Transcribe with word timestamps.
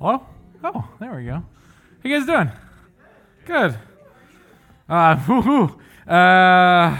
Hello? 0.00 0.24
Oh, 0.64 0.88
there 0.98 1.14
we 1.14 1.26
go. 1.26 1.32
How 1.34 1.44
you 2.04 2.18
guys 2.18 2.26
doing? 2.26 2.50
Good. 3.44 3.78
Uh, 4.88 5.68
Uh, 6.08 6.96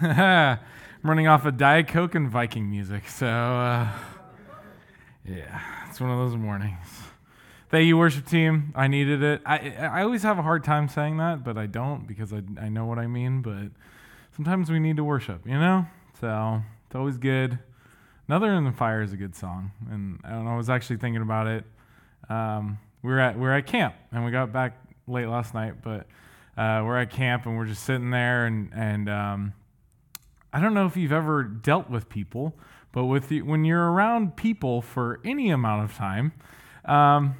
I'm 0.00 0.58
running 1.02 1.26
off 1.26 1.44
of 1.44 1.56
Diet 1.56 1.88
Coke 1.88 2.14
and 2.14 2.30
Viking 2.30 2.70
music, 2.70 3.08
so 3.08 3.26
uh, 3.26 3.88
yeah, 5.24 5.60
it's 5.90 6.00
one 6.00 6.10
of 6.10 6.18
those 6.18 6.36
mornings. 6.36 6.86
Thank 7.68 7.86
you, 7.86 7.98
worship 7.98 8.24
team. 8.26 8.72
I 8.76 8.86
needed 8.86 9.24
it. 9.24 9.42
I 9.44 9.74
I 9.78 10.02
always 10.02 10.22
have 10.22 10.38
a 10.38 10.42
hard 10.42 10.62
time 10.62 10.88
saying 10.88 11.16
that, 11.16 11.42
but 11.42 11.58
I 11.58 11.66
don't 11.66 12.06
because 12.06 12.32
I 12.32 12.42
I 12.60 12.68
know 12.68 12.86
what 12.86 12.98
I 13.00 13.08
mean. 13.08 13.42
But 13.42 13.72
sometimes 14.36 14.70
we 14.70 14.78
need 14.78 14.96
to 14.98 15.04
worship, 15.04 15.44
you 15.46 15.58
know. 15.58 15.86
So 16.20 16.62
it's 16.86 16.94
always 16.94 17.18
good. 17.18 17.58
Another 18.28 18.52
in 18.54 18.64
the 18.64 18.72
Fire 18.72 19.02
is 19.02 19.12
a 19.12 19.16
good 19.16 19.36
song, 19.36 19.70
and 19.88 20.20
I, 20.24 20.32
know, 20.32 20.50
I 20.50 20.56
was 20.56 20.68
actually 20.68 20.96
thinking 20.96 21.22
about 21.22 21.46
it. 21.46 21.64
Um, 22.28 22.78
we 23.02 23.12
were 23.12 23.20
at 23.20 23.36
we 23.36 23.42
were 23.42 23.52
at 23.52 23.66
camp, 23.66 23.94
and 24.10 24.24
we 24.24 24.32
got 24.32 24.52
back 24.52 24.76
late 25.06 25.26
last 25.26 25.54
night, 25.54 25.74
but 25.80 26.06
uh, 26.56 26.82
we're 26.84 26.98
at 26.98 27.10
camp 27.10 27.46
and 27.46 27.56
we're 27.56 27.66
just 27.66 27.84
sitting 27.84 28.10
there, 28.10 28.46
and 28.46 28.72
and 28.74 29.08
um, 29.08 29.52
I 30.52 30.60
don't 30.60 30.74
know 30.74 30.86
if 30.86 30.96
you've 30.96 31.12
ever 31.12 31.44
dealt 31.44 31.88
with 31.88 32.08
people, 32.08 32.58
but 32.90 33.04
with 33.04 33.28
the, 33.28 33.42
when 33.42 33.64
you're 33.64 33.92
around 33.92 34.36
people 34.36 34.82
for 34.82 35.20
any 35.24 35.50
amount 35.50 35.84
of 35.84 35.96
time. 35.96 36.32
Um, 36.84 37.36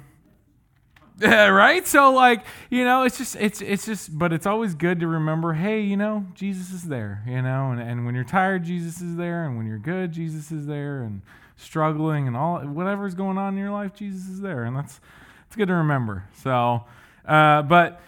right? 1.21 1.87
So 1.87 2.11
like, 2.11 2.45
you 2.69 2.83
know, 2.83 3.03
it's 3.03 3.17
just 3.17 3.35
it's 3.37 3.61
it's 3.61 3.85
just 3.85 4.17
but 4.17 4.31
it's 4.31 4.45
always 4.45 4.75
good 4.75 4.99
to 4.99 5.07
remember, 5.07 5.53
hey, 5.53 5.81
you 5.81 5.97
know, 5.97 6.25
Jesus 6.35 6.71
is 6.71 6.83
there, 6.83 7.23
you 7.25 7.41
know, 7.41 7.71
and, 7.71 7.81
and 7.81 8.05
when 8.05 8.13
you're 8.13 8.23
tired, 8.23 8.63
Jesus 8.63 9.01
is 9.01 9.15
there, 9.15 9.45
and 9.45 9.57
when 9.57 9.65
you're 9.65 9.79
good, 9.79 10.11
Jesus 10.11 10.51
is 10.51 10.67
there, 10.67 11.01
and 11.01 11.21
struggling 11.55 12.27
and 12.27 12.37
all 12.37 12.59
whatever's 12.59 13.15
going 13.15 13.37
on 13.37 13.53
in 13.53 13.59
your 13.59 13.71
life, 13.71 13.95
Jesus 13.95 14.27
is 14.27 14.41
there. 14.41 14.63
And 14.63 14.75
that's 14.75 14.99
it's 15.47 15.55
good 15.55 15.69
to 15.69 15.75
remember. 15.75 16.25
So 16.43 16.85
uh, 17.25 17.63
but 17.63 18.01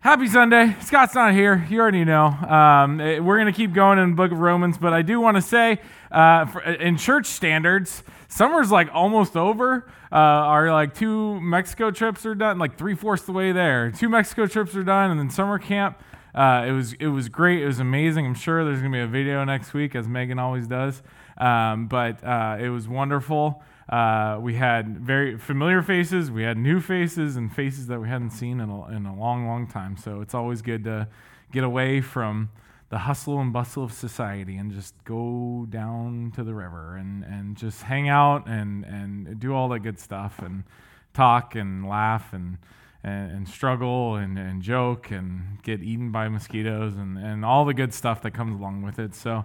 Happy 0.00 0.28
Sunday. 0.28 0.76
Scott's 0.80 1.16
not 1.16 1.34
here. 1.34 1.66
You 1.68 1.80
already 1.80 2.04
know. 2.04 2.26
Um, 2.26 3.00
eh, 3.00 3.18
we're 3.18 3.36
going 3.36 3.52
to 3.52 3.56
keep 3.56 3.72
going 3.72 3.98
in 3.98 4.10
the 4.10 4.16
book 4.16 4.30
of 4.30 4.38
Romans, 4.38 4.78
but 4.78 4.92
I 4.92 5.02
do 5.02 5.20
want 5.20 5.36
to 5.36 5.42
say, 5.42 5.80
uh, 6.12 6.46
in 6.78 6.96
church 6.96 7.26
standards, 7.26 8.04
summer's 8.28 8.70
like 8.70 8.88
almost 8.92 9.36
over. 9.36 9.86
Uh, 10.12 10.16
our 10.16 10.72
like 10.72 10.94
two 10.94 11.40
Mexico 11.40 11.90
trips 11.90 12.24
are 12.24 12.34
done, 12.34 12.58
like 12.58 12.76
three 12.76 12.94
fourths 12.94 13.24
the 13.24 13.32
way 13.32 13.52
there. 13.52 13.90
Two 13.90 14.08
Mexico 14.08 14.46
trips 14.46 14.76
are 14.76 14.84
done, 14.84 15.10
and 15.10 15.18
then 15.18 15.30
summer 15.30 15.58
camp. 15.58 15.98
Uh, 16.34 16.64
it 16.68 16.72
was 16.72 16.92
it 16.94 17.08
was 17.08 17.28
great. 17.28 17.62
It 17.62 17.66
was 17.66 17.80
amazing. 17.80 18.26
I'm 18.26 18.34
sure 18.34 18.64
there's 18.64 18.78
gonna 18.78 18.96
be 18.96 19.00
a 19.00 19.06
video 19.06 19.42
next 19.44 19.74
week, 19.74 19.94
as 19.94 20.06
Megan 20.06 20.38
always 20.38 20.66
does. 20.66 21.02
Um, 21.36 21.86
but 21.86 22.22
uh, 22.22 22.58
it 22.60 22.68
was 22.68 22.88
wonderful. 22.88 23.62
Uh, 23.88 24.38
we 24.40 24.54
had 24.54 24.98
very 24.98 25.38
familiar 25.38 25.82
faces, 25.82 26.30
we 26.30 26.42
had 26.42 26.58
new 26.58 26.78
faces, 26.78 27.36
and 27.36 27.50
faces 27.54 27.86
that 27.86 27.98
we 27.98 28.08
hadn't 28.08 28.30
seen 28.30 28.60
in 28.60 28.68
a, 28.68 28.88
in 28.88 29.06
a 29.06 29.16
long, 29.16 29.46
long 29.46 29.66
time. 29.66 29.96
So 29.96 30.20
it's 30.20 30.34
always 30.34 30.60
good 30.60 30.84
to 30.84 31.08
get 31.52 31.64
away 31.64 32.02
from 32.02 32.50
the 32.90 32.98
hustle 32.98 33.38
and 33.40 33.52
bustle 33.52 33.84
of 33.84 33.92
society 33.92 34.56
and 34.56 34.72
just 34.72 34.94
go 35.04 35.66
down 35.68 36.32
to 36.34 36.42
the 36.42 36.54
river 36.54 36.96
and, 36.96 37.22
and 37.24 37.56
just 37.56 37.82
hang 37.82 38.08
out 38.08 38.48
and, 38.48 38.84
and 38.84 39.38
do 39.38 39.54
all 39.54 39.68
that 39.68 39.80
good 39.80 40.00
stuff 40.00 40.38
and 40.38 40.64
talk 41.12 41.54
and 41.54 41.86
laugh 41.86 42.32
and, 42.32 42.56
and, 43.04 43.30
and 43.30 43.48
struggle 43.48 44.16
and, 44.16 44.38
and 44.38 44.62
joke 44.62 45.10
and 45.10 45.62
get 45.62 45.82
eaten 45.82 46.10
by 46.10 46.28
mosquitoes 46.28 46.96
and, 46.96 47.18
and 47.18 47.44
all 47.44 47.66
the 47.66 47.74
good 47.74 47.92
stuff 47.92 48.22
that 48.22 48.30
comes 48.30 48.58
along 48.58 48.82
with 48.82 48.98
it. 48.98 49.14
So, 49.14 49.44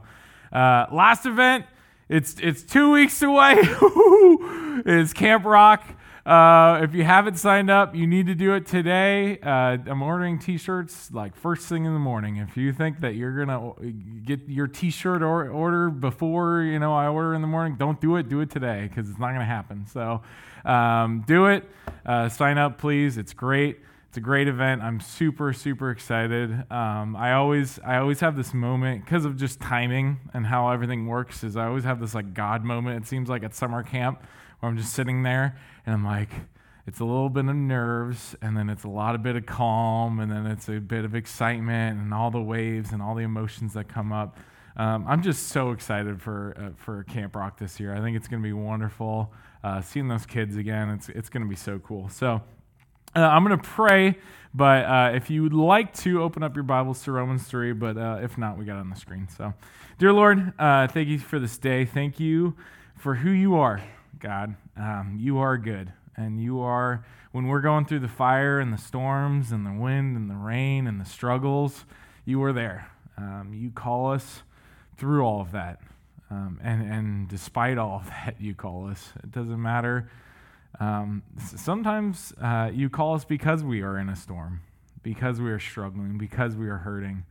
uh, 0.53 0.85
last 0.91 1.25
event, 1.25 1.65
it's, 2.07 2.35
it's 2.41 2.63
two 2.63 2.91
weeks 2.91 3.21
away. 3.21 3.55
it's 4.85 5.11
Camp 5.11 5.43
Rock. 5.43 5.83
Uh, 6.25 6.79
if 6.81 6.95
you 6.95 7.03
haven't 7.03 7.37
signed 7.37 7.69
up, 7.69 7.93
you 7.93 8.07
need 8.07 8.27
to 8.27 8.35
do 8.35 8.53
it 8.53 8.65
today. 8.65 9.37
Uh, 9.39 9.77
I'm 9.85 10.01
ordering 10.01 10.39
T-shirts 10.39 11.11
like 11.11 11.35
first 11.35 11.67
thing 11.67 11.83
in 11.83 11.91
the 11.91 11.99
morning. 11.99 12.37
If 12.37 12.55
you 12.55 12.71
think 12.71 13.01
that 13.01 13.15
you're 13.15 13.45
gonna 13.45 13.73
get 14.23 14.39
your 14.47 14.67
T-shirt 14.67 15.21
or, 15.21 15.49
order 15.49 15.89
before 15.89 16.61
you 16.61 16.79
know 16.79 16.93
I 16.93 17.07
order 17.07 17.33
in 17.33 17.41
the 17.41 17.47
morning, 17.47 17.75
don't 17.77 17.99
do 17.99 18.15
it. 18.15 18.29
Do 18.29 18.39
it 18.39 18.49
today 18.49 18.87
because 18.87 19.09
it's 19.09 19.19
not 19.19 19.33
gonna 19.33 19.43
happen. 19.43 19.85
So 19.85 20.21
um, 20.63 21.25
do 21.27 21.47
it. 21.47 21.65
Uh, 22.05 22.29
sign 22.29 22.57
up, 22.57 22.77
please. 22.77 23.17
It's 23.17 23.33
great. 23.33 23.79
It's 24.07 24.17
a 24.17 24.21
great 24.21 24.47
event. 24.47 24.81
I'm 24.81 25.01
super 25.01 25.51
super 25.51 25.91
excited. 25.91 26.51
Um, 26.71 27.17
I 27.17 27.33
always 27.33 27.79
I 27.85 27.97
always 27.97 28.21
have 28.21 28.37
this 28.37 28.53
moment 28.53 29.03
because 29.03 29.25
of 29.25 29.35
just 29.35 29.59
timing 29.59 30.21
and 30.33 30.45
how 30.45 30.69
everything 30.69 31.05
works. 31.05 31.43
Is 31.43 31.57
I 31.57 31.65
always 31.65 31.83
have 31.83 31.99
this 31.99 32.15
like 32.15 32.33
God 32.33 32.63
moment. 32.63 33.03
It 33.03 33.09
seems 33.09 33.27
like 33.27 33.43
at 33.43 33.53
summer 33.53 33.83
camp 33.83 34.23
where 34.61 34.69
I'm 34.69 34.77
just 34.77 34.93
sitting 34.93 35.23
there 35.23 35.57
and 35.85 35.95
I'm 35.95 36.05
like, 36.05 36.29
it's 36.85 36.99
a 36.99 37.05
little 37.05 37.29
bit 37.29 37.45
of 37.45 37.55
nerves, 37.55 38.35
and 38.41 38.57
then 38.57 38.69
it's 38.69 38.83
a 38.83 38.89
lot 38.89 39.15
of 39.15 39.23
bit 39.23 39.35
of 39.35 39.45
calm, 39.45 40.19
and 40.19 40.31
then 40.31 40.45
it's 40.45 40.67
a 40.67 40.79
bit 40.79 41.05
of 41.05 41.15
excitement, 41.15 41.99
and 41.99 42.13
all 42.13 42.29
the 42.29 42.41
waves 42.41 42.91
and 42.91 43.01
all 43.01 43.15
the 43.15 43.23
emotions 43.23 43.73
that 43.73 43.87
come 43.87 44.11
up. 44.11 44.37
Um, 44.75 45.05
I'm 45.07 45.21
just 45.21 45.49
so 45.49 45.71
excited 45.71 46.21
for 46.21 46.55
uh, 46.57 46.69
for 46.75 47.03
Camp 47.03 47.35
Rock 47.35 47.57
this 47.57 47.79
year. 47.79 47.95
I 47.95 48.01
think 48.01 48.17
it's 48.17 48.27
going 48.27 48.41
to 48.41 48.47
be 48.47 48.53
wonderful. 48.53 49.31
Uh, 49.63 49.81
seeing 49.81 50.09
those 50.09 50.25
kids 50.25 50.57
again, 50.57 50.89
it's 50.89 51.09
it's 51.09 51.29
going 51.29 51.43
to 51.43 51.49
be 51.49 51.55
so 51.55 51.79
cool. 51.79 52.09
So. 52.09 52.41
Uh, 53.15 53.19
I'm 53.19 53.45
going 53.45 53.55
to 53.55 53.63
pray, 53.63 54.17
but 54.55 54.85
uh, 54.85 55.11
if 55.13 55.29
you 55.29 55.43
would 55.43 55.53
like 55.53 55.93
to 55.97 56.23
open 56.23 56.41
up 56.41 56.55
your 56.55 56.63
Bibles 56.63 57.03
to 57.03 57.11
Romans 57.11 57.43
3, 57.43 57.73
but 57.73 57.95
uh, 57.95 58.17
if 58.23 58.39
not, 58.39 58.57
we 58.57 58.65
got 58.65 58.77
it 58.77 58.79
on 58.79 58.89
the 58.89 58.95
screen. 58.95 59.27
So, 59.27 59.53
dear 59.99 60.11
Lord, 60.11 60.51
uh, 60.57 60.87
thank 60.87 61.09
you 61.09 61.19
for 61.19 61.37
this 61.37 61.59
day. 61.59 61.85
Thank 61.85 62.19
you 62.19 62.55
for 62.97 63.13
who 63.13 63.29
you 63.29 63.53
are. 63.53 63.83
God. 64.19 64.55
Um, 64.77 65.17
you 65.19 65.39
are 65.39 65.57
good. 65.57 65.91
And 66.15 66.41
you 66.41 66.61
are, 66.61 67.05
when 67.31 67.47
we're 67.47 67.61
going 67.61 67.85
through 67.85 67.99
the 67.99 68.07
fire 68.07 68.59
and 68.59 68.71
the 68.71 68.77
storms 68.77 69.51
and 69.51 69.65
the 69.65 69.73
wind 69.73 70.15
and 70.15 70.29
the 70.29 70.35
rain 70.35 70.87
and 70.87 71.01
the 71.01 71.05
struggles, 71.05 71.85
you 72.25 72.41
are 72.43 72.53
there. 72.53 72.91
Um, 73.17 73.51
you 73.53 73.71
call 73.71 74.11
us 74.11 74.43
through 74.97 75.23
all 75.23 75.41
of 75.41 75.51
that. 75.51 75.79
Um, 76.29 76.59
and, 76.63 76.81
and 76.89 77.27
despite 77.27 77.77
all 77.77 77.97
of 77.97 78.07
that, 78.25 78.35
you 78.39 78.53
call 78.53 78.87
us. 78.89 79.11
It 79.23 79.31
doesn't 79.31 79.61
matter. 79.61 80.09
Um, 80.79 81.23
sometimes 81.55 82.33
uh, 82.41 82.71
you 82.73 82.89
call 82.89 83.15
us 83.15 83.25
because 83.25 83.63
we 83.63 83.81
are 83.81 83.97
in 83.97 84.09
a 84.09 84.15
storm, 84.15 84.61
because 85.03 85.39
we 85.39 85.51
are 85.51 85.59
struggling, 85.59 86.17
because 86.17 86.55
we 86.55 86.67
are 86.67 86.77
hurting. 86.77 87.25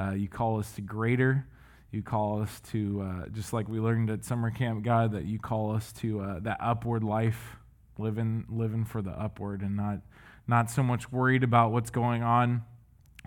Uh, 0.00 0.12
you 0.12 0.28
call 0.28 0.58
us 0.58 0.72
to 0.72 0.80
greater 0.80 1.46
you 1.92 2.02
call 2.02 2.40
us 2.40 2.60
to, 2.70 3.02
uh, 3.02 3.28
just 3.28 3.52
like 3.52 3.68
we 3.68 3.80
learned 3.80 4.10
at 4.10 4.24
summer 4.24 4.50
camp, 4.50 4.84
God, 4.84 5.12
that 5.12 5.24
you 5.24 5.38
call 5.38 5.74
us 5.74 5.92
to 5.94 6.20
uh, 6.20 6.38
that 6.40 6.58
upward 6.60 7.02
life, 7.02 7.56
living, 7.98 8.44
living 8.48 8.84
for 8.84 9.02
the 9.02 9.10
upward 9.10 9.62
and 9.62 9.76
not, 9.76 9.98
not 10.46 10.70
so 10.70 10.82
much 10.82 11.10
worried 11.10 11.42
about 11.42 11.72
what's 11.72 11.90
going 11.90 12.22
on 12.22 12.62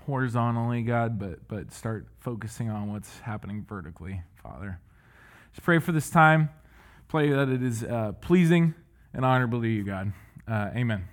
horizontally, 0.05 0.81
God, 0.83 1.19
but, 1.19 1.47
but 1.47 1.73
start 1.73 2.07
focusing 2.19 2.69
on 2.69 2.91
what's 2.91 3.19
happening 3.19 3.65
vertically, 3.67 4.21
Father. 4.41 4.79
Just 5.53 5.63
pray 5.63 5.79
for 5.79 5.91
this 5.91 6.09
time. 6.09 6.49
Pray 7.07 7.29
that 7.29 7.49
it 7.49 7.61
is 7.61 7.83
uh, 7.83 8.13
pleasing 8.21 8.73
and 9.13 9.25
honorable 9.25 9.61
to 9.61 9.67
you, 9.67 9.83
God. 9.83 10.13
Uh, 10.47 10.69
amen. 10.75 11.05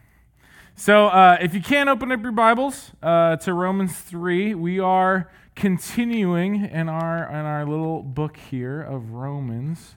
So, 0.77 1.09
uh, 1.09 1.37
if 1.41 1.53
you 1.53 1.61
can't 1.61 1.89
open 1.89 2.11
up 2.11 2.23
your 2.23 2.33
Bibles 2.33 2.93
uh, 3.03 3.37
to 3.37 3.53
Romans 3.53 3.99
3, 3.99 4.55
we 4.55 4.81
are 4.81 5.31
continuing 5.55 6.65
in 6.65 6.89
our 6.89 7.29
in 7.29 7.47
our 7.47 7.65
little 7.67 8.03
book 8.03 8.37
here 8.37 8.81
of 8.81 9.13
Romans. 9.13 9.97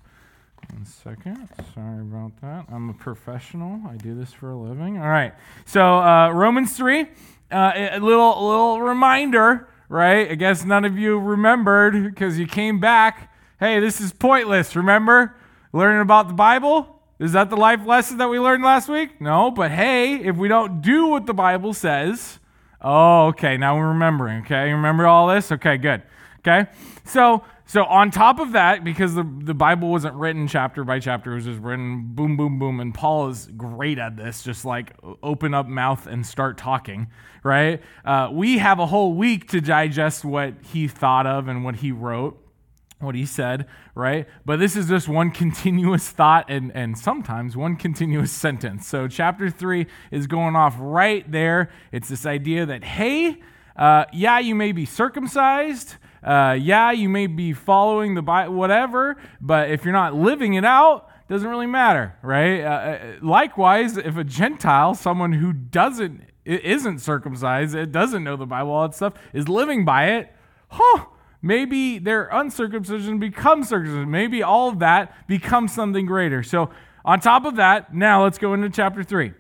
One 0.72 0.86
second. 0.86 1.50
Sorry 1.74 2.02
about 2.02 2.40
that. 2.42 2.66
I'm 2.72 2.90
a 2.90 2.94
professional. 2.94 3.82
I 3.88 3.98
do 3.98 4.16
this 4.16 4.32
for 4.32 4.52
a 4.52 4.58
living. 4.58 4.98
All 4.98 5.10
right. 5.10 5.34
So 5.66 5.98
uh, 6.00 6.30
Romans 6.32 6.76
three. 6.76 7.08
Uh, 7.52 7.72
a 7.76 8.00
little 8.00 8.48
little 8.48 8.82
reminder, 8.82 9.68
right? 9.88 10.32
I 10.32 10.36
guess 10.36 10.66
none 10.66 10.86
of 10.86 10.98
you 10.98 11.20
remembered 11.20 12.04
because 12.04 12.40
you 12.40 12.48
came 12.48 12.80
back. 12.80 13.32
Hey, 13.60 13.80
this 13.80 14.02
is 14.02 14.12
pointless. 14.12 14.76
Remember 14.76 15.36
learning 15.72 16.02
about 16.02 16.30
the 16.30 16.34
Bible? 16.34 17.00
Is 17.20 17.34
that 17.34 17.52
the 17.52 17.56
life 17.56 17.86
lesson 17.86 18.18
that 18.18 18.28
we 18.28 18.40
learned 18.40 18.64
last 18.64 18.90
week? 18.90 19.22
No, 19.22 19.52
but 19.52 19.70
hey, 19.70 20.16
if 20.16 20.36
we 20.36 20.48
don't 20.48 20.82
do 20.82 21.08
what 21.08 21.28
the 21.28 21.34
Bible 21.34 21.74
says, 21.74 22.40
Oh, 22.84 23.28
okay. 23.28 23.58
Now 23.58 23.78
we're 23.78 23.90
remembering. 23.90 24.42
Okay, 24.42 24.70
you 24.70 24.76
remember 24.76 25.08
all 25.08 25.28
this? 25.28 25.52
Okay, 25.52 25.78
good. 25.78 26.04
Okay, 26.40 26.70
so 27.06 27.44
so 27.66 27.86
on 27.86 28.12
top 28.12 28.40
of 28.40 28.52
that, 28.52 28.84
because 28.84 29.16
the 29.16 29.24
the 29.24 29.54
Bible 29.54 29.90
wasn't 29.90 30.16
written 30.16 30.48
chapter 30.48 30.84
by 30.84 31.00
chapter, 31.00 31.32
it 31.32 31.36
was 31.36 31.46
just 31.46 31.62
written 31.62 32.14
boom, 32.14 32.36
boom, 32.36 32.60
boom, 32.60 32.82
and 32.82 32.94
Paul 32.94 33.30
is 33.30 33.48
great 33.56 33.98
at 33.98 34.18
this. 34.18 34.44
Just 34.44 34.66
like 34.66 34.94
open 35.22 35.54
up 35.54 35.68
mouth 35.68 36.06
and 36.06 36.26
start 36.26 36.58
talking. 36.58 37.08
Right? 37.42 37.82
Uh, 38.04 38.30
we 38.32 38.58
have 38.58 38.80
a 38.80 38.86
whole 38.86 39.14
week 39.14 39.50
to 39.50 39.62
digest 39.62 40.26
what 40.26 40.56
he 40.62 40.88
thought 40.88 41.26
of 41.26 41.48
and 41.48 41.64
what 41.64 41.78
he 41.78 41.92
wrote 41.92 42.43
what 43.04 43.16
he 43.16 43.26
said, 43.26 43.68
right? 43.96 44.28
But 44.46 44.60
this 44.60 44.76
is 44.76 44.88
just 44.88 45.08
one 45.08 45.32
continuous 45.44 46.10
thought 46.10 46.50
and, 46.50 46.72
and 46.76 46.98
sometimes 46.98 47.56
one 47.56 47.76
continuous 47.76 48.32
sentence. 48.32 48.88
So, 48.88 49.08
chapter 49.08 49.50
three 49.50 49.88
is 50.12 50.28
going 50.28 50.56
off 50.56 50.76
right 50.80 51.30
there. 51.32 51.70
It's 51.92 52.10
this 52.10 52.26
idea 52.26 52.66
that, 52.66 52.84
hey, 52.84 53.42
uh, 53.76 54.06
yeah, 54.14 54.40
you 54.40 54.56
may 54.56 54.72
be 54.72 54.86
circumcised. 54.86 55.96
Uh, 56.24 56.58
yeah, 56.60 56.92
you 56.92 57.10
may 57.10 57.28
be 57.28 57.54
following 57.54 58.16
the 58.16 58.22
Bible, 58.22 58.54
whatever, 58.54 59.18
but 59.42 59.70
if 59.70 59.84
you're 59.84 59.94
not 59.94 60.16
living 60.16 60.54
it 60.54 60.64
out, 60.64 61.10
doesn't 61.28 61.50
really 61.50 61.68
matter, 61.68 62.16
right? 62.22 62.62
Uh, 62.62 62.70
uh, 62.70 63.16
likewise, 63.22 63.98
if 63.98 64.18
a 64.18 64.24
Gentile, 64.24 64.94
someone 64.94 65.34
who 65.34 65.52
doesn't 65.52 66.22
isn't 66.46 67.00
circumcised, 67.00 67.74
it 67.74 67.92
doesn't 67.92 68.24
know 68.24 68.36
the 68.36 68.46
Bible, 68.46 68.72
all 68.72 68.88
that 68.88 68.96
stuff, 68.96 69.14
is 69.34 69.48
living 69.48 69.86
by 69.86 70.10
it, 70.12 70.34
huh? 70.68 71.06
Maybe 71.46 72.00
their 72.00 72.30
uncircumcision 72.32 73.20
becomes 73.20 73.68
circumcision. 73.68 74.10
Maybe 74.10 74.42
all 74.42 74.70
of 74.70 74.80
that 74.80 75.28
becomes 75.28 75.74
something 75.74 76.06
greater. 76.06 76.42
So, 76.42 76.70
on 77.04 77.20
top 77.20 77.44
of 77.44 77.58
that, 77.58 77.94
now 77.94 78.24
let's 78.24 78.38
go 78.38 78.54
into 78.54 78.70
chapter 78.70 79.04
3. 79.04 79.34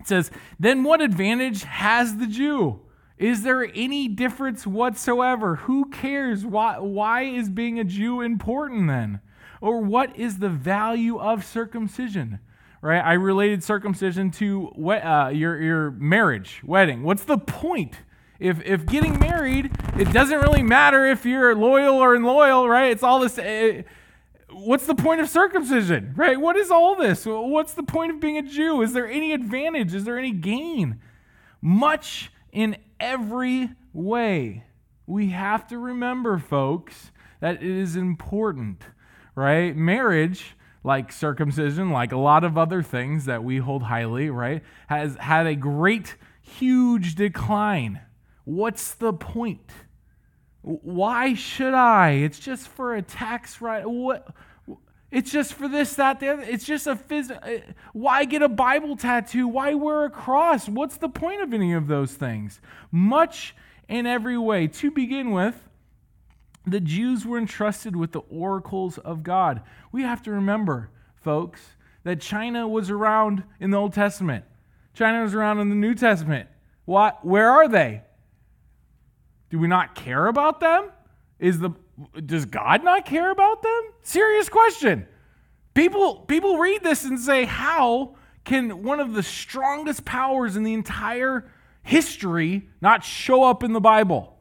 It 0.00 0.08
says, 0.08 0.30
Then 0.58 0.82
what 0.82 1.02
advantage 1.02 1.64
has 1.64 2.16
the 2.16 2.26
Jew? 2.26 2.80
Is 3.18 3.42
there 3.42 3.70
any 3.74 4.08
difference 4.08 4.66
whatsoever? 4.66 5.56
Who 5.56 5.90
cares? 5.90 6.46
Why, 6.46 6.78
why 6.78 7.24
is 7.24 7.50
being 7.50 7.78
a 7.78 7.84
Jew 7.84 8.22
important 8.22 8.88
then? 8.88 9.20
Or 9.60 9.82
what 9.82 10.16
is 10.16 10.38
the 10.38 10.48
value 10.48 11.18
of 11.18 11.44
circumcision? 11.44 12.40
Right? 12.80 13.00
I 13.00 13.12
related 13.12 13.62
circumcision 13.62 14.30
to 14.32 14.68
uh, 14.68 15.28
your, 15.34 15.60
your 15.60 15.90
marriage, 15.90 16.62
wedding. 16.64 17.02
What's 17.02 17.24
the 17.24 17.38
point? 17.38 18.00
If, 18.38 18.62
if 18.64 18.86
getting 18.86 19.18
married, 19.18 19.70
it 19.96 20.12
doesn't 20.12 20.40
really 20.40 20.62
matter 20.62 21.06
if 21.06 21.24
you're 21.24 21.54
loyal 21.54 21.96
or 21.96 22.14
unloyal, 22.14 22.68
right? 22.68 22.90
It's 22.90 23.02
all 23.02 23.20
this. 23.20 23.38
Uh, 23.38 23.82
what's 24.50 24.86
the 24.86 24.94
point 24.94 25.20
of 25.20 25.28
circumcision, 25.28 26.12
right? 26.16 26.40
What 26.40 26.56
is 26.56 26.70
all 26.70 26.96
this? 26.96 27.24
What's 27.26 27.74
the 27.74 27.82
point 27.82 28.12
of 28.12 28.20
being 28.20 28.38
a 28.38 28.42
Jew? 28.42 28.82
Is 28.82 28.92
there 28.92 29.08
any 29.08 29.32
advantage? 29.32 29.94
Is 29.94 30.04
there 30.04 30.18
any 30.18 30.32
gain? 30.32 31.00
Much 31.60 32.30
in 32.52 32.76
every 33.00 33.70
way. 33.92 34.64
We 35.06 35.30
have 35.30 35.66
to 35.68 35.78
remember, 35.78 36.38
folks, 36.38 37.10
that 37.40 37.56
it 37.56 37.62
is 37.62 37.96
important, 37.96 38.82
right? 39.34 39.76
Marriage, 39.76 40.56
like 40.82 41.12
circumcision, 41.12 41.90
like 41.90 42.12
a 42.12 42.16
lot 42.16 42.44
of 42.44 42.56
other 42.56 42.82
things 42.82 43.24
that 43.26 43.44
we 43.44 43.58
hold 43.58 43.84
highly, 43.84 44.30
right, 44.30 44.62
has 44.88 45.16
had 45.16 45.46
a 45.46 45.54
great, 45.54 46.16
huge 46.40 47.14
decline. 47.14 48.00
What's 48.46 48.94
the 48.94 49.12
point? 49.12 49.72
Why 50.62 51.34
should 51.34 51.74
I? 51.74 52.10
It's 52.10 52.38
just 52.38 52.68
for 52.68 52.94
a 52.94 53.02
tax 53.02 53.60
right. 53.60 53.84
What? 53.84 54.28
It's 55.10 55.32
just 55.32 55.54
for 55.54 55.66
this, 55.66 55.94
that, 55.94 56.20
the 56.20 56.28
other. 56.28 56.42
It's 56.42 56.64
just 56.64 56.86
a 56.86 56.94
physical. 56.94 57.42
Uh, 57.42 57.58
why 57.92 58.24
get 58.24 58.42
a 58.42 58.48
Bible 58.48 58.96
tattoo? 58.96 59.48
Why 59.48 59.74
wear 59.74 60.04
a 60.04 60.10
cross? 60.10 60.68
What's 60.68 60.96
the 60.96 61.08
point 61.08 61.42
of 61.42 61.52
any 61.52 61.72
of 61.72 61.88
those 61.88 62.12
things? 62.12 62.60
Much 62.92 63.56
in 63.88 64.06
every 64.06 64.38
way. 64.38 64.68
To 64.68 64.92
begin 64.92 65.32
with, 65.32 65.68
the 66.64 66.80
Jews 66.80 67.26
were 67.26 67.38
entrusted 67.38 67.96
with 67.96 68.12
the 68.12 68.20
oracles 68.30 68.96
of 68.98 69.24
God. 69.24 69.62
We 69.90 70.02
have 70.02 70.22
to 70.22 70.30
remember, 70.30 70.90
folks, 71.16 71.60
that 72.04 72.20
China 72.20 72.68
was 72.68 72.90
around 72.90 73.42
in 73.58 73.72
the 73.72 73.76
Old 73.76 73.92
Testament. 73.92 74.44
China 74.94 75.22
was 75.22 75.34
around 75.34 75.58
in 75.58 75.68
the 75.68 75.74
New 75.74 75.96
Testament. 75.96 76.48
What? 76.84 77.24
Where 77.26 77.50
are 77.50 77.66
they? 77.66 78.02
Do 79.50 79.58
we 79.58 79.68
not 79.68 79.94
care 79.94 80.26
about 80.26 80.60
them? 80.60 80.90
Is 81.38 81.60
the 81.60 81.70
does 82.24 82.44
God 82.44 82.84
not 82.84 83.06
care 83.06 83.30
about 83.30 83.62
them? 83.62 83.82
Serious 84.02 84.48
question. 84.48 85.06
People, 85.74 86.16
people 86.16 86.58
read 86.58 86.82
this 86.82 87.04
and 87.04 87.18
say, 87.18 87.44
How 87.44 88.16
can 88.44 88.82
one 88.82 89.00
of 89.00 89.14
the 89.14 89.22
strongest 89.22 90.04
powers 90.04 90.56
in 90.56 90.62
the 90.62 90.74
entire 90.74 91.50
history 91.82 92.68
not 92.80 93.04
show 93.04 93.44
up 93.44 93.62
in 93.62 93.72
the 93.72 93.80
Bible? 93.80 94.32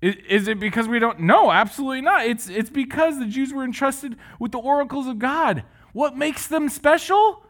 Is, 0.00 0.46
it 0.46 0.60
because 0.60 0.86
we 0.86 1.00
don't? 1.00 1.20
No, 1.20 1.50
absolutely 1.50 2.02
not. 2.02 2.24
It's, 2.24 2.48
it's 2.48 2.70
because 2.70 3.18
the 3.18 3.26
Jews 3.26 3.52
were 3.52 3.64
entrusted 3.64 4.16
with 4.38 4.52
the 4.52 4.58
oracles 4.58 5.08
of 5.08 5.18
God. 5.18 5.64
What 5.92 6.16
makes 6.16 6.46
them 6.46 6.68
special? 6.68 7.44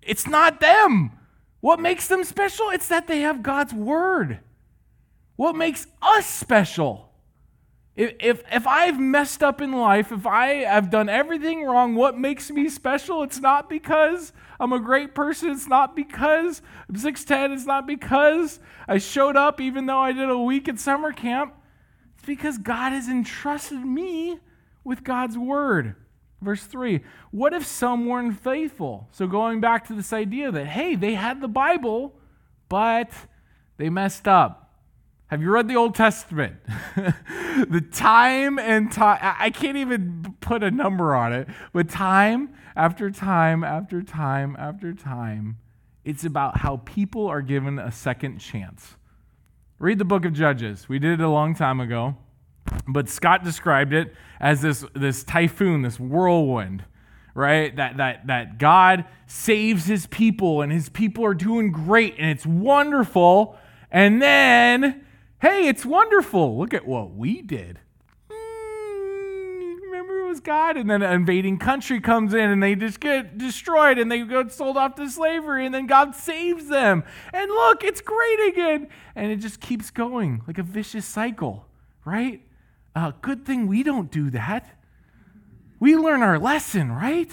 It's 0.00 0.26
not 0.26 0.60
them. 0.60 1.17
What 1.60 1.80
makes 1.80 2.08
them 2.08 2.24
special? 2.24 2.70
It's 2.70 2.88
that 2.88 3.06
they 3.06 3.20
have 3.20 3.42
God's 3.42 3.74
word. 3.74 4.40
What 5.36 5.56
makes 5.56 5.86
us 6.02 6.26
special? 6.26 7.08
If, 7.96 8.14
if, 8.20 8.42
if 8.52 8.66
I've 8.66 9.00
messed 9.00 9.42
up 9.42 9.60
in 9.60 9.72
life, 9.72 10.12
if 10.12 10.24
I 10.24 10.64
have 10.64 10.88
done 10.88 11.08
everything 11.08 11.64
wrong, 11.64 11.96
what 11.96 12.16
makes 12.16 12.48
me 12.48 12.68
special? 12.68 13.24
It's 13.24 13.40
not 13.40 13.68
because 13.68 14.32
I'm 14.60 14.72
a 14.72 14.78
great 14.78 15.16
person. 15.16 15.50
It's 15.50 15.66
not 15.66 15.96
because 15.96 16.62
I'm 16.88 16.94
6'10. 16.94 17.54
It's 17.54 17.66
not 17.66 17.88
because 17.88 18.60
I 18.86 18.98
showed 18.98 19.36
up 19.36 19.60
even 19.60 19.86
though 19.86 19.98
I 19.98 20.12
did 20.12 20.30
a 20.30 20.38
week 20.38 20.68
at 20.68 20.78
summer 20.78 21.12
camp. 21.12 21.54
It's 22.14 22.24
because 22.24 22.58
God 22.58 22.92
has 22.92 23.08
entrusted 23.08 23.84
me 23.84 24.38
with 24.84 25.02
God's 25.02 25.36
word. 25.36 25.96
Verse 26.40 26.64
3 26.64 27.00
What 27.30 27.52
if 27.52 27.66
some 27.66 28.06
weren't 28.06 28.38
faithful? 28.38 29.08
So, 29.12 29.26
going 29.26 29.60
back 29.60 29.86
to 29.88 29.94
this 29.94 30.12
idea 30.12 30.50
that, 30.52 30.66
hey, 30.66 30.94
they 30.94 31.14
had 31.14 31.40
the 31.40 31.48
Bible, 31.48 32.14
but 32.68 33.10
they 33.76 33.90
messed 33.90 34.28
up. 34.28 34.64
Have 35.28 35.42
you 35.42 35.50
read 35.50 35.68
the 35.68 35.76
Old 35.76 35.94
Testament? 35.94 36.56
the 36.96 37.86
time 37.92 38.58
and 38.58 38.90
time, 38.90 39.18
I 39.20 39.50
can't 39.50 39.76
even 39.76 40.36
put 40.40 40.62
a 40.62 40.70
number 40.70 41.14
on 41.14 41.34
it, 41.34 41.48
but 41.72 41.90
time 41.90 42.54
after 42.74 43.10
time 43.10 43.62
after 43.62 44.02
time 44.02 44.56
after 44.58 44.94
time, 44.94 45.58
it's 46.02 46.24
about 46.24 46.58
how 46.58 46.78
people 46.78 47.26
are 47.26 47.42
given 47.42 47.78
a 47.78 47.92
second 47.92 48.38
chance. 48.38 48.96
Read 49.78 49.98
the 49.98 50.04
book 50.06 50.24
of 50.24 50.32
Judges. 50.32 50.88
We 50.88 50.98
did 50.98 51.20
it 51.20 51.22
a 51.22 51.28
long 51.28 51.54
time 51.54 51.80
ago, 51.80 52.16
but 52.86 53.08
Scott 53.08 53.44
described 53.44 53.92
it 53.92 54.14
as 54.40 54.62
this, 54.62 54.84
this 54.94 55.24
typhoon, 55.24 55.82
this 55.82 55.98
whirlwind, 55.98 56.84
right? 57.34 57.74
That, 57.76 57.96
that, 57.98 58.26
that 58.26 58.58
God 58.58 59.04
saves 59.26 59.86
his 59.86 60.06
people 60.06 60.62
and 60.62 60.72
his 60.72 60.88
people 60.88 61.24
are 61.24 61.34
doing 61.34 61.72
great 61.72 62.14
and 62.18 62.30
it's 62.30 62.46
wonderful. 62.46 63.56
And 63.90 64.20
then 64.22 65.04
Hey, 65.40 65.68
it's 65.68 65.86
wonderful. 65.86 66.58
Look 66.58 66.74
at 66.74 66.84
what 66.84 67.14
we 67.14 67.42
did. 67.42 67.78
Mm, 68.28 69.80
remember, 69.82 70.18
it 70.18 70.26
was 70.26 70.40
God. 70.40 70.76
And 70.76 70.90
then 70.90 71.00
an 71.00 71.12
invading 71.12 71.58
country 71.58 72.00
comes 72.00 72.34
in 72.34 72.50
and 72.50 72.60
they 72.60 72.74
just 72.74 72.98
get 72.98 73.38
destroyed 73.38 73.98
and 73.98 74.10
they 74.10 74.24
get 74.24 74.50
sold 74.50 74.76
off 74.76 74.96
to 74.96 75.08
slavery. 75.08 75.64
And 75.64 75.72
then 75.72 75.86
God 75.86 76.16
saves 76.16 76.66
them. 76.66 77.04
And 77.32 77.48
look, 77.52 77.84
it's 77.84 78.00
great 78.00 78.48
again. 78.48 78.88
And 79.14 79.30
it 79.30 79.36
just 79.36 79.60
keeps 79.60 79.92
going 79.92 80.42
like 80.48 80.58
a 80.58 80.64
vicious 80.64 81.06
cycle, 81.06 81.66
right? 82.04 82.42
Uh, 82.98 83.12
good 83.22 83.46
thing 83.46 83.68
we 83.68 83.84
don't 83.84 84.10
do 84.10 84.28
that. 84.30 84.76
We 85.78 85.96
learn 85.96 86.20
our 86.22 86.36
lesson, 86.36 86.90
right? 86.90 87.30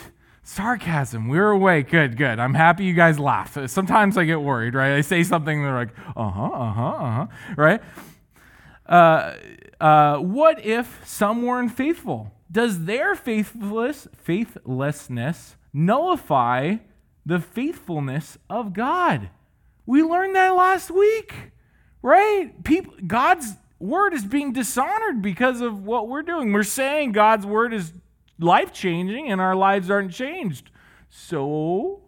sarcasm. 0.47 1.27
We're 1.27 1.49
away. 1.49 1.81
Good, 1.81 2.17
good. 2.17 2.37
I'm 2.37 2.53
happy 2.53 2.85
you 2.85 2.93
guys 2.93 3.17
laugh. 3.17 3.57
Sometimes 3.67 4.15
I 4.15 4.25
get 4.25 4.39
worried, 4.41 4.75
right? 4.75 4.93
I 4.93 5.01
say 5.01 5.23
something, 5.23 5.63
they're 5.63 5.73
like, 5.73 5.97
uh 6.15 6.29
huh, 6.29 6.43
uh 6.43 6.71
huh, 6.71 6.83
uh 6.83 7.11
huh, 7.11 7.27
right? 7.57 7.81
Uh, 8.85 9.33
uh, 9.81 10.17
what 10.17 10.63
if 10.63 11.01
some 11.03 11.41
were 11.41 11.59
unfaithful? 11.59 12.31
Does 12.51 12.85
their 12.85 13.15
faithless, 13.15 14.07
faithlessness 14.15 15.55
nullify 15.73 16.75
the 17.25 17.39
faithfulness 17.39 18.37
of 18.47 18.73
God? 18.73 19.31
We 19.87 20.03
learned 20.03 20.35
that 20.35 20.49
last 20.49 20.91
week, 20.91 21.33
right? 22.03 22.63
People, 22.63 22.93
God's 23.07 23.53
word 23.85 24.13
is 24.13 24.25
being 24.25 24.53
dishonored 24.53 25.21
because 25.21 25.61
of 25.61 25.85
what 25.85 26.07
we're 26.07 26.23
doing. 26.23 26.51
We're 26.51 26.63
saying 26.63 27.11
God's 27.11 27.45
word 27.45 27.73
is 27.73 27.93
life 28.39 28.73
changing 28.73 29.31
and 29.31 29.39
our 29.39 29.55
lives 29.55 29.89
aren't 29.89 30.11
changed. 30.11 30.69
So, 31.09 32.01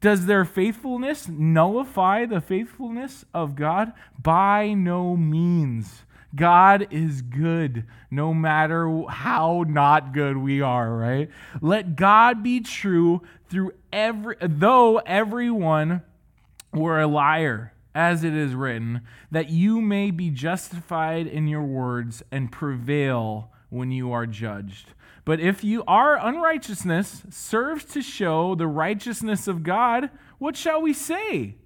does 0.00 0.26
their 0.26 0.44
faithfulness 0.44 1.28
nullify 1.28 2.24
the 2.24 2.40
faithfulness 2.40 3.24
of 3.34 3.54
God? 3.54 3.92
By 4.20 4.72
no 4.72 5.16
means. 5.16 6.04
God 6.34 6.88
is 6.90 7.22
good 7.22 7.84
no 8.10 8.32
matter 8.32 9.02
how 9.08 9.64
not 9.66 10.12
good 10.12 10.36
we 10.36 10.60
are, 10.60 10.94
right? 10.94 11.28
Let 11.60 11.96
God 11.96 12.42
be 12.42 12.60
true 12.60 13.22
through 13.48 13.72
every 13.92 14.36
though 14.40 14.98
everyone 14.98 16.02
were 16.72 17.00
a 17.00 17.06
liar, 17.06 17.72
as 17.94 18.24
it 18.24 18.34
is 18.34 18.54
written, 18.54 19.02
that 19.30 19.50
you 19.50 19.80
may 19.80 20.10
be 20.10 20.30
justified 20.30 21.26
in 21.26 21.46
your 21.46 21.62
words 21.62 22.22
and 22.30 22.52
prevail 22.52 23.50
when 23.68 23.90
you 23.90 24.12
are 24.12 24.26
judged. 24.26 24.94
But 25.24 25.40
if 25.40 25.62
you 25.62 25.84
our 25.86 26.16
unrighteousness 26.16 27.22
serves 27.30 27.84
to 27.86 28.02
show 28.02 28.54
the 28.54 28.66
righteousness 28.66 29.46
of 29.46 29.62
God, 29.62 30.10
what 30.38 30.56
shall 30.56 30.80
we 30.80 30.92
say? 30.92 31.56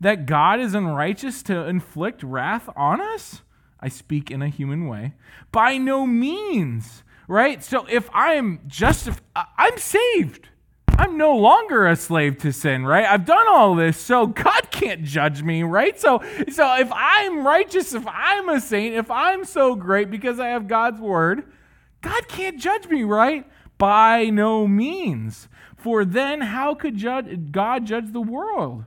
That 0.00 0.26
God 0.26 0.60
is 0.60 0.74
unrighteous 0.74 1.42
to 1.44 1.66
inflict 1.66 2.22
wrath 2.22 2.68
on 2.76 3.00
us? 3.00 3.42
I 3.80 3.88
speak 3.88 4.30
in 4.30 4.42
a 4.42 4.48
human 4.48 4.88
way. 4.88 5.14
By 5.52 5.76
no 5.76 6.06
means, 6.06 7.04
right? 7.28 7.62
So 7.62 7.86
if 7.90 8.08
I'm 8.12 8.60
justified, 8.66 9.22
I'm 9.36 9.78
saved. 9.78 10.48
I'm 10.96 11.16
no 11.16 11.36
longer 11.36 11.86
a 11.86 11.96
slave 11.96 12.38
to 12.38 12.52
sin, 12.52 12.86
right? 12.86 13.04
I've 13.04 13.24
done 13.24 13.46
all 13.48 13.74
this, 13.74 13.96
so 13.96 14.26
God 14.26 14.70
can't 14.70 15.02
judge 15.02 15.42
me, 15.42 15.62
right? 15.62 15.98
So, 15.98 16.22
so 16.50 16.74
if 16.76 16.90
I'm 16.92 17.46
righteous, 17.46 17.94
if 17.94 18.06
I'm 18.06 18.48
a 18.48 18.60
saint, 18.60 18.94
if 18.94 19.10
I'm 19.10 19.44
so 19.44 19.74
great 19.74 20.10
because 20.10 20.38
I 20.38 20.48
have 20.48 20.68
God's 20.68 21.00
word, 21.00 21.44
God 22.00 22.28
can't 22.28 22.60
judge 22.60 22.88
me, 22.88 23.02
right? 23.02 23.46
By 23.78 24.26
no 24.26 24.68
means. 24.68 25.48
For 25.76 26.04
then 26.04 26.40
how 26.40 26.74
could 26.74 26.96
judge, 26.96 27.50
God 27.50 27.86
judge 27.86 28.12
the 28.12 28.20
world? 28.20 28.84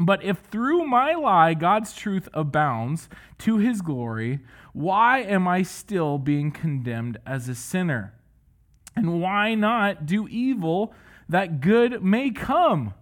But 0.00 0.22
if 0.22 0.38
through 0.38 0.84
my 0.84 1.14
lie 1.14 1.54
God's 1.54 1.92
truth 1.92 2.28
abounds 2.32 3.08
to 3.38 3.58
his 3.58 3.82
glory, 3.82 4.40
why 4.72 5.20
am 5.20 5.48
I 5.48 5.62
still 5.62 6.18
being 6.18 6.52
condemned 6.52 7.18
as 7.26 7.48
a 7.48 7.54
sinner? 7.54 8.14
And 8.94 9.20
why 9.20 9.54
not 9.54 10.06
do 10.06 10.28
evil 10.28 10.92
that 11.28 11.60
good 11.60 12.02
may 12.02 12.30
come? 12.30 12.94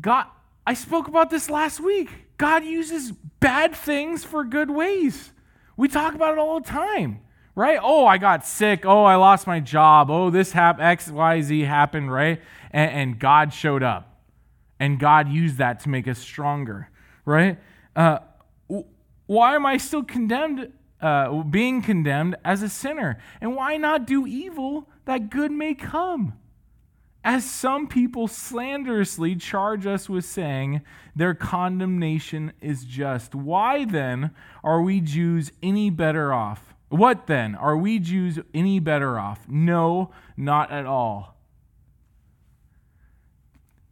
God, 0.00 0.26
I 0.66 0.74
spoke 0.74 1.08
about 1.08 1.30
this 1.30 1.50
last 1.50 1.80
week. 1.80 2.10
God 2.38 2.64
uses 2.64 3.12
bad 3.40 3.74
things 3.74 4.24
for 4.24 4.44
good 4.44 4.70
ways. 4.70 5.32
We 5.76 5.88
talk 5.88 6.14
about 6.14 6.32
it 6.32 6.38
all 6.38 6.60
the 6.60 6.68
time, 6.68 7.20
right? 7.54 7.78
Oh, 7.82 8.06
I 8.06 8.18
got 8.18 8.46
sick. 8.46 8.84
Oh, 8.84 9.04
I 9.04 9.16
lost 9.16 9.46
my 9.46 9.60
job. 9.60 10.10
Oh, 10.10 10.30
this 10.30 10.52
happened, 10.52 10.86
X, 10.86 11.10
Y, 11.10 11.40
Z 11.42 11.60
happened, 11.62 12.12
right? 12.12 12.40
And, 12.70 12.90
and 12.90 13.18
God 13.18 13.52
showed 13.52 13.82
up 13.82 14.10
and 14.80 14.98
God 14.98 15.28
used 15.28 15.58
that 15.58 15.80
to 15.80 15.88
make 15.90 16.08
us 16.08 16.18
stronger, 16.18 16.88
right? 17.24 17.58
Uh, 17.94 18.18
why 19.26 19.54
am 19.54 19.66
I 19.66 19.76
still 19.76 20.02
condemned, 20.02 20.72
uh, 21.00 21.42
being 21.42 21.82
condemned 21.82 22.36
as 22.44 22.62
a 22.62 22.68
sinner? 22.68 23.18
And 23.40 23.54
why 23.54 23.76
not 23.76 24.06
do 24.06 24.26
evil 24.26 24.88
that 25.04 25.30
good 25.30 25.52
may 25.52 25.74
come? 25.74 26.32
As 27.22 27.48
some 27.48 27.86
people 27.86 28.28
slanderously 28.28 29.36
charge 29.36 29.86
us 29.86 30.08
with 30.08 30.24
saying 30.24 30.80
their 31.14 31.34
condemnation 31.34 32.52
is 32.60 32.84
just. 32.84 33.34
Why 33.34 33.84
then 33.84 34.30
are 34.64 34.80
we 34.80 35.00
Jews 35.00 35.52
any 35.62 35.90
better 35.90 36.32
off? 36.32 36.74
What 36.88 37.26
then? 37.26 37.54
Are 37.54 37.76
we 37.76 37.98
Jews 37.98 38.38
any 38.54 38.80
better 38.80 39.18
off? 39.18 39.46
No, 39.48 40.10
not 40.36 40.70
at 40.72 40.86
all 40.86 41.36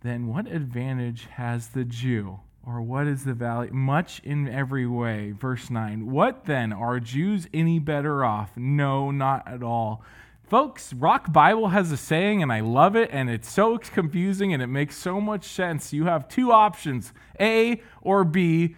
then 0.02 0.28
what 0.28 0.47
advantage 0.47 1.26
has 1.32 1.68
the 1.68 1.85
Jew? 1.85 2.40
Or 2.64 2.82
what 2.82 3.06
is 3.06 3.25
the 3.25 3.35
value? 3.35 3.73
Much 3.73 4.20
in 4.25 4.49
every 4.49 4.87
way. 4.87 5.32
Verse 5.32 5.70
9. 5.70 6.11
What 6.11 6.44
then? 6.44 6.73
Are 6.73 7.00
Jews 7.00 7.47
any 7.54 7.78
better 7.78 8.25
off? 8.25 8.56
No, 8.56 9.11
not 9.11 9.49
at 9.49 9.62
all. 9.62 10.02
Folks, 10.49 10.95
Rock 10.95 11.31
Bible 11.31 11.69
has 11.69 11.93
a 11.93 11.97
saying, 11.99 12.43
and 12.43 12.50
I 12.50 12.61
love 12.61 12.97
it, 12.97 13.11
and 13.12 13.28
it's 13.28 13.50
so 13.50 13.76
confusing 13.76 14.55
and 14.55 14.62
it 14.62 14.69
makes 14.69 14.97
so 14.97 15.21
much 15.21 15.45
sense. 15.45 15.93
You 15.93 16.07
have 16.07 16.26
two 16.26 16.52
options 16.52 17.12
A 17.38 17.83
or 18.00 18.25
B. 18.25 18.75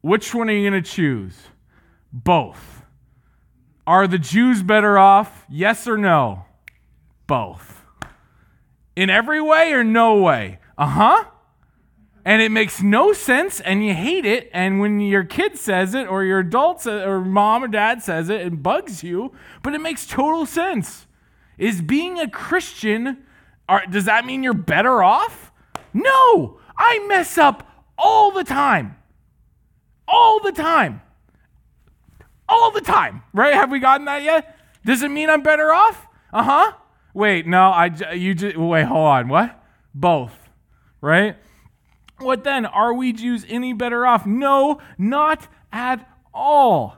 Which 0.00 0.34
one 0.34 0.48
are 0.48 0.52
you 0.52 0.70
going 0.70 0.82
to 0.82 0.90
choose? 0.90 1.36
Both. 2.10 2.84
Are 3.86 4.06
the 4.06 4.18
Jews 4.18 4.62
better 4.62 4.98
off? 4.98 5.44
Yes 5.50 5.86
or 5.86 5.98
no? 5.98 6.46
Both. 7.26 7.84
In 8.96 9.10
every 9.10 9.42
way 9.42 9.72
or 9.72 9.84
no 9.84 10.22
way? 10.22 10.58
Uh 10.78 10.86
huh. 10.86 11.24
And 12.24 12.40
it 12.40 12.50
makes 12.50 12.82
no 12.82 13.12
sense 13.12 13.60
and 13.60 13.84
you 13.84 13.92
hate 13.92 14.24
it. 14.24 14.48
And 14.52 14.80
when 14.80 14.98
your 15.00 15.24
kid 15.24 15.58
says 15.58 15.94
it 15.94 16.06
or 16.06 16.24
your 16.24 16.38
adult 16.38 16.86
or 16.86 17.20
mom 17.20 17.64
or 17.64 17.68
dad 17.68 18.02
says 18.02 18.30
it, 18.30 18.40
it 18.40 18.62
bugs 18.62 19.02
you, 19.04 19.32
but 19.62 19.74
it 19.74 19.80
makes 19.80 20.06
total 20.06 20.46
sense. 20.46 21.06
Is 21.58 21.82
being 21.82 22.18
a 22.18 22.28
Christian, 22.28 23.24
are, 23.68 23.84
does 23.86 24.06
that 24.06 24.24
mean 24.24 24.42
you're 24.42 24.54
better 24.54 25.02
off? 25.02 25.52
No, 25.92 26.58
I 26.76 27.04
mess 27.06 27.36
up 27.36 27.86
all 27.98 28.30
the 28.30 28.44
time. 28.44 28.96
All 30.08 30.40
the 30.40 30.52
time. 30.52 31.02
All 32.48 32.70
the 32.70 32.80
time, 32.80 33.22
right? 33.32 33.54
Have 33.54 33.70
we 33.70 33.80
gotten 33.80 34.06
that 34.06 34.22
yet? 34.22 34.58
Does 34.84 35.02
it 35.02 35.10
mean 35.10 35.30
I'm 35.30 35.42
better 35.42 35.72
off? 35.72 36.06
Uh 36.32 36.42
huh. 36.42 36.72
Wait, 37.14 37.46
no, 37.46 37.70
I 37.70 37.86
you 38.12 38.34
just 38.34 38.56
wait, 38.56 38.84
hold 38.84 39.06
on. 39.06 39.28
What? 39.28 39.62
Both. 39.94 40.36
Right? 41.00 41.36
What 42.18 42.44
then? 42.44 42.64
Are 42.64 42.94
we 42.94 43.12
Jews 43.12 43.44
any 43.48 43.72
better 43.72 44.06
off? 44.06 44.24
No, 44.26 44.80
not 44.96 45.48
at 45.72 46.08
all. 46.32 46.96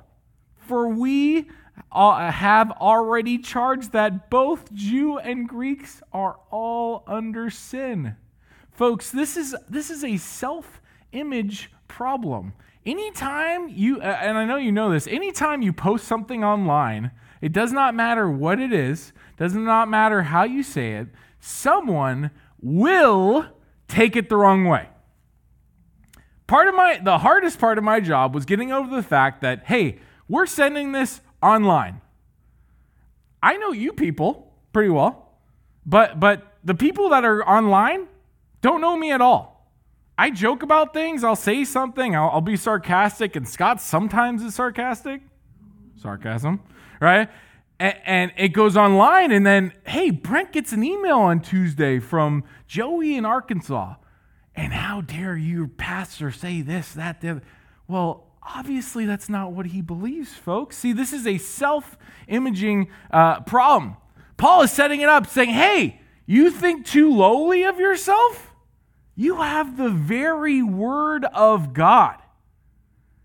For 0.56 0.88
we 0.88 1.48
uh, 1.92 2.30
have 2.30 2.70
already 2.72 3.38
charged 3.38 3.92
that 3.92 4.28
both 4.28 4.72
Jew 4.72 5.18
and 5.18 5.48
Greeks 5.48 6.02
are 6.12 6.36
all 6.50 7.02
under 7.06 7.48
sin. 7.50 8.16
Folks, 8.70 9.10
this 9.10 9.36
is 9.36 9.56
this 9.68 9.90
is 9.90 10.04
a 10.04 10.18
self-image 10.18 11.70
problem. 11.88 12.52
Anytime 12.84 13.68
you 13.68 14.00
and 14.00 14.36
I 14.36 14.44
know 14.44 14.56
you 14.56 14.70
know 14.70 14.90
this, 14.90 15.06
anytime 15.06 15.62
you 15.62 15.72
post 15.72 16.06
something 16.06 16.44
online, 16.44 17.10
it 17.40 17.52
does 17.52 17.72
not 17.72 17.94
matter 17.94 18.30
what 18.30 18.60
it 18.60 18.72
is, 18.72 19.12
does 19.38 19.54
not 19.54 19.88
matter 19.88 20.22
how 20.22 20.44
you 20.44 20.62
say 20.62 20.92
it, 20.94 21.08
someone 21.40 22.30
will 22.60 23.46
take 23.88 24.14
it 24.14 24.28
the 24.28 24.36
wrong 24.36 24.66
way. 24.66 24.88
Part 26.46 26.68
of 26.68 26.74
my 26.74 26.98
the 27.02 27.18
hardest 27.18 27.58
part 27.58 27.78
of 27.78 27.84
my 27.84 28.00
job 28.00 28.34
was 28.34 28.44
getting 28.44 28.72
over 28.72 28.94
the 28.94 29.02
fact 29.02 29.42
that 29.42 29.64
hey, 29.66 29.98
we're 30.28 30.46
sending 30.46 30.92
this 30.92 31.20
online. 31.42 32.00
I 33.42 33.56
know 33.56 33.72
you 33.72 33.92
people 33.92 34.52
pretty 34.72 34.90
well, 34.90 35.32
but 35.84 36.20
but 36.20 36.56
the 36.64 36.74
people 36.74 37.10
that 37.10 37.24
are 37.24 37.46
online 37.48 38.06
don't 38.60 38.80
know 38.80 38.96
me 38.96 39.12
at 39.12 39.20
all. 39.20 39.70
I 40.18 40.30
joke 40.30 40.62
about 40.62 40.94
things, 40.94 41.22
I'll 41.22 41.36
say 41.36 41.64
something, 41.64 42.16
I'll, 42.16 42.30
I'll 42.30 42.40
be 42.40 42.56
sarcastic, 42.56 43.36
and 43.36 43.46
Scott 43.46 43.82
sometimes 43.82 44.42
is 44.42 44.54
sarcastic. 44.54 45.20
Sarcasm, 45.96 46.62
right? 47.00 47.28
and, 47.78 47.96
and 48.04 48.32
it 48.36 48.48
goes 48.48 48.76
online, 48.76 49.30
and 49.30 49.46
then, 49.46 49.72
hey, 49.86 50.10
Brent 50.10 50.52
gets 50.52 50.72
an 50.72 50.82
email 50.82 51.18
on 51.18 51.40
Tuesday 51.40 51.98
from 51.98 52.44
Joey 52.66 53.16
in 53.16 53.24
Arkansas. 53.24 53.96
And 54.56 54.72
how 54.72 55.02
dare 55.02 55.36
you, 55.36 55.68
pastor, 55.68 56.32
say 56.32 56.62
this, 56.62 56.94
that, 56.94 57.20
the 57.20 57.28
other? 57.28 57.42
Well, 57.86 58.24
obviously, 58.42 59.04
that's 59.04 59.28
not 59.28 59.52
what 59.52 59.66
he 59.66 59.82
believes, 59.82 60.32
folks. 60.32 60.78
See, 60.78 60.92
this 60.92 61.12
is 61.12 61.26
a 61.26 61.36
self 61.36 61.98
imaging 62.26 62.88
uh, 63.10 63.40
problem. 63.40 63.96
Paul 64.38 64.62
is 64.62 64.72
setting 64.72 65.02
it 65.02 65.08
up, 65.08 65.26
saying, 65.26 65.50
hey, 65.50 66.00
you 66.24 66.50
think 66.50 66.86
too 66.86 67.14
lowly 67.14 67.64
of 67.64 67.78
yourself? 67.78 68.50
You 69.14 69.36
have 69.36 69.76
the 69.76 69.90
very 69.90 70.62
word 70.62 71.24
of 71.26 71.72
God. 71.72 72.16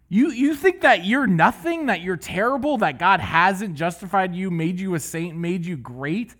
You, 0.08 0.30
you 0.32 0.56
think 0.56 0.82
that 0.82 1.06
you're 1.06 1.28
nothing, 1.28 1.86
that 1.86 2.02
you're 2.02 2.18
terrible, 2.18 2.78
that 2.80 3.00
God 3.00 3.22
hasn't 3.22 3.76
justified 3.76 4.36
you, 4.36 4.52
made 4.52 4.80
you 4.80 4.94
a 4.96 5.00
saint, 5.00 5.38
made 5.38 5.66
you 5.66 5.78
great? 5.78 6.36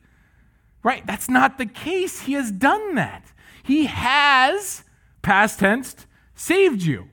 Right? 0.84 1.06
That's 1.08 1.30
not 1.30 1.58
the 1.58 1.66
case. 1.66 2.22
He 2.22 2.34
has 2.34 2.52
done 2.52 2.96
that. 2.96 3.32
He 3.64 3.86
has, 3.86 4.84
past 5.22 5.60
tense, 5.60 5.96
saved 6.36 6.82
you. 6.82 7.10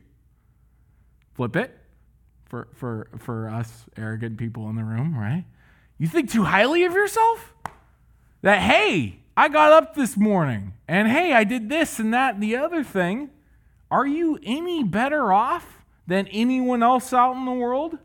Flip 1.35 1.57
it 1.57 1.79
for, 2.47 2.69
for, 2.75 3.09
for 3.19 3.49
us 3.49 3.85
arrogant 3.97 4.39
people 4.39 4.69
in 4.71 4.77
the 4.77 4.85
room, 4.85 5.17
right? 5.17 5.45
You 5.99 6.07
think 6.09 6.31
too 6.31 6.45
highly 6.45 6.85
of 6.85 6.95
yourself? 6.95 7.53
That, 8.43 8.61
hey, 8.61 9.21
I 9.37 9.49
got 9.49 9.73
up 9.73 9.95
this 9.95 10.17
morning 10.17 10.75
and 10.87 11.09
hey, 11.09 11.33
I 11.33 11.45
did 11.45 11.69
this 11.69 11.99
and 11.99 12.13
that 12.15 12.35
and 12.35 12.43
the 12.43 12.57
other 12.57 12.83
thing. 12.83 13.31
Are 13.91 14.07
you 14.07 14.39
any 14.43 14.83
better 14.83 15.33
off 15.33 15.85
than 16.07 16.27
anyone 16.29 16.83
else 16.83 17.13
out 17.13 17.37
in 17.37 17.45
the 17.45 17.53
world? 17.53 17.99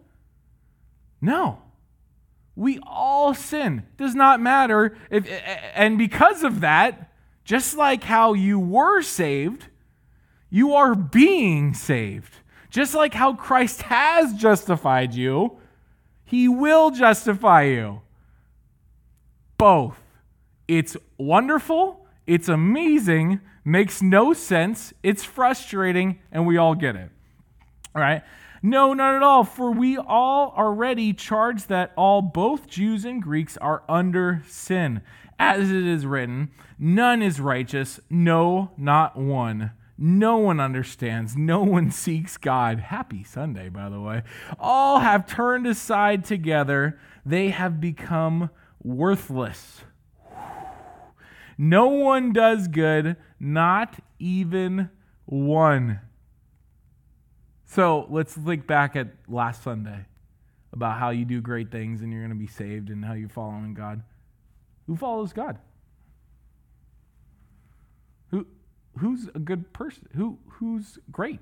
No. 1.21 1.59
We 2.55 2.79
all 2.85 3.33
sin. 3.33 3.85
Does 3.97 4.13
not 4.13 4.39
matter 4.39 4.95
if 5.09 5.27
and 5.73 5.97
because 5.97 6.43
of 6.43 6.59
that, 6.61 7.11
just 7.43 7.75
like 7.75 8.03
how 8.03 8.33
you 8.33 8.59
were 8.59 9.01
saved, 9.01 9.65
you 10.49 10.73
are 10.73 10.95
being 10.95 11.73
saved. 11.73 12.35
Just 12.69 12.95
like 12.95 13.13
how 13.13 13.33
Christ 13.33 13.81
has 13.83 14.33
justified 14.33 15.13
you, 15.13 15.57
he 16.23 16.47
will 16.47 16.91
justify 16.91 17.63
you. 17.63 18.01
Both. 19.57 19.99
It's 20.67 20.95
wonderful, 21.17 22.07
it's 22.25 22.47
amazing, 22.47 23.41
makes 23.65 24.01
no 24.01 24.33
sense, 24.33 24.93
it's 25.03 25.23
frustrating, 25.23 26.19
and 26.31 26.47
we 26.47 26.57
all 26.57 26.73
get 26.73 26.95
it. 26.95 27.11
All 27.95 28.01
right? 28.01 28.23
No, 28.65 28.93
not 28.93 29.15
at 29.15 29.21
all. 29.21 29.43
For 29.43 29.71
we 29.71 29.97
all 29.97 30.53
already 30.57 31.11
charge 31.13 31.67
that 31.67 31.91
all, 31.97 32.21
both 32.21 32.65
Jews 32.65 33.03
and 33.03 33.21
Greeks, 33.21 33.57
are 33.57 33.83
under 33.89 34.41
sin. 34.47 35.01
As 35.39 35.69
it 35.69 35.85
is 35.85 36.05
written, 36.05 36.51
none 36.79 37.21
is 37.21 37.39
righteous, 37.39 37.99
no, 38.09 38.71
not 38.77 39.17
one. 39.17 39.71
No 39.97 40.37
one 40.37 40.59
understands. 40.59 41.35
No 41.37 41.63
one 41.63 41.91
seeks 42.03 42.37
God. 42.37 42.79
Happy 42.79 43.23
Sunday, 43.23 43.69
by 43.69 43.89
the 43.89 44.01
way. 44.01 44.23
All 44.59 44.99
have 44.99 45.27
turned 45.27 45.67
aside 45.67 46.25
together. 46.25 46.99
They 47.25 47.49
have 47.49 47.79
become 47.79 48.49
worthless. 48.81 49.81
No 51.57 51.87
one 51.87 52.33
does 52.33 52.67
good, 52.67 53.15
not 53.39 53.99
even 54.19 54.89
one. 55.25 55.99
So 57.65 58.07
let's 58.09 58.33
think 58.33 58.67
back 58.67 58.95
at 58.95 59.09
last 59.27 59.63
Sunday. 59.63 60.05
about 60.73 60.97
how 60.97 61.11
you 61.11 61.23
do 61.23 61.39
great 61.39 61.71
things 61.71 62.01
and 62.01 62.11
you're 62.11 62.21
going 62.21 62.31
to 62.31 62.35
be 62.35 62.47
saved 62.47 62.89
and 62.89 63.05
how 63.05 63.13
you're 63.13 63.29
following 63.29 63.75
God. 63.75 64.01
Who 64.87 64.95
follows 64.95 65.33
God? 65.33 65.59
Who, 68.31 68.47
who's 68.97 69.29
a 69.33 69.39
good 69.39 69.73
person? 69.73 70.07
Who, 70.15 70.39
who's 70.47 70.99
great? 71.11 71.41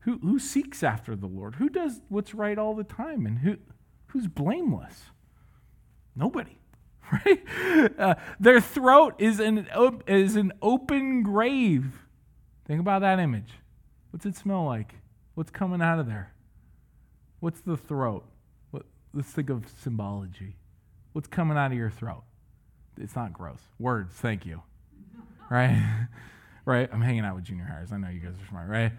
Who, 0.00 0.18
who 0.18 0.38
seeks 0.38 0.82
after 0.82 1.16
the 1.16 1.26
Lord? 1.26 1.56
Who 1.56 1.68
does 1.68 2.00
what's 2.08 2.34
right 2.34 2.58
all 2.58 2.74
the 2.74 2.84
time? 2.84 3.26
And 3.26 3.38
who, 3.38 3.56
who's 4.06 4.26
blameless? 4.26 5.04
Nobody, 6.14 6.58
right? 7.12 7.98
Uh, 7.98 8.14
their 8.40 8.60
throat 8.60 9.14
is 9.18 9.40
an, 9.40 9.66
is 10.06 10.36
an 10.36 10.52
open 10.60 11.22
grave. 11.22 12.06
Think 12.66 12.80
about 12.80 13.00
that 13.00 13.18
image. 13.18 13.52
What's 14.10 14.26
it 14.26 14.36
smell 14.36 14.64
like? 14.64 14.94
What's 15.34 15.50
coming 15.50 15.80
out 15.80 15.98
of 15.98 16.06
there? 16.06 16.32
What's 17.40 17.60
the 17.60 17.76
throat? 17.76 18.24
What, 18.70 18.84
let's 19.14 19.30
think 19.30 19.50
of 19.50 19.66
symbology. 19.82 20.56
What's 21.12 21.28
coming 21.28 21.56
out 21.56 21.70
of 21.70 21.78
your 21.78 21.90
throat? 21.90 22.24
It's 23.00 23.16
not 23.16 23.32
gross. 23.32 23.60
Words, 23.78 24.14
thank 24.14 24.46
you. 24.46 24.62
right? 25.50 26.06
right? 26.64 26.88
I'm 26.92 27.00
hanging 27.00 27.24
out 27.24 27.34
with 27.36 27.44
junior 27.44 27.64
hires. 27.64 27.92
I 27.92 27.96
know 27.96 28.08
you 28.08 28.20
guys 28.20 28.34
are 28.34 28.48
smart, 28.48 28.68
right? 28.68 28.92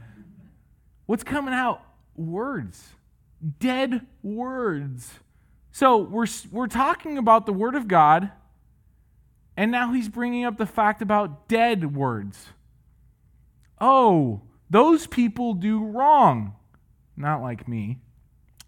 What's 1.05 1.23
coming 1.23 1.53
out? 1.53 1.81
Words. 2.15 2.89
Dead 3.59 4.05
words. 4.21 5.19
So 5.71 5.97
we're, 5.97 6.27
we're 6.51 6.67
talking 6.67 7.17
about 7.17 7.45
the 7.45 7.53
Word 7.53 7.75
of 7.75 7.87
God, 7.87 8.31
and 9.55 9.71
now 9.71 9.93
he's 9.93 10.09
bringing 10.09 10.45
up 10.45 10.57
the 10.57 10.65
fact 10.65 11.01
about 11.01 11.47
dead 11.47 11.95
words. 11.95 12.47
Oh, 13.79 14.41
those 14.69 15.07
people 15.07 15.53
do 15.53 15.83
wrong. 15.83 16.55
Not 17.15 17.41
like 17.41 17.67
me, 17.67 17.99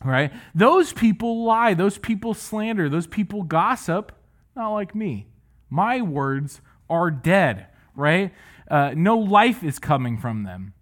right? 0.03 0.31
Those 0.53 0.93
people 0.93 1.45
lie. 1.45 1.73
Those 1.73 1.97
people 1.97 2.33
slander. 2.33 2.89
Those 2.89 3.07
people 3.07 3.43
gossip. 3.43 4.11
Not 4.55 4.73
like 4.73 4.95
me. 4.95 5.27
My 5.69 6.01
words 6.01 6.61
are 6.89 7.09
dead, 7.09 7.67
right? 7.95 8.33
Uh, 8.69 8.93
no 8.95 9.17
life 9.17 9.63
is 9.63 9.79
coming 9.79 10.17
from 10.17 10.43
them. 10.43 10.73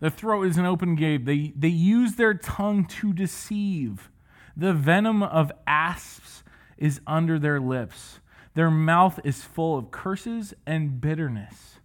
The 0.00 0.10
throat 0.10 0.42
is 0.42 0.58
an 0.58 0.66
open 0.66 0.96
grave. 0.96 1.24
They, 1.24 1.52
they 1.56 1.68
use 1.68 2.16
their 2.16 2.34
tongue 2.34 2.84
to 2.86 3.12
deceive. 3.12 4.10
The 4.56 4.74
venom 4.74 5.22
of 5.22 5.50
asps 5.66 6.44
is 6.76 7.00
under 7.06 7.38
their 7.38 7.60
lips. 7.60 8.20
Their 8.54 8.70
mouth 8.70 9.18
is 9.24 9.42
full 9.42 9.78
of 9.78 9.90
curses 9.90 10.54
and 10.66 11.00
bitterness. 11.00 11.80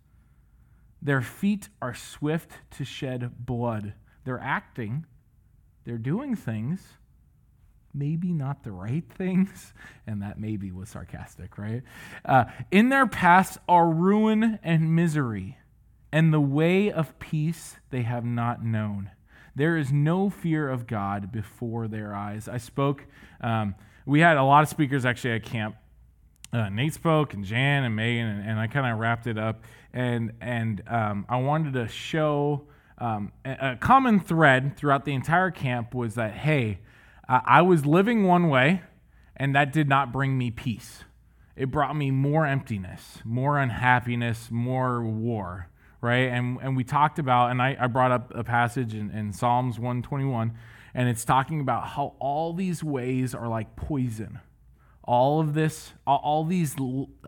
Their 1.01 1.21
feet 1.21 1.69
are 1.81 1.93
swift 1.93 2.51
to 2.71 2.83
shed 2.83 3.45
blood. 3.45 3.93
They're 4.25 4.39
acting, 4.39 5.05
they're 5.85 5.97
doing 5.97 6.35
things, 6.35 6.98
maybe 7.93 8.31
not 8.31 8.63
the 8.63 8.71
right 8.71 9.03
things, 9.17 9.73
and 10.07 10.21
that 10.21 10.39
maybe 10.39 10.71
was 10.71 10.89
sarcastic, 10.89 11.57
right? 11.57 11.83
Uh, 12.25 12.45
in 12.71 12.89
their 12.89 13.07
past 13.07 13.57
are 13.67 13.89
ruin 13.89 14.59
and 14.63 14.95
misery, 14.95 15.57
and 16.11 16.33
the 16.33 16.41
way 16.41 16.91
of 16.91 17.17
peace 17.19 17.77
they 17.89 18.01
have 18.01 18.25
not 18.25 18.63
known. 18.63 19.11
There 19.55 19.77
is 19.77 19.91
no 19.91 20.29
fear 20.29 20.69
of 20.69 20.87
God 20.87 21.31
before 21.31 21.87
their 21.87 22.15
eyes. 22.15 22.47
I 22.47 22.57
spoke, 22.57 23.05
um, 23.41 23.75
we 24.05 24.21
had 24.21 24.37
a 24.37 24.43
lot 24.43 24.63
of 24.63 24.69
speakers 24.69 25.05
actually 25.05 25.33
at 25.33 25.43
camp. 25.43 25.75
Uh, 26.51 26.69
Nate 26.69 26.93
spoke, 26.93 27.33
and 27.33 27.43
Jan 27.43 27.83
and 27.83 27.95
Megan, 27.95 28.25
and, 28.25 28.49
and 28.49 28.59
I 28.59 28.67
kind 28.67 28.91
of 28.91 28.97
wrapped 28.97 29.27
it 29.27 29.37
up. 29.37 29.63
And, 29.93 30.33
and 30.41 30.81
um, 30.87 31.25
I 31.29 31.37
wanted 31.37 31.73
to 31.73 31.87
show 31.87 32.67
um, 32.99 33.31
a, 33.45 33.71
a, 33.71 33.75
common 33.75 34.19
thread 34.19 34.75
throughout 34.75 35.05
the 35.05 35.13
entire 35.13 35.51
camp 35.51 35.93
was 35.93 36.15
that, 36.15 36.33
hey, 36.33 36.79
I 37.31 37.61
was 37.61 37.85
living 37.85 38.23
one 38.23 38.49
way, 38.49 38.81
and 39.35 39.55
that 39.55 39.71
did 39.71 39.87
not 39.87 40.11
bring 40.11 40.37
me 40.37 40.49
peace. 40.49 41.03
It 41.55 41.69
brought 41.69 41.95
me 41.95 42.09
more 42.09 42.45
emptiness, 42.45 43.19
more 43.23 43.59
unhappiness, 43.59 44.49
more 44.49 45.03
war 45.03 45.69
right? 46.01 46.29
And, 46.29 46.57
and 46.61 46.77
we 46.77 46.83
talked 46.83 47.19
about, 47.19 47.51
and 47.51 47.61
I, 47.61 47.75
I 47.79 47.87
brought 47.87 48.11
up 48.11 48.31
a 48.33 48.43
passage 48.43 48.93
in, 48.93 49.11
in 49.11 49.33
Psalms 49.33 49.77
121, 49.77 50.53
and 50.93 51.09
it's 51.09 51.25
talking 51.25 51.59
about 51.61 51.87
how 51.87 52.15
all 52.19 52.53
these 52.53 52.83
ways 52.83 53.35
are 53.35 53.47
like 53.47 53.75
poison. 53.75 54.39
All 55.03 55.39
of 55.39 55.53
this, 55.53 55.93
all, 56.05 56.45
these, 56.45 56.75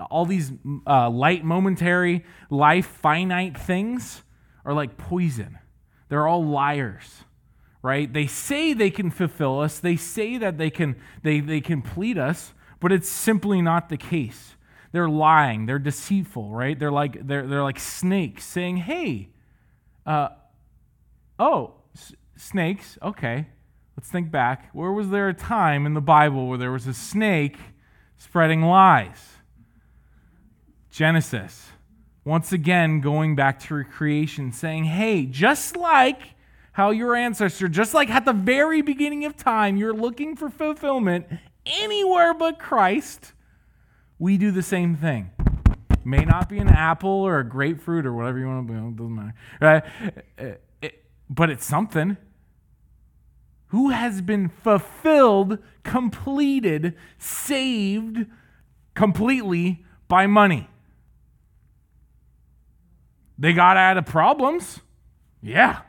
all 0.09 0.25
these 0.25 0.51
uh, 0.85 1.09
light, 1.09 1.43
momentary, 1.43 2.23
life, 2.49 2.85
finite 2.85 3.57
things 3.57 4.23
are 4.63 4.73
like 4.73 4.97
poison. 4.97 5.57
They're 6.09 6.27
all 6.27 6.45
liars, 6.45 7.23
right? 7.81 8.11
They 8.11 8.27
say 8.27 8.73
they 8.73 8.91
can 8.91 9.09
fulfill 9.09 9.59
us. 9.59 9.79
They 9.79 9.95
say 9.95 10.37
that 10.37 10.57
they 10.57 10.69
can, 10.69 10.95
they, 11.23 11.39
they 11.39 11.61
complete 11.61 12.17
us, 12.17 12.53
but 12.79 12.91
it's 12.91 13.09
simply 13.09 13.61
not 13.61 13.89
the 13.89 13.97
case. 13.97 14.55
They're 14.91 15.09
lying. 15.09 15.65
They're 15.65 15.79
deceitful, 15.79 16.49
right? 16.49 16.77
They're 16.77 16.91
like 16.91 17.25
they're 17.25 17.47
they're 17.47 17.63
like 17.63 17.79
snakes 17.79 18.43
saying, 18.43 18.77
"Hey, 18.77 19.29
uh, 20.05 20.29
oh, 21.39 21.75
s- 21.95 22.13
snakes. 22.35 22.97
Okay, 23.01 23.47
let's 23.95 24.09
think 24.09 24.31
back. 24.31 24.69
Where 24.73 24.91
was 24.91 25.09
there 25.09 25.29
a 25.29 25.33
time 25.33 25.85
in 25.85 25.93
the 25.93 26.01
Bible 26.01 26.47
where 26.47 26.57
there 26.57 26.71
was 26.71 26.87
a 26.87 26.93
snake 26.93 27.57
spreading 28.17 28.61
lies? 28.63 29.37
Genesis. 30.89 31.69
Once 32.25 32.51
again, 32.51 32.99
going 32.99 33.35
back 33.35 33.59
to 33.61 33.83
creation, 33.85 34.51
saying, 34.51 34.85
"Hey, 34.85 35.25
just 35.25 35.77
like." 35.77 36.35
How 36.73 36.91
your 36.91 37.15
ancestor, 37.15 37.67
just 37.67 37.93
like 37.93 38.09
at 38.09 38.25
the 38.25 38.33
very 38.33 38.81
beginning 38.81 39.25
of 39.25 39.35
time, 39.35 39.77
you're 39.77 39.93
looking 39.93 40.35
for 40.35 40.49
fulfillment 40.49 41.25
anywhere 41.65 42.33
but 42.33 42.57
Christ 42.57 43.33
we 44.21 44.37
do 44.37 44.51
the 44.51 44.61
same 44.61 44.95
thing. 44.95 45.31
May 46.05 46.25
not 46.25 46.47
be 46.47 46.59
an 46.59 46.69
apple 46.69 47.09
or 47.09 47.39
a 47.39 47.43
grapefruit 47.43 48.05
or 48.05 48.13
whatever 48.13 48.37
you 48.37 48.45
want 48.45 48.67
to 48.67 48.73
be, 48.73 48.79
it 48.79 48.95
doesn't 48.95 49.15
matter. 49.15 49.33
Right? 49.59 49.83
It, 50.37 50.63
it, 50.79 51.03
but 51.27 51.49
it's 51.49 51.65
something. 51.65 52.17
Who 53.69 53.89
has 53.89 54.21
been 54.21 54.49
fulfilled, 54.49 55.57
completed, 55.83 56.95
saved 57.17 58.27
completely 58.93 59.83
by 60.07 60.27
money? 60.27 60.69
They 63.39 63.53
got 63.53 63.75
out 63.75 63.97
of 63.97 64.05
problems. 64.05 64.81
Yeah. 65.41 65.81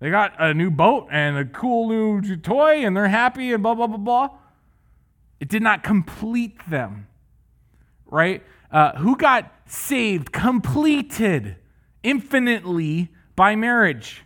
They 0.00 0.10
got 0.10 0.34
a 0.38 0.54
new 0.54 0.70
boat 0.70 1.08
and 1.10 1.36
a 1.36 1.44
cool 1.44 1.88
new 1.88 2.36
toy 2.36 2.84
and 2.84 2.96
they're 2.96 3.08
happy 3.08 3.52
and 3.52 3.62
blah, 3.62 3.74
blah, 3.74 3.86
blah, 3.86 3.98
blah. 3.98 4.30
It 5.38 5.48
did 5.48 5.62
not 5.62 5.82
complete 5.82 6.58
them 6.68 7.06
right? 8.10 8.42
Uh, 8.70 8.96
who 8.98 9.16
got 9.16 9.52
saved, 9.66 10.32
completed 10.32 11.56
infinitely 12.02 13.10
by 13.36 13.56
marriage? 13.56 14.22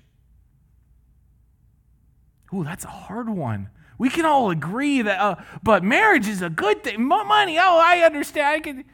Ooh, 2.52 2.64
that's 2.64 2.84
a 2.84 2.88
hard 2.88 3.28
one. 3.28 3.68
We 3.98 4.10
can 4.10 4.24
all 4.24 4.50
agree 4.50 5.02
that, 5.02 5.20
uh, 5.20 5.36
but 5.62 5.84
marriage 5.84 6.26
is 6.26 6.42
a 6.42 6.50
good 6.50 6.82
thing. 6.82 7.04
Money, 7.04 7.58
oh, 7.58 7.80
I 7.82 8.00
understand. 8.00 8.46
I 8.48 8.60
can... 8.60 8.84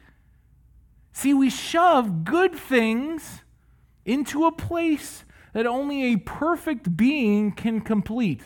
See, 1.13 1.33
we 1.33 1.49
shove 1.49 2.23
good 2.23 2.55
things 2.55 3.41
into 4.05 4.45
a 4.45 4.51
place 4.51 5.25
that 5.53 5.65
only 5.65 6.13
a 6.13 6.17
perfect 6.17 6.95
being 6.95 7.51
can 7.51 7.81
complete. 7.81 8.41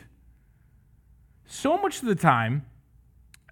So 1.46 1.78
much 1.78 2.02
of 2.02 2.08
the 2.08 2.15
time, 2.15 2.65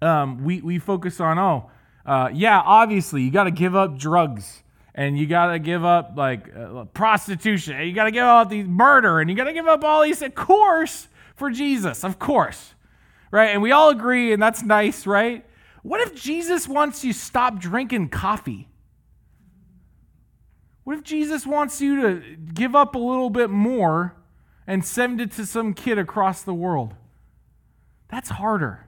um, 0.02 0.44
we, 0.44 0.60
we 0.60 0.78
focus 0.78 1.20
on, 1.20 1.38
oh, 1.38 1.70
uh, 2.04 2.28
yeah, 2.32 2.60
obviously, 2.60 3.22
you 3.22 3.30
got 3.30 3.44
to 3.44 3.50
give 3.50 3.74
up 3.74 3.96
drugs 3.96 4.62
and 4.94 5.18
you 5.18 5.26
got 5.26 5.52
to 5.52 5.58
give 5.58 5.84
up 5.84 6.12
like 6.16 6.54
uh, 6.54 6.84
prostitution 6.86 7.76
and 7.76 7.88
you 7.88 7.94
got 7.94 8.04
to 8.04 8.10
give 8.10 8.24
up 8.24 8.48
these 8.48 8.66
murder 8.66 9.20
and 9.20 9.30
you 9.30 9.36
got 9.36 9.44
to 9.44 9.52
give 9.52 9.66
up 9.66 9.84
all 9.84 10.02
these, 10.02 10.20
of 10.22 10.34
course, 10.34 11.08
for 11.34 11.50
Jesus, 11.50 12.04
of 12.04 12.18
course. 12.18 12.74
Right? 13.30 13.50
And 13.50 13.62
we 13.62 13.72
all 13.72 13.90
agree, 13.90 14.32
and 14.32 14.40
that's 14.40 14.62
nice, 14.62 15.06
right? 15.06 15.44
What 15.82 16.00
if 16.00 16.14
Jesus 16.14 16.68
wants 16.68 17.04
you 17.04 17.12
to 17.12 17.18
stop 17.18 17.58
drinking 17.58 18.10
coffee? 18.10 18.68
What 20.84 20.98
if 20.98 21.02
Jesus 21.02 21.46
wants 21.46 21.80
you 21.80 22.02
to 22.02 22.36
give 22.36 22.74
up 22.74 22.94
a 22.94 22.98
little 22.98 23.30
bit 23.30 23.50
more 23.50 24.14
and 24.66 24.84
send 24.84 25.20
it 25.20 25.32
to 25.32 25.46
some 25.46 25.74
kid 25.74 25.98
across 25.98 26.42
the 26.42 26.54
world? 26.54 26.94
That's 28.08 28.30
harder. 28.30 28.86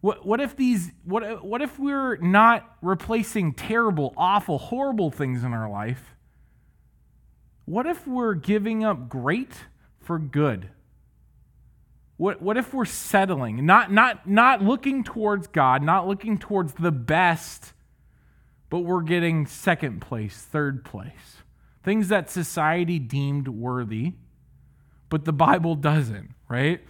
What, 0.00 0.26
what 0.26 0.40
if 0.40 0.56
these 0.56 0.92
what, 1.04 1.44
what 1.44 1.62
if 1.62 1.78
we're 1.78 2.16
not 2.16 2.76
replacing 2.82 3.52
terrible, 3.52 4.14
awful, 4.16 4.58
horrible 4.58 5.10
things 5.10 5.44
in 5.44 5.52
our 5.52 5.70
life? 5.70 6.16
What 7.66 7.86
if 7.86 8.06
we're 8.06 8.34
giving 8.34 8.82
up 8.82 9.08
great 9.08 9.52
for 10.00 10.18
good? 10.18 10.70
What, 12.16 12.42
what 12.42 12.56
if 12.56 12.74
we're 12.74 12.84
settling, 12.84 13.64
not, 13.64 13.90
not, 13.90 14.28
not 14.28 14.60
looking 14.60 15.04
towards 15.04 15.46
God, 15.46 15.82
not 15.82 16.06
looking 16.06 16.36
towards 16.36 16.74
the 16.74 16.90
best, 16.90 17.72
but 18.70 18.80
we're 18.80 19.02
getting 19.02 19.46
second 19.46 20.00
place, 20.00 20.38
third 20.38 20.84
place? 20.84 21.42
Things 21.82 22.08
that 22.08 22.30
society 22.30 22.98
deemed 22.98 23.48
worthy, 23.48 24.14
but 25.08 25.24
the 25.24 25.32
Bible 25.32 25.74
doesn't, 25.74 26.30
right? 26.48 26.80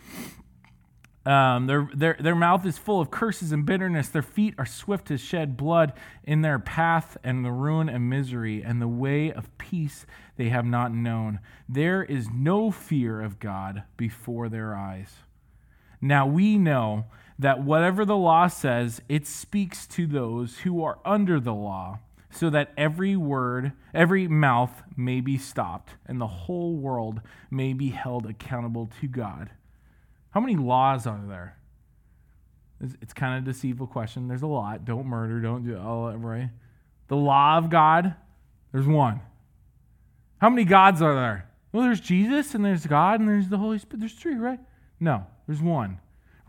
Um, 1.26 1.66
their, 1.66 1.88
their, 1.94 2.16
their 2.18 2.34
mouth 2.34 2.64
is 2.64 2.78
full 2.78 3.00
of 3.00 3.10
curses 3.10 3.52
and 3.52 3.66
bitterness. 3.66 4.08
Their 4.08 4.22
feet 4.22 4.54
are 4.58 4.66
swift 4.66 5.06
to 5.08 5.18
shed 5.18 5.56
blood 5.56 5.92
in 6.24 6.40
their 6.40 6.58
path 6.58 7.18
and 7.22 7.44
the 7.44 7.52
ruin 7.52 7.88
and 7.88 8.08
misery, 8.08 8.62
and 8.62 8.80
the 8.80 8.88
way 8.88 9.30
of 9.30 9.56
peace 9.58 10.06
they 10.36 10.48
have 10.48 10.64
not 10.64 10.94
known. 10.94 11.40
There 11.68 12.02
is 12.02 12.28
no 12.30 12.70
fear 12.70 13.20
of 13.20 13.38
God 13.38 13.84
before 13.96 14.48
their 14.48 14.74
eyes. 14.74 15.12
Now 16.00 16.26
we 16.26 16.56
know 16.56 17.04
that 17.40 17.62
whatever 17.62 18.04
the 18.04 18.16
law 18.16 18.46
says, 18.48 19.00
it 19.08 19.26
speaks 19.26 19.86
to 19.86 20.06
those 20.06 20.58
who 20.58 20.84
are 20.84 20.98
under 21.06 21.40
the 21.40 21.54
law, 21.54 21.98
so 22.30 22.50
that 22.50 22.72
every 22.76 23.16
word, 23.16 23.72
every 23.94 24.28
mouth 24.28 24.82
may 24.94 25.20
be 25.20 25.38
stopped, 25.38 25.94
and 26.06 26.20
the 26.20 26.26
whole 26.26 26.76
world 26.76 27.22
may 27.50 27.72
be 27.72 27.88
held 27.88 28.26
accountable 28.26 28.90
to 29.00 29.08
God. 29.08 29.50
How 30.30 30.40
many 30.40 30.54
laws 30.54 31.06
are 31.06 31.20
there? 31.26 31.56
It's, 33.00 33.12
kind 33.12 33.36
of 33.36 33.42
a 33.42 33.52
deceitful 33.52 33.88
question. 33.88 34.28
There's 34.28 34.42
a 34.42 34.46
lot. 34.46 34.84
Don't 34.84 35.06
murder. 35.06 35.40
Don't 35.40 35.66
do 35.66 35.76
all 35.78 36.06
that, 36.06 36.18
right? 36.18 36.50
The 37.08 37.16
law 37.16 37.58
of 37.58 37.68
God, 37.68 38.14
there's 38.72 38.86
one. 38.86 39.20
How 40.38 40.48
many 40.48 40.64
gods 40.64 41.02
are 41.02 41.14
there? 41.14 41.48
Well, 41.72 41.82
there's 41.82 42.00
Jesus 42.00 42.54
and 42.54 42.64
there's 42.64 42.86
God 42.86 43.20
and 43.20 43.28
there's 43.28 43.48
the 43.48 43.58
Holy 43.58 43.78
Spirit. 43.78 44.00
There's 44.00 44.14
three, 44.14 44.36
right? 44.36 44.60
No, 44.98 45.26
there's 45.46 45.60
one. 45.60 45.98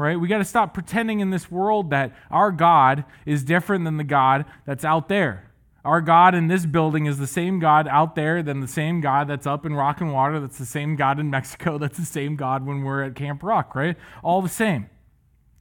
Right? 0.01 0.19
We 0.19 0.27
got 0.27 0.39
to 0.39 0.45
stop 0.45 0.73
pretending 0.73 1.19
in 1.19 1.29
this 1.29 1.51
world 1.51 1.91
that 1.91 2.11
our 2.31 2.51
God 2.51 3.05
is 3.25 3.43
different 3.43 3.85
than 3.85 3.97
the 3.97 4.03
God 4.03 4.45
that's 4.65 4.83
out 4.83 5.09
there. 5.09 5.51
Our 5.85 6.01
God 6.01 6.33
in 6.33 6.47
this 6.47 6.65
building 6.65 7.05
is 7.05 7.19
the 7.19 7.27
same 7.27 7.59
God 7.59 7.87
out 7.87 8.15
there 8.15 8.41
than 8.41 8.61
the 8.61 8.67
same 8.67 8.99
God 8.99 9.27
that's 9.27 9.45
up 9.45 9.63
in 9.63 9.75
Rock 9.75 10.01
and 10.01 10.11
Water, 10.11 10.39
that's 10.39 10.57
the 10.57 10.65
same 10.65 10.95
God 10.95 11.19
in 11.19 11.29
Mexico, 11.31 11.77
that's 11.77 11.99
the 11.99 12.05
same 12.05 12.35
God 12.35 12.65
when 12.65 12.83
we're 12.83 13.03
at 13.03 13.15
Camp 13.15 13.43
Rock, 13.43 13.75
right? 13.75 13.95
All 14.23 14.41
the 14.41 14.49
same. 14.49 14.89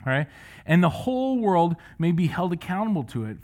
Right? 0.07 0.27
And 0.65 0.83
the 0.83 0.89
whole 0.89 1.39
world 1.39 1.77
may 1.99 2.13
be 2.13 2.27
held 2.29 2.55
accountable 2.55 3.05
to 3.05 3.25
it. 3.27 3.39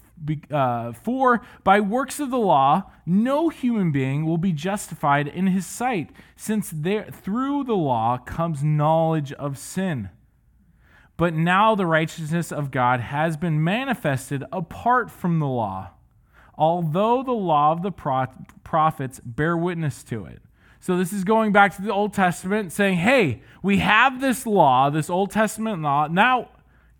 Uh, 0.51 0.93
for 0.93 1.43
by 1.63 1.81
works 1.81 2.19
of 2.21 2.31
the 2.31 2.39
law, 2.39 2.91
no 3.05 3.51
human 3.51 3.93
being 3.93 4.25
will 4.25 4.39
be 4.39 4.53
justified 4.53 5.29
in 5.29 5.49
his 5.49 5.67
sight, 5.67 6.09
since 6.37 6.71
there, 6.75 7.05
through 7.11 7.65
the 7.65 7.77
law 7.77 8.17
comes 8.17 8.65
knowledge 8.65 9.35
of 9.35 9.59
sin. 9.59 10.09
But 11.17 11.35
now 11.35 11.75
the 11.75 11.87
righteousness 11.87 12.53
of 12.53 12.71
God 12.71 13.01
has 13.01 13.37
been 13.37 13.63
manifested 13.63 14.45
apart 14.53 15.11
from 15.11 15.39
the 15.39 15.47
law 15.47 15.91
although 16.57 17.23
the 17.23 17.33
law 17.33 17.73
of 17.73 17.83
the 17.83 17.91
prophets 17.91 19.21
bear 19.25 19.57
witness 19.57 20.03
to 20.05 20.25
it. 20.25 20.43
So 20.81 20.97
this 20.97 21.13
is 21.13 21.25
going 21.25 21.53
back 21.53 21.75
to 21.77 21.83
the 21.83 21.93
Old 21.93 22.15
Testament 22.15 22.73
saying, 22.73 22.99
hey, 22.99 23.43
we 23.63 23.79
have 23.79 24.21
this 24.21 24.47
law, 24.47 24.89
this 24.89 25.11
Old 25.11 25.31
Testament 25.31 25.83
law. 25.83 26.07
Now, 26.07 26.51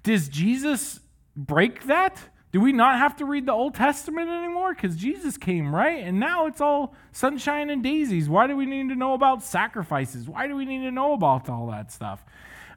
does 0.03 0.29
Jesus 0.29 1.01
break 1.37 1.85
that? 1.85 2.19
Do 2.53 2.61
we 2.61 2.73
not 2.73 2.99
have 2.99 3.17
to 3.17 3.25
read 3.25 3.47
the 3.47 3.53
Old 3.53 3.75
Testament 3.75 4.29
anymore? 4.29 4.75
Because 4.75 4.97
Jesus 4.97 5.37
came, 5.37 5.75
right? 5.75 6.03
And 6.03 6.19
now 6.19 6.47
it's 6.47 6.61
all 6.61 6.95
sunshine 7.13 7.71
and 7.71 7.83
daisies. 7.83 8.29
Why 8.29 8.47
do 8.47 8.57
we 8.57 8.67
need 8.67 8.89
to 8.89 8.97
know 8.97 9.15
about 9.15 9.43
sacrifices? 9.43 10.29
Why 10.29 10.49
do 10.49 10.57
we 10.57 10.65
need 10.65 10.81
to 10.81 10.91
know 10.91 11.13
about 11.13 11.49
all 11.49 11.69
that 11.69 11.93
stuff? 11.93 12.25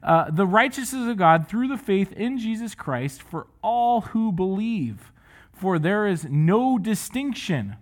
Uh, 0.02 0.30
the 0.30 0.46
righteousness 0.46 1.08
of 1.08 1.16
God 1.18 1.48
through 1.48 1.68
the 1.68 1.76
faith 1.76 2.12
in 2.12 2.38
Jesus 2.38 2.74
Christ 2.74 3.22
for 3.22 3.46
all 3.62 4.00
who 4.00 4.32
believe. 4.32 5.12
For 5.52 5.78
there 5.78 6.06
is 6.06 6.24
no 6.24 6.78
distinction, 6.78 7.76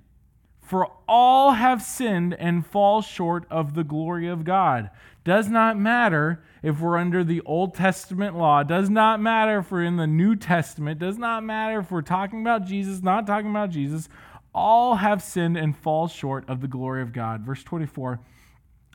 for 0.61 0.91
all 1.07 1.53
have 1.53 1.81
sinned 1.81 2.35
and 2.35 2.67
fall 2.67 3.03
short 3.03 3.47
of 3.51 3.75
the 3.75 3.85
glory 3.85 4.27
of 4.27 4.45
God. 4.45 4.91
Does 5.23 5.49
not 5.49 5.79
matter 5.79 6.43
if 6.61 6.81
we're 6.81 6.97
under 6.97 7.23
the 7.23 7.41
Old 7.43 7.75
Testament 7.75 8.37
law, 8.37 8.65
does 8.65 8.91
not 8.91 9.21
matter 9.21 9.61
if 9.61 9.71
we're 9.71 9.85
in 9.85 9.97
the 9.97 10.09
New 10.09 10.35
Testament, 10.35 10.99
does 10.99 11.19
not 11.19 11.45
matter 11.45 11.79
if 11.79 11.93
we're 11.93 12.03
talking 12.03 12.41
about 12.41 12.67
Jesus, 12.67 13.01
not 13.01 13.29
talking 13.29 13.51
about 13.51 13.71
Jesus. 13.71 14.09
All 14.53 14.97
have 14.97 15.23
sinned 15.23 15.57
and 15.57 15.77
fall 15.77 16.09
short 16.09 16.49
of 16.49 16.61
the 16.61 16.67
glory 16.67 17.03
of 17.03 17.13
God. 17.13 17.43
Verse 17.43 17.63
24, 17.63 18.19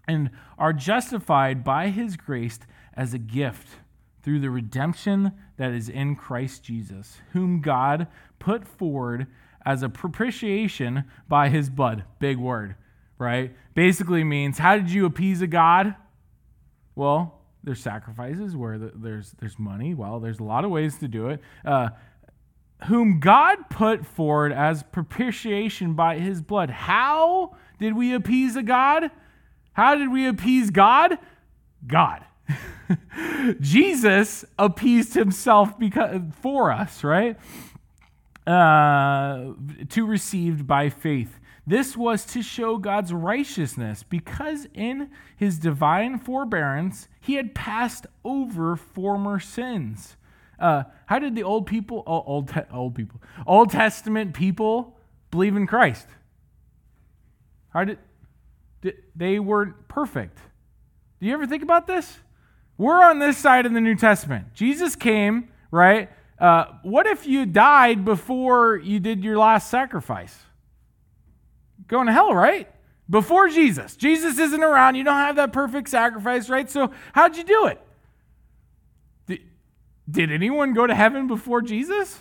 and 0.07 0.29
are 0.57 0.73
justified 0.73 1.63
by 1.63 1.87
his 1.87 2.17
grace 2.17 2.59
as 2.95 3.13
a 3.13 3.17
gift 3.17 3.67
through 4.21 4.39
the 4.39 4.49
redemption 4.49 5.33
that 5.57 5.71
is 5.71 5.89
in 5.89 6.15
Christ 6.15 6.63
Jesus, 6.63 7.17
whom 7.33 7.61
God 7.61 8.07
put 8.39 8.67
forward 8.67 9.27
as 9.65 9.83
a 9.83 9.89
propitiation 9.89 11.05
by 11.27 11.49
his 11.49 11.69
blood. 11.69 12.03
Big 12.19 12.37
word, 12.37 12.75
right? 13.17 13.53
Basically 13.73 14.23
means 14.23 14.57
how 14.57 14.75
did 14.75 14.91
you 14.91 15.05
appease 15.05 15.41
a 15.41 15.47
God? 15.47 15.95
Well, 16.95 17.39
there's 17.63 17.79
sacrifices 17.79 18.55
where 18.55 18.77
there's 18.77 19.31
there's 19.39 19.57
money. 19.57 19.93
Well, 19.93 20.19
there's 20.19 20.39
a 20.39 20.43
lot 20.43 20.65
of 20.65 20.71
ways 20.71 20.97
to 20.99 21.07
do 21.07 21.29
it. 21.29 21.41
Uh, 21.63 21.89
whom 22.85 23.19
God 23.19 23.69
put 23.69 24.05
forward 24.05 24.51
as 24.51 24.83
propitiation 24.83 25.93
by 25.93 26.19
his 26.19 26.41
blood. 26.41 26.69
How 26.69 27.55
did 27.79 27.95
we 27.95 28.13
appease 28.13 28.55
a 28.57 28.63
God? 28.63 29.09
How 29.71 29.95
did 29.95 30.11
we 30.11 30.27
appease 30.27 30.69
God? 30.69 31.17
God. 31.87 32.25
Jesus 33.59 34.45
appeased 34.57 35.13
himself 35.13 35.77
because, 35.77 36.21
for 36.41 36.71
us, 36.71 37.03
right? 37.03 37.37
Uh, 38.45 39.53
to 39.89 40.05
received 40.05 40.67
by 40.67 40.89
faith. 40.89 41.39
This 41.65 41.95
was 41.95 42.25
to 42.25 42.41
show 42.41 42.77
God's 42.77 43.13
righteousness 43.13 44.03
because 44.03 44.67
in 44.73 45.09
his 45.37 45.57
divine 45.59 46.19
forbearance 46.19 47.07
he 47.21 47.35
had 47.35 47.55
passed 47.55 48.05
over 48.25 48.75
former 48.75 49.39
sins. 49.39 50.17
Uh, 50.59 50.83
how 51.05 51.19
did 51.19 51.35
the 51.35 51.43
old 51.43 51.65
people, 51.65 52.03
old, 52.05 52.51
old 52.71 52.95
people, 52.95 53.21
Old 53.47 53.71
Testament 53.71 54.33
people 54.33 54.97
believe 55.31 55.55
in 55.55 55.65
Christ? 55.65 56.07
How 57.69 57.85
did, 57.85 57.97
did 58.81 58.95
they 59.15 59.39
weren't 59.39 59.87
perfect? 59.87 60.37
Do 61.19 61.27
you 61.27 61.33
ever 61.33 61.47
think 61.47 61.63
about 61.63 61.87
this? 61.87 62.19
We're 62.77 63.03
on 63.03 63.19
this 63.19 63.37
side 63.37 63.65
of 63.65 63.73
the 63.73 63.81
New 63.81 63.95
Testament. 63.95 64.53
Jesus 64.53 64.95
came, 64.95 65.49
right? 65.71 66.09
Uh, 66.39 66.65
what 66.81 67.05
if 67.05 67.25
you 67.25 67.45
died 67.45 68.03
before 68.03 68.77
you 68.77 68.99
did 68.99 69.23
your 69.23 69.37
last 69.37 69.69
sacrifice? 69.69 70.37
Going 71.87 72.07
to 72.07 72.13
hell, 72.13 72.33
right? 72.33 72.69
Before 73.09 73.47
Jesus. 73.49 73.95
Jesus 73.95 74.39
isn't 74.39 74.63
around. 74.63 74.95
You 74.95 75.03
don't 75.03 75.15
have 75.15 75.35
that 75.35 75.53
perfect 75.53 75.89
sacrifice, 75.89 76.49
right? 76.49 76.69
So, 76.69 76.91
how'd 77.13 77.37
you 77.37 77.43
do 77.43 77.67
it? 77.67 77.81
Did, 79.27 79.39
did 80.09 80.31
anyone 80.31 80.73
go 80.73 80.87
to 80.87 80.95
heaven 80.95 81.27
before 81.27 81.61
Jesus? 81.61 82.19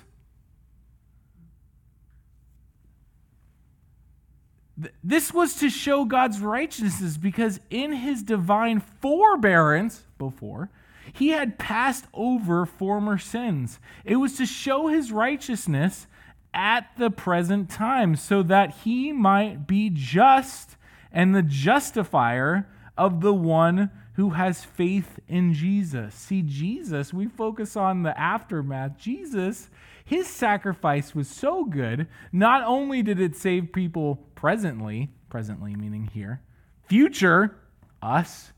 This 5.04 5.34
was 5.34 5.54
to 5.56 5.68
show 5.68 6.04
God's 6.04 6.40
righteousness 6.40 7.16
because 7.16 7.60
in 7.70 7.92
his 7.92 8.22
divine 8.22 8.80
forbearance 8.80 10.04
before, 10.18 10.70
he 11.12 11.28
had 11.28 11.58
passed 11.58 12.06
over 12.14 12.64
former 12.64 13.18
sins. 13.18 13.78
It 14.04 14.16
was 14.16 14.36
to 14.36 14.46
show 14.46 14.86
his 14.86 15.12
righteousness 15.12 16.06
at 16.54 16.86
the 16.96 17.10
present 17.10 17.70
time 17.70 18.16
so 18.16 18.42
that 18.44 18.76
he 18.84 19.12
might 19.12 19.66
be 19.66 19.90
just 19.92 20.76
and 21.10 21.34
the 21.34 21.42
justifier 21.42 22.68
of 22.96 23.20
the 23.20 23.34
one 23.34 23.90
who 24.14 24.30
has 24.30 24.64
faith 24.64 25.18
in 25.26 25.54
Jesus. 25.54 26.14
See, 26.14 26.42
Jesus, 26.42 27.12
we 27.12 27.26
focus 27.26 27.76
on 27.76 28.02
the 28.02 28.18
aftermath. 28.18 28.98
Jesus, 28.98 29.68
his 30.04 30.26
sacrifice 30.26 31.14
was 31.14 31.28
so 31.28 31.64
good, 31.64 32.06
not 32.30 32.62
only 32.64 33.02
did 33.02 33.20
it 33.20 33.36
save 33.36 33.72
people 33.72 34.26
presently, 34.42 35.08
presently 35.28 35.76
meaning 35.76 36.10
here, 36.12 36.42
future, 36.88 37.56
us, 38.02 38.50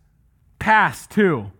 past 0.59 1.11
too. 1.11 1.53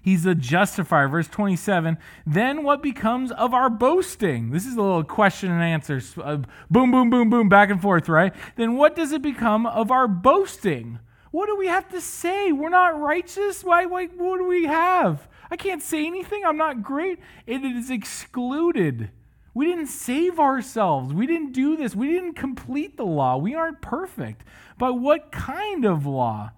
He's 0.00 0.24
a 0.24 0.34
justifier. 0.34 1.08
Verse 1.08 1.28
27 1.28 1.98
Then 2.26 2.62
what 2.62 2.82
becomes 2.82 3.30
of 3.30 3.52
our 3.52 3.68
boasting? 3.68 4.50
This 4.50 4.64
is 4.64 4.76
a 4.76 4.80
little 4.80 5.04
question 5.04 5.50
and 5.50 5.62
answer. 5.62 6.00
Uh, 6.16 6.38
boom, 6.70 6.90
boom, 6.90 7.10
boom, 7.10 7.28
boom, 7.28 7.50
back 7.50 7.68
and 7.68 7.82
forth, 7.82 8.08
right? 8.08 8.32
Then 8.56 8.76
what 8.76 8.96
does 8.96 9.12
it 9.12 9.20
become 9.20 9.66
of 9.66 9.90
our 9.90 10.08
boasting? 10.08 10.98
What 11.30 11.48
do 11.48 11.56
we 11.56 11.66
have 11.66 11.86
to 11.90 12.00
say? 12.00 12.50
We're 12.50 12.70
not 12.70 12.98
righteous? 12.98 13.62
Why, 13.62 13.84
why, 13.84 14.06
what 14.06 14.38
do 14.38 14.46
we 14.46 14.64
have? 14.64 15.28
I 15.50 15.56
can't 15.58 15.82
say 15.82 16.06
anything. 16.06 16.44
I'm 16.46 16.56
not 16.56 16.82
great. 16.82 17.18
It 17.46 17.62
is 17.62 17.90
excluded. 17.90 19.10
We 19.54 19.66
didn't 19.66 19.86
save 19.86 20.38
ourselves. 20.38 21.12
We 21.12 21.26
didn't 21.26 21.52
do 21.52 21.76
this. 21.76 21.96
We 21.96 22.08
didn't 22.08 22.34
complete 22.34 22.96
the 22.96 23.06
law. 23.06 23.36
We 23.36 23.54
aren't 23.54 23.80
perfect. 23.80 24.44
But 24.78 24.94
what 24.94 25.32
kind 25.32 25.84
of 25.84 26.06
law? 26.06 26.50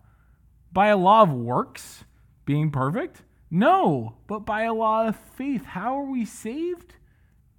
By 0.72 0.88
a 0.88 0.96
law 0.96 1.22
of 1.22 1.32
works, 1.32 2.04
being 2.44 2.70
perfect? 2.70 3.22
No, 3.50 4.16
but 4.26 4.40
by 4.40 4.62
a 4.62 4.74
law 4.74 5.08
of 5.08 5.16
faith. 5.16 5.64
How 5.64 5.98
are 5.98 6.10
we 6.10 6.24
saved? 6.24 6.94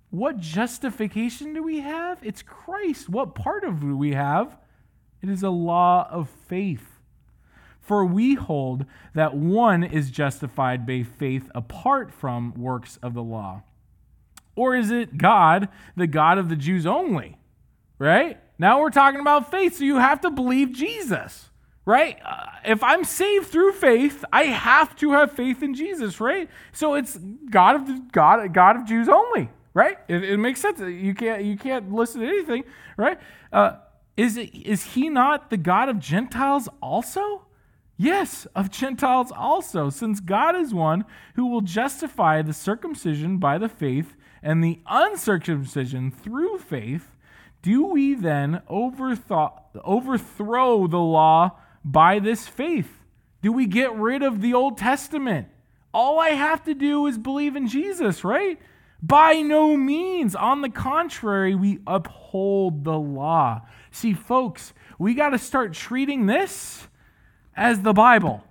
What 0.09 0.39
justification 0.39 1.53
do 1.53 1.63
we 1.63 1.79
have? 1.79 2.19
It's 2.21 2.41
Christ. 2.41 3.09
What 3.09 3.35
part 3.35 3.63
of 3.63 3.79
do 3.79 3.97
we 3.97 4.13
have? 4.13 4.57
It 5.21 5.29
is 5.29 5.43
a 5.43 5.49
law 5.49 6.07
of 6.09 6.29
faith. 6.29 6.99
For 7.79 8.05
we 8.05 8.35
hold 8.35 8.85
that 9.13 9.35
one 9.35 9.83
is 9.83 10.11
justified 10.11 10.85
by 10.85 11.03
faith 11.03 11.49
apart 11.55 12.13
from 12.13 12.53
works 12.53 12.97
of 12.97 13.13
the 13.13 13.23
law. 13.23 13.63
Or 14.55 14.75
is 14.75 14.91
it 14.91 15.17
God, 15.17 15.69
the 15.95 16.07
God 16.07 16.37
of 16.37 16.49
the 16.49 16.55
Jews 16.55 16.85
only? 16.85 17.37
Right? 17.97 18.39
Now 18.61 18.79
we're 18.79 18.91
talking 18.91 19.19
about 19.19 19.49
faith, 19.49 19.77
so 19.77 19.83
you 19.83 19.97
have 19.97 20.21
to 20.21 20.29
believe 20.29 20.71
Jesus, 20.71 21.49
right? 21.83 22.19
Uh, 22.23 22.45
if 22.63 22.83
I'm 22.83 23.03
saved 23.03 23.47
through 23.47 23.71
faith, 23.73 24.23
I 24.31 24.43
have 24.43 24.95
to 24.97 25.13
have 25.13 25.31
faith 25.31 25.63
in 25.63 25.73
Jesus, 25.73 26.19
right? 26.19 26.47
So 26.71 26.93
it's 26.93 27.17
God 27.49 27.75
of 27.75 27.87
the, 27.87 28.03
God, 28.11 28.53
God 28.53 28.75
of 28.75 28.85
Jews 28.85 29.09
only, 29.09 29.49
right? 29.73 29.97
It, 30.07 30.23
it 30.23 30.37
makes 30.37 30.61
sense. 30.61 30.79
You 30.79 31.15
can't 31.15 31.43
you 31.43 31.57
can't 31.57 31.91
listen 31.91 32.21
to 32.21 32.27
anything, 32.27 32.65
right? 32.97 33.19
Uh, 33.51 33.77
is 34.15 34.37
it, 34.37 34.53
is 34.53 34.83
He 34.93 35.09
not 35.09 35.49
the 35.49 35.57
God 35.57 35.89
of 35.89 35.97
Gentiles 35.97 36.69
also? 36.83 37.47
Yes, 37.97 38.45
of 38.55 38.69
Gentiles 38.69 39.31
also, 39.31 39.89
since 39.89 40.19
God 40.19 40.55
is 40.55 40.73
one 40.73 41.05
who 41.35 41.47
will 41.47 41.61
justify 41.61 42.41
the 42.41 42.53
circumcision 42.53 43.37
by 43.37 43.57
the 43.57 43.69
faith 43.69 44.15
and 44.43 44.63
the 44.63 44.79
uncircumcision 44.87 46.11
through 46.11 46.57
faith, 46.59 47.07
do 47.61 47.85
we 47.85 48.15
then 48.15 48.61
overthrow 48.67 49.17
the 50.87 50.97
law 50.97 51.51
by 51.85 52.19
this 52.19 52.47
faith? 52.47 52.97
Do 53.41 53.51
we 53.51 53.65
get 53.65 53.93
rid 53.95 54.23
of 54.23 54.41
the 54.41 54.53
Old 54.53 54.77
Testament? 54.77 55.47
All 55.93 56.19
I 56.19 56.29
have 56.29 56.63
to 56.65 56.73
do 56.73 57.05
is 57.07 57.17
believe 57.17 57.55
in 57.55 57.67
Jesus, 57.67 58.23
right? 58.23 58.59
By 59.01 59.41
no 59.41 59.75
means. 59.75 60.35
On 60.35 60.61
the 60.61 60.69
contrary, 60.69 61.55
we 61.55 61.79
uphold 61.85 62.83
the 62.83 62.97
law. 62.97 63.61
See, 63.91 64.13
folks, 64.13 64.73
we 64.97 65.13
got 65.13 65.29
to 65.29 65.37
start 65.37 65.73
treating 65.73 66.27
this 66.27 66.87
as 67.55 67.81
the 67.81 67.93
Bible. 67.93 68.43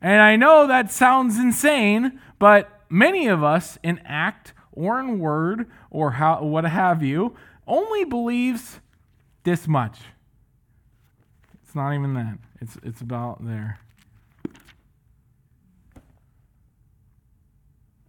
And 0.00 0.20
I 0.20 0.36
know 0.36 0.66
that 0.66 0.92
sounds 0.92 1.38
insane, 1.38 2.20
but 2.38 2.82
many 2.88 3.26
of 3.26 3.42
us 3.42 3.78
in 3.82 3.98
act 4.04 4.52
or 4.74 5.00
in 5.00 5.18
word 5.18 5.70
or 5.90 6.12
how, 6.12 6.42
what 6.42 6.64
have 6.64 7.02
you 7.02 7.34
only 7.66 8.04
believes 8.04 8.80
this 9.44 9.66
much. 9.66 10.00
It's 11.62 11.74
not 11.74 11.94
even 11.94 12.14
that. 12.14 12.38
It's, 12.60 12.76
it's 12.82 13.00
about 13.00 13.44
there. 13.44 13.78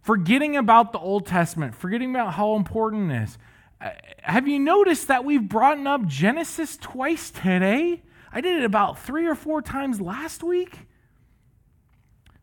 Forgetting 0.02 0.56
about 0.56 0.92
the 0.92 0.98
Old 0.98 1.26
Testament, 1.26 1.74
forgetting 1.74 2.10
about 2.10 2.34
how 2.34 2.54
important 2.54 3.10
it 3.10 3.22
is. 3.24 3.38
Uh, 3.80 3.90
have 4.22 4.46
you 4.46 4.58
noticed 4.58 5.08
that 5.08 5.24
we've 5.24 5.48
brought 5.48 5.84
up 5.86 6.06
Genesis 6.06 6.76
twice 6.76 7.30
today? 7.30 8.02
I 8.32 8.40
did 8.40 8.58
it 8.58 8.64
about 8.64 8.98
three 8.98 9.26
or 9.26 9.34
four 9.34 9.62
times 9.62 10.00
last 10.00 10.42
week. 10.42 10.86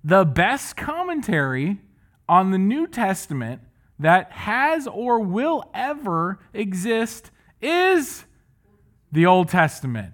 The 0.04 0.26
best 0.26 0.76
commentary 0.76 1.80
on 2.28 2.52
the 2.52 2.58
New 2.58 2.86
Testament 2.86 3.62
that 4.04 4.32
has 4.34 4.86
or 4.86 5.20
will 5.20 5.64
ever 5.74 6.40
exist 6.54 7.32
is 7.62 8.26
the 9.14 9.26
Old 9.26 9.48
Testament. 9.48 10.14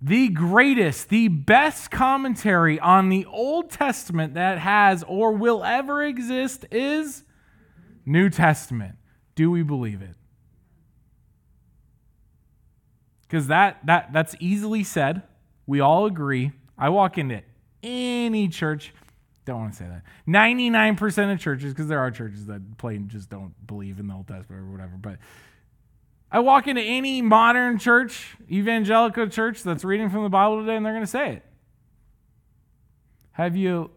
The 0.00 0.28
greatest, 0.28 1.10
the 1.10 1.28
best 1.28 1.90
commentary 1.90 2.80
on 2.80 3.10
the 3.10 3.26
Old 3.26 3.70
Testament 3.70 4.34
that 4.34 4.58
has 4.58 5.04
or 5.06 5.32
will 5.32 5.64
ever 5.64 6.02
exist 6.02 6.64
is 6.70 7.24
New 8.06 8.30
Testament. 8.30 8.96
Do 9.34 9.50
we 9.50 9.62
believe 9.62 10.00
it? 10.00 10.14
Because 13.22 13.48
that, 13.48 13.84
that, 13.84 14.14
that's 14.14 14.34
easily 14.40 14.82
said. 14.82 15.22
We 15.66 15.80
all 15.80 16.06
agree. 16.06 16.52
I 16.78 16.88
walk 16.88 17.18
into 17.18 17.42
any 17.82 18.48
church, 18.48 18.94
don't 19.46 19.60
want 19.60 19.72
to 19.72 19.78
say 19.78 19.86
that. 19.86 20.02
99% 20.28 21.32
of 21.32 21.40
churches, 21.40 21.72
because 21.72 21.88
there 21.88 21.98
are 21.98 22.10
churches 22.10 22.46
that 22.46 22.76
plain 22.78 23.08
just 23.08 23.30
don't 23.30 23.54
believe 23.66 23.98
in 23.98 24.06
the 24.06 24.14
Old 24.14 24.28
Testament 24.28 24.62
or 24.62 24.70
whatever, 24.70 24.96
but 25.00 25.18
I 26.30 26.40
walk 26.40 26.66
into 26.66 26.82
any 26.82 27.22
modern 27.22 27.78
church, 27.78 28.36
evangelical 28.50 29.28
church 29.28 29.62
that's 29.62 29.84
reading 29.84 30.10
from 30.10 30.24
the 30.24 30.28
Bible 30.28 30.60
today, 30.60 30.76
and 30.76 30.84
they're 30.84 30.92
going 30.92 31.04
to 31.04 31.10
say 31.10 31.34
it. 31.34 31.42
Have 33.32 33.56
you, 33.56 33.90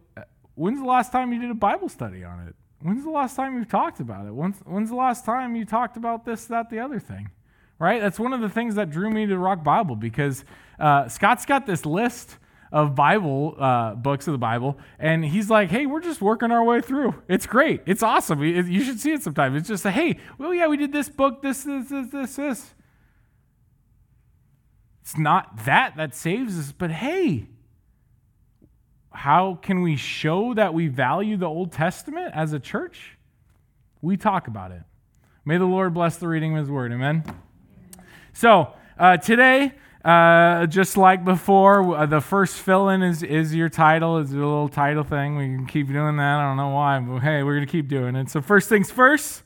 when's 0.55 0.79
the 0.79 0.85
last 0.85 1.11
time 1.11 1.33
you 1.33 1.41
did 1.41 1.51
a 1.51 1.55
Bible 1.55 1.89
study 1.89 2.23
on 2.23 2.47
it? 2.47 2.55
When's 2.81 3.03
the 3.03 3.09
last 3.09 3.35
time 3.35 3.57
you 3.57 3.65
talked 3.65 3.99
about 3.99 4.25
it? 4.27 4.33
When's, 4.33 4.57
when's 4.65 4.89
the 4.89 4.95
last 4.95 5.25
time 5.25 5.55
you 5.55 5.65
talked 5.65 5.97
about 5.97 6.23
this, 6.23 6.45
that, 6.45 6.69
the 6.69 6.79
other 6.79 6.99
thing? 6.99 7.31
right? 7.79 8.01
That's 8.01 8.19
one 8.19 8.33
of 8.33 8.41
the 8.41 8.49
things 8.49 8.75
that 8.75 8.91
drew 8.91 9.09
me 9.09 9.25
to 9.25 9.37
Rock 9.37 9.63
Bible 9.63 9.95
because 9.95 10.43
uh, 10.79 11.07
Scott's 11.07 11.45
got 11.45 11.65
this 11.65 11.85
list 11.85 12.37
of 12.71 12.95
Bible 12.95 13.55
uh, 13.57 13.95
books 13.95 14.27
of 14.27 14.33
the 14.33 14.37
Bible, 14.37 14.77
and 14.97 15.25
he's 15.25 15.49
like, 15.49 15.69
"Hey, 15.69 15.85
we're 15.85 16.01
just 16.01 16.21
working 16.21 16.51
our 16.51 16.63
way 16.63 16.81
through. 16.81 17.15
It's 17.27 17.45
great. 17.45 17.81
It's 17.85 18.03
awesome. 18.03 18.43
You 18.43 18.83
should 18.83 18.99
see 18.99 19.11
it 19.13 19.23
sometime. 19.23 19.55
It's 19.55 19.67
just 19.67 19.85
a 19.85 19.91
hey, 19.91 20.19
well, 20.37 20.53
yeah, 20.53 20.67
we 20.67 20.77
did 20.77 20.91
this 20.91 21.09
book, 21.09 21.41
this, 21.41 21.63
this, 21.63 21.89
this, 21.89 22.09
this, 22.09 22.35
this. 22.35 22.73
It's 25.01 25.17
not 25.17 25.65
that 25.65 25.95
that 25.97 26.15
saves 26.15 26.57
us, 26.57 26.71
but 26.71 26.91
hey." 26.91 27.47
How 29.11 29.55
can 29.61 29.81
we 29.81 29.95
show 29.95 30.53
that 30.53 30.73
we 30.73 30.87
value 30.87 31.35
the 31.35 31.47
Old 31.47 31.71
Testament 31.71 32.31
as 32.35 32.53
a 32.53 32.59
church? 32.59 33.17
We 34.01 34.17
talk 34.17 34.47
about 34.47 34.71
it. 34.71 34.83
May 35.43 35.57
the 35.57 35.65
Lord 35.65 35.93
bless 35.93 36.17
the 36.17 36.27
reading 36.27 36.53
of 36.53 36.59
His 36.59 36.69
Word. 36.69 36.93
Amen. 36.93 37.23
So 38.33 38.73
uh, 38.97 39.17
today, 39.17 39.73
uh, 40.03 40.65
just 40.67 40.95
like 40.95 41.25
before, 41.25 41.95
uh, 41.95 42.05
the 42.05 42.21
first 42.21 42.55
fill 42.55 42.87
in 42.89 43.03
is, 43.03 43.21
is 43.21 43.53
your 43.53 43.67
title, 43.67 44.17
is 44.17 44.31
a 44.31 44.35
little 44.35 44.69
title 44.69 45.03
thing. 45.03 45.35
We 45.35 45.45
can 45.45 45.65
keep 45.65 45.87
doing 45.87 46.15
that. 46.17 46.39
I 46.39 46.47
don't 46.47 46.57
know 46.57 46.69
why, 46.69 46.99
but 46.99 47.19
hey, 47.19 47.43
we're 47.43 47.55
going 47.55 47.67
to 47.67 47.71
keep 47.71 47.89
doing 47.89 48.15
it. 48.15 48.29
So, 48.29 48.41
first 48.41 48.69
things 48.69 48.89
first, 48.89 49.43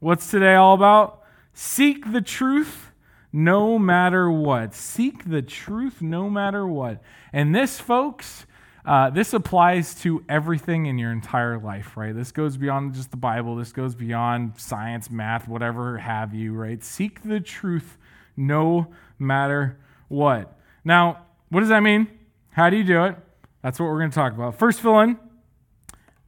what's 0.00 0.30
today 0.30 0.56
all 0.56 0.74
about? 0.74 1.22
Seek 1.52 2.12
the 2.12 2.20
truth 2.20 2.90
no 3.32 3.78
matter 3.78 4.28
what. 4.28 4.74
Seek 4.74 5.30
the 5.30 5.42
truth 5.42 6.02
no 6.02 6.28
matter 6.28 6.66
what. 6.66 7.00
And 7.32 7.54
this, 7.54 7.78
folks, 7.78 8.46
uh, 8.84 9.10
this 9.10 9.32
applies 9.32 9.94
to 10.02 10.24
everything 10.28 10.86
in 10.86 10.98
your 10.98 11.12
entire 11.12 11.58
life, 11.58 11.96
right? 11.96 12.14
This 12.14 12.32
goes 12.32 12.56
beyond 12.56 12.94
just 12.94 13.12
the 13.12 13.16
Bible. 13.16 13.54
This 13.54 13.72
goes 13.72 13.94
beyond 13.94 14.54
science, 14.56 15.08
math, 15.08 15.46
whatever 15.46 15.98
have 15.98 16.34
you, 16.34 16.52
right? 16.52 16.82
Seek 16.82 17.22
the 17.22 17.38
truth 17.38 17.96
no 18.36 18.88
matter 19.18 19.78
what. 20.08 20.58
Now, 20.84 21.26
what 21.48 21.60
does 21.60 21.68
that 21.68 21.80
mean? 21.80 22.08
How 22.50 22.70
do 22.70 22.76
you 22.76 22.84
do 22.84 23.04
it? 23.04 23.16
That's 23.62 23.80
what 23.80 23.86
we're 23.86 23.98
going 23.98 24.10
to 24.10 24.14
talk 24.14 24.32
about. 24.32 24.58
First 24.58 24.80
fill 24.80 25.00
in 25.00 25.18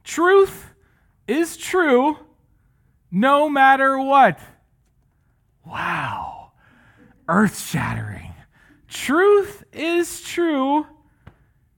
truth 0.03 0.73
is 1.27 1.57
true 1.57 2.17
no 3.11 3.49
matter 3.49 3.99
what. 3.99 4.39
Wow. 5.65 6.51
Earth 7.27 7.59
shattering. 7.59 8.33
Truth 8.87 9.65
is 9.73 10.21
true 10.21 10.87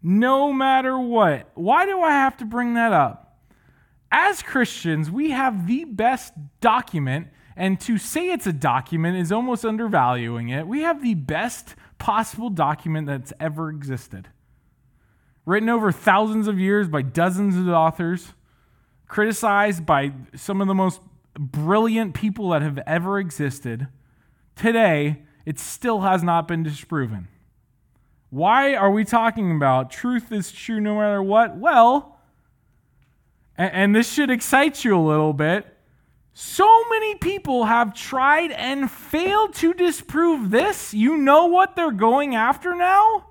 no 0.02 0.54
matter 0.54 0.98
what. 0.98 1.50
Why 1.56 1.86
do 1.86 2.02
I 2.02 2.12
have 2.12 2.38
to 2.38 2.46
bring 2.46 2.76
that 2.76 2.94
up? 2.94 3.40
As 4.12 4.42
Christians, 4.42 5.12
we 5.12 5.32
have 5.32 5.68
the 5.68 5.86
best 5.86 6.34
document 6.62 7.28
and 7.56 7.80
to 7.82 7.98
say 7.98 8.30
it's 8.30 8.48
a 8.48 8.54
document 8.54 9.18
is 9.18 9.32
almost 9.32 9.66
undervaluing 9.66 10.50
it. 10.50 10.66
We 10.66 10.82
have 10.82 11.04
the 11.04 11.16
best 11.16 11.76
possible 12.00 12.50
document 12.50 13.08
that's 13.08 13.32
ever 13.40 13.70
existed. 13.70 14.30
Written 15.46 15.70
over 15.70 15.92
thousands 15.92 16.48
of 16.48 16.60
years 16.60 16.88
by 16.88 17.02
dozens 17.02 17.56
of 17.56 17.68
authors, 17.68 18.34
criticized 19.08 19.86
by 19.86 20.14
some 20.36 20.62
of 20.62 20.68
the 20.68 20.76
most 20.76 21.02
brilliant 21.38 22.14
people 22.14 22.50
that 22.50 22.62
have 22.62 22.80
ever 22.88 23.20
existed. 23.20 23.88
Today, 24.56 25.24
it 25.46 25.60
still 25.60 26.02
has 26.02 26.24
not 26.24 26.48
been 26.48 26.64
disproven. 26.64 27.28
Why 28.30 28.76
are 28.76 28.92
we 28.92 29.06
talking 29.06 29.56
about 29.56 29.90
truth 29.90 30.32
is 30.32 30.52
true 30.52 30.80
no 30.80 30.96
matter 30.96 31.24
what? 31.24 31.58
Well, 31.58 32.20
and, 33.58 33.94
this 33.94 34.12
should 34.12 34.30
excite 34.30 34.86
you 34.86 34.98
a 34.98 35.02
little 35.02 35.34
bit 35.34 35.66
so 36.34 36.84
many 36.90 37.16
people 37.16 37.66
have 37.66 37.94
tried 37.94 38.52
and 38.52 38.90
failed 38.90 39.54
to 39.56 39.74
disprove 39.74 40.52
this. 40.52 40.94
You 40.94 41.18
know 41.18 41.48
what 41.48 41.76
they're 41.76 41.92
going 41.92 42.36
after 42.36 42.76
now? 42.76 43.26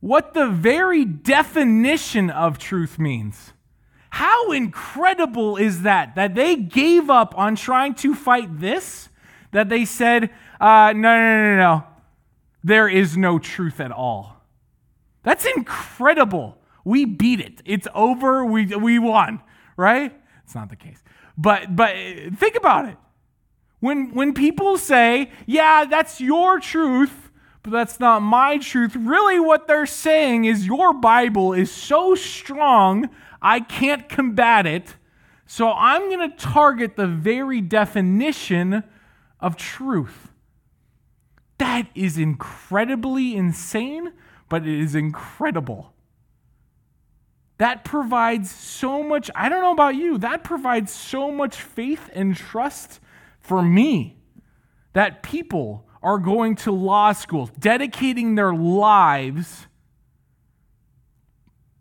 What 0.00 0.34
the 0.34 0.48
very 0.48 1.04
definition 1.04 2.28
of 2.28 2.58
truth 2.58 2.98
means. 2.98 3.52
How 4.10 4.52
incredible 4.52 5.56
is 5.56 5.82
that? 5.82 6.14
That 6.14 6.34
they 6.34 6.56
gave 6.56 7.10
up 7.10 7.36
on 7.36 7.56
trying 7.56 7.94
to 7.96 8.14
fight 8.14 8.60
this? 8.60 9.08
That 9.52 9.68
they 9.68 9.84
said, 9.84 10.30
uh, 10.60 10.92
no, 10.94 11.18
no, 11.18 11.42
no, 11.42 11.56
no, 11.56 11.84
there 12.62 12.88
is 12.88 13.16
no 13.16 13.38
truth 13.38 13.80
at 13.80 13.92
all. 13.92 14.36
That's 15.22 15.46
incredible. 15.46 16.58
We 16.84 17.04
beat 17.04 17.40
it. 17.40 17.62
It's 17.64 17.88
over. 17.94 18.44
We, 18.44 18.66
we 18.66 18.98
won, 18.98 19.40
right? 19.76 20.14
It's 20.44 20.54
not 20.54 20.68
the 20.68 20.76
case. 20.76 21.02
But 21.36 21.74
but 21.74 21.94
think 22.36 22.56
about 22.56 22.86
it. 22.86 22.96
When 23.80 24.14
when 24.14 24.34
people 24.34 24.78
say, 24.78 25.30
"Yeah, 25.46 25.84
that's 25.84 26.20
your 26.20 26.60
truth," 26.60 27.30
but 27.62 27.70
that's 27.70 27.98
not 27.98 28.20
my 28.20 28.58
truth. 28.58 28.94
Really, 28.94 29.40
what 29.40 29.66
they're 29.66 29.86
saying 29.86 30.44
is 30.44 30.66
your 30.66 30.92
Bible 30.92 31.52
is 31.52 31.70
so 31.72 32.14
strong, 32.14 33.08
I 33.42 33.60
can't 33.60 34.08
combat 34.08 34.66
it. 34.66 34.96
So 35.46 35.72
I'm 35.72 36.10
going 36.10 36.30
to 36.30 36.36
target 36.36 36.96
the 36.96 37.06
very 37.06 37.60
definition 37.60 38.84
of 39.40 39.56
truth. 39.56 40.32
That 41.58 41.88
is 41.94 42.18
incredibly 42.18 43.34
insane, 43.36 44.12
but 44.48 44.62
it 44.62 44.80
is 44.80 44.94
incredible. 44.94 45.93
That 47.58 47.84
provides 47.84 48.50
so 48.50 49.02
much, 49.02 49.30
I 49.34 49.48
don't 49.48 49.62
know 49.62 49.72
about 49.72 49.94
you, 49.94 50.18
that 50.18 50.42
provides 50.42 50.92
so 50.92 51.30
much 51.30 51.56
faith 51.56 52.10
and 52.12 52.36
trust 52.36 53.00
for 53.38 53.62
me 53.62 54.16
that 54.92 55.22
people 55.22 55.86
are 56.02 56.18
going 56.18 56.56
to 56.56 56.72
law 56.72 57.12
school, 57.12 57.50
dedicating 57.58 58.34
their 58.34 58.54
lives 58.54 59.66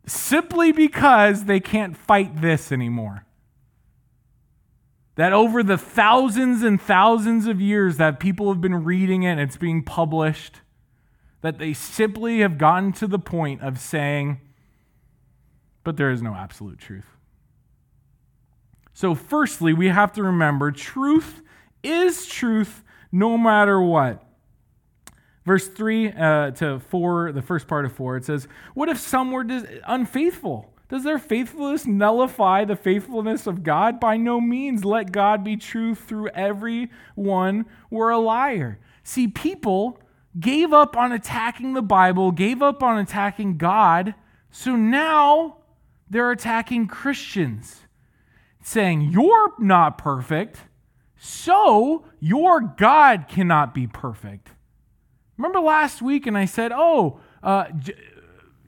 simply 0.05 0.71
because 0.71 1.45
they 1.45 1.59
can't 1.59 1.97
fight 1.97 2.41
this 2.41 2.71
anymore. 2.71 3.25
That 5.15 5.33
over 5.33 5.61
the 5.61 5.77
thousands 5.77 6.63
and 6.63 6.81
thousands 6.81 7.45
of 7.45 7.61
years 7.61 7.97
that 7.97 8.19
people 8.19 8.51
have 8.51 8.61
been 8.61 8.83
reading 8.83 9.23
it 9.23 9.37
it's 9.37 9.57
being 9.57 9.83
published, 9.83 10.61
that 11.41 11.59
they 11.59 11.73
simply 11.73 12.39
have 12.39 12.57
gotten 12.57 12.93
to 12.93 13.07
the 13.07 13.19
point 13.19 13.61
of 13.61 13.79
saying, 13.79 14.39
but 15.83 15.97
there 15.97 16.11
is 16.11 16.21
no 16.21 16.33
absolute 16.33 16.79
truth. 16.79 17.05
So, 18.93 19.15
firstly, 19.15 19.73
we 19.73 19.89
have 19.89 20.11
to 20.13 20.23
remember 20.23 20.71
truth 20.71 21.41
is 21.81 22.25
truth 22.25 22.83
no 23.11 23.37
matter 23.37 23.81
what. 23.81 24.23
Verse 25.45 25.67
3 25.67 26.11
uh, 26.11 26.51
to 26.51 26.79
4, 26.79 27.31
the 27.33 27.41
first 27.41 27.67
part 27.67 27.85
of 27.85 27.91
4, 27.93 28.17
it 28.17 28.25
says, 28.25 28.47
What 28.73 28.89
if 28.89 28.97
some 28.97 29.31
were 29.31 29.45
unfaithful? 29.85 30.73
Does 30.89 31.03
their 31.03 31.17
faithfulness 31.17 31.85
nullify 31.85 32.65
the 32.65 32.75
faithfulness 32.75 33.47
of 33.47 33.63
God? 33.63 33.99
By 33.99 34.15
no 34.15 34.39
means. 34.39 34.85
Let 34.85 35.11
God 35.11 35.43
be 35.43 35.57
true 35.57 35.95
through 35.95 36.27
every 36.29 36.91
one 37.15 37.65
were 37.89 38.11
a 38.11 38.19
liar. 38.19 38.79
See, 39.03 39.27
people 39.27 39.99
gave 40.39 40.71
up 40.71 40.95
on 40.95 41.11
attacking 41.11 41.73
the 41.73 41.81
Bible, 41.81 42.31
gave 42.31 42.61
up 42.61 42.83
on 42.83 42.99
attacking 42.99 43.57
God, 43.57 44.15
so 44.51 44.75
now 44.75 45.57
they're 46.13 46.31
attacking 46.31 46.87
Christians, 46.87 47.81
saying, 48.61 49.01
You're 49.01 49.53
not 49.59 49.97
perfect, 49.97 50.59
so 51.17 52.05
your 52.19 52.61
God 52.61 53.25
cannot 53.27 53.73
be 53.73 53.87
perfect. 53.87 54.49
Remember 55.37 55.59
last 55.59 56.01
week, 56.01 56.27
and 56.27 56.37
I 56.37 56.45
said, 56.45 56.71
Oh, 56.73 57.19
uh, 57.41 57.65
J- 57.77 57.95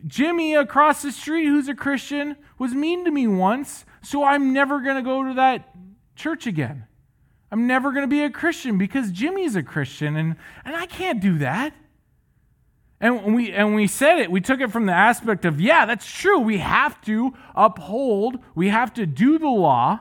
Jimmy 0.08 0.56
across 0.56 1.02
the 1.02 1.12
street, 1.12 1.46
who's 1.46 1.68
a 1.68 1.76
Christian, 1.76 2.36
was 2.58 2.74
mean 2.74 3.06
to 3.06 3.12
me 3.12 3.28
once, 3.28 3.86
so 4.02 4.24
I'm 4.24 4.52
never 4.52 4.82
going 4.82 4.98
to 4.98 5.02
go 5.02 5.24
to 5.28 5.34
that 5.36 5.70
church 6.16 6.48
again. 6.48 6.86
I'm 7.52 7.68
never 7.68 7.92
going 7.92 8.04
to 8.04 8.08
be 8.08 8.24
a 8.24 8.30
Christian 8.30 8.78
because 8.78 9.12
Jimmy's 9.12 9.56
a 9.56 9.64
Christian, 9.64 10.16
and, 10.16 10.36
and 10.66 10.76
I 10.76 10.88
can't 10.88 11.22
do 11.22 11.38
that. 11.38 11.74
And 13.02 13.36
we, 13.36 13.52
and 13.52 13.76
we 13.76 13.88
said 13.88 14.20
it, 14.20 14.32
we 14.32 14.40
took 14.40 14.62
it 14.62 14.72
from 14.72 14.86
the 14.86 14.94
aspect 14.94 15.44
of, 15.46 15.60
yeah, 15.60 15.86
that's 15.86 16.10
true. 16.10 16.40
We 16.40 16.60
have 16.60 17.00
to 17.02 17.34
uphold, 17.54 18.40
we 18.56 18.70
have 18.70 18.94
to 18.94 19.06
do 19.06 19.38
the 19.38 19.50
law 19.50 20.00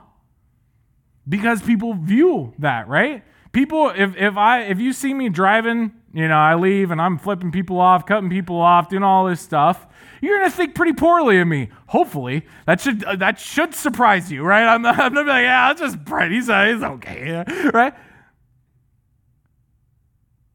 because 1.28 1.62
people 1.62 1.94
view 1.94 2.54
that, 2.58 2.88
right? 2.88 3.24
People, 3.52 3.90
if, 3.94 4.16
if 4.16 4.36
I 4.36 4.62
if 4.62 4.80
you 4.80 4.92
see 4.92 5.14
me 5.14 5.28
driving, 5.28 5.92
you 6.12 6.26
know, 6.26 6.36
I 6.36 6.54
leave 6.54 6.90
and 6.90 7.00
I'm 7.00 7.18
flipping 7.18 7.52
people 7.52 7.80
off, 7.80 8.04
cutting 8.04 8.28
people 8.28 8.60
off, 8.60 8.88
doing 8.88 9.04
all 9.04 9.26
this 9.26 9.40
stuff, 9.40 9.86
you're 10.20 10.38
gonna 10.38 10.50
think 10.50 10.74
pretty 10.74 10.92
poorly 10.92 11.38
of 11.38 11.46
me. 11.46 11.70
Hopefully, 11.86 12.46
that 12.66 12.80
should 12.80 13.04
uh, 13.04 13.16
that 13.16 13.38
should 13.38 13.74
surprise 13.74 14.30
you, 14.30 14.42
right? 14.42 14.64
I'm 14.64 14.82
not, 14.82 14.98
I'm 15.00 15.14
not 15.14 15.26
like, 15.26 15.42
yeah, 15.42 15.70
it's 15.70 15.80
just 15.80 16.04
Brent. 16.04 16.32
He's, 16.32 16.48
uh, 16.48 16.64
he's 16.64 16.82
okay, 16.82 17.44
right? 17.74 17.94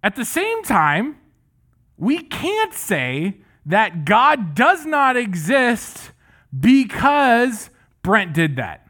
At 0.04 0.16
the 0.16 0.26
same 0.26 0.64
time, 0.64 1.18
we 2.00 2.20
can't 2.20 2.74
say 2.74 3.42
that 3.66 4.06
God 4.06 4.56
does 4.56 4.86
not 4.86 5.18
exist 5.18 6.12
because 6.58 7.70
Brent 8.02 8.34
did 8.34 8.56
that. 8.56 8.88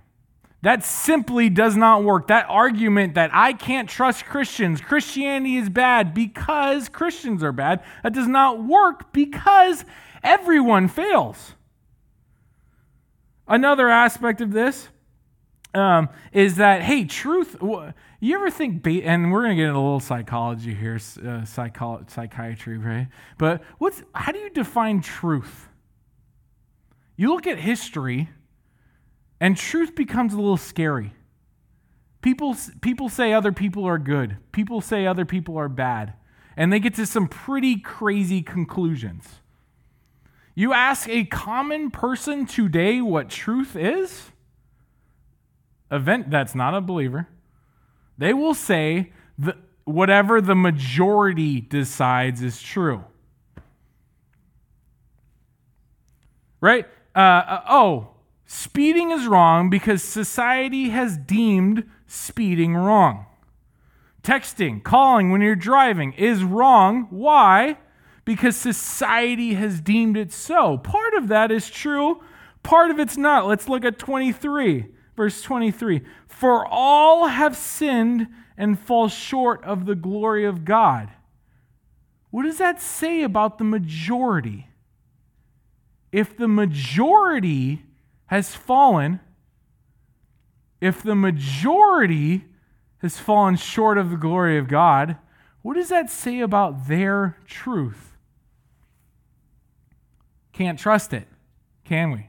That 0.61 0.83
simply 0.83 1.49
does 1.49 1.75
not 1.75 2.03
work. 2.03 2.27
That 2.27 2.45
argument 2.49 3.15
that 3.15 3.31
I 3.33 3.53
can't 3.53 3.89
trust 3.89 4.25
Christians, 4.25 4.81
Christianity 4.81 5.55
is 5.55 5.69
bad 5.69 6.13
because 6.13 6.89
Christians 6.89 7.43
are 7.43 7.51
bad, 7.51 7.81
that 8.03 8.13
does 8.13 8.27
not 8.27 8.63
work 8.63 9.11
because 9.11 9.85
everyone 10.21 10.87
fails. 10.87 11.53
Another 13.47 13.89
aspect 13.89 14.41
of 14.41 14.51
this 14.51 14.89
um, 15.73 16.09
is 16.33 16.57
that, 16.57 16.81
hey, 16.81 17.05
truth, 17.05 17.55
you 18.19 18.35
ever 18.35 18.51
think, 18.51 18.85
and 18.85 19.31
we're 19.31 19.43
going 19.43 19.55
to 19.55 19.61
get 19.61 19.67
into 19.69 19.79
a 19.79 19.81
little 19.81 19.99
psychology 19.99 20.73
here, 20.73 20.99
uh, 21.25 21.45
psycho- 21.45 22.05
psychiatry, 22.07 22.77
right? 22.77 23.07
But 23.37 23.61
what's, 23.77 24.03
how 24.13 24.31
do 24.31 24.39
you 24.39 24.49
define 24.49 25.01
truth? 25.01 25.69
You 27.15 27.29
look 27.33 27.47
at 27.47 27.59
history, 27.59 28.29
and 29.39 29.55
truth 29.55 29.95
becomes 29.95 30.33
a 30.33 30.37
little 30.37 30.57
scary. 30.57 31.13
People, 32.21 32.55
people 32.81 33.07
say 33.07 33.31
other 33.31 33.53
people 33.53 33.85
are 33.85 33.97
good, 33.97 34.37
people 34.51 34.81
say 34.81 35.05
other 35.05 35.25
people 35.25 35.57
are 35.57 35.69
bad, 35.69 36.13
and 36.57 36.73
they 36.73 36.79
get 36.79 36.95
to 36.95 37.05
some 37.05 37.27
pretty 37.29 37.77
crazy 37.77 38.41
conclusions. 38.41 39.39
You 40.55 40.73
ask 40.73 41.07
a 41.07 41.23
common 41.23 41.89
person 41.89 42.45
today 42.45 42.99
what 42.99 43.29
truth 43.29 43.77
is, 43.77 44.31
event 45.89 46.29
that's 46.29 46.53
not 46.53 46.75
a 46.75 46.81
believer, 46.81 47.29
they 48.19 48.33
will 48.33 48.53
say 48.53 49.11
that 49.39 49.57
whatever 49.85 50.39
the 50.39 50.55
majority 50.55 51.59
decides 51.59 52.43
is 52.43 52.61
true. 52.61 53.03
Right? 56.61 56.85
Uh, 57.15 57.19
uh, 57.19 57.61
oh, 57.67 58.09
speeding 58.45 59.09
is 59.09 59.25
wrong 59.25 59.69
because 59.71 60.03
society 60.03 60.89
has 60.89 61.17
deemed 61.17 61.89
speeding 62.05 62.75
wrong. 62.75 63.25
Texting, 64.21 64.83
calling 64.83 65.31
when 65.31 65.41
you're 65.41 65.55
driving 65.55 66.13
is 66.13 66.43
wrong. 66.43 67.07
Why? 67.09 67.77
because 68.29 68.55
society 68.55 69.55
has 69.55 69.81
deemed 69.81 70.15
it 70.15 70.31
so. 70.31 70.77
Part 70.77 71.15
of 71.15 71.29
that 71.29 71.51
is 71.51 71.67
true, 71.67 72.21
part 72.61 72.91
of 72.91 72.99
it's 72.99 73.17
not. 73.17 73.47
Let's 73.47 73.67
look 73.67 73.83
at 73.83 73.97
23, 73.97 74.85
verse 75.19 75.41
23. 75.41 76.01
For 76.29 76.65
all 76.65 77.27
have 77.27 77.57
sinned 77.57 78.27
and 78.57 78.79
fall 78.79 79.09
short 79.09 79.61
of 79.65 79.85
the 79.85 79.93
glory 79.93 80.45
of 80.45 80.63
God. 80.63 81.09
What 82.29 82.43
does 82.43 82.57
that 82.59 82.81
say 82.81 83.23
about 83.23 83.57
the 83.57 83.65
majority? 83.65 84.69
If 86.13 86.37
the 86.37 86.47
majority 86.47 87.83
has 88.27 88.55
fallen, 88.55 89.19
if 90.79 91.03
the 91.03 91.15
majority 91.15 92.45
has 92.99 93.17
fallen 93.19 93.57
short 93.57 93.97
of 93.97 94.11
the 94.11 94.15
glory 94.15 94.57
of 94.57 94.69
God, 94.69 95.17
what 95.63 95.73
does 95.73 95.89
that 95.89 96.09
say 96.09 96.39
about 96.39 96.87
their 96.87 97.37
truth? 97.45 98.15
Can't 100.53 100.79
trust 100.79 101.11
it, 101.11 101.27
can 101.83 102.11
we? 102.11 102.28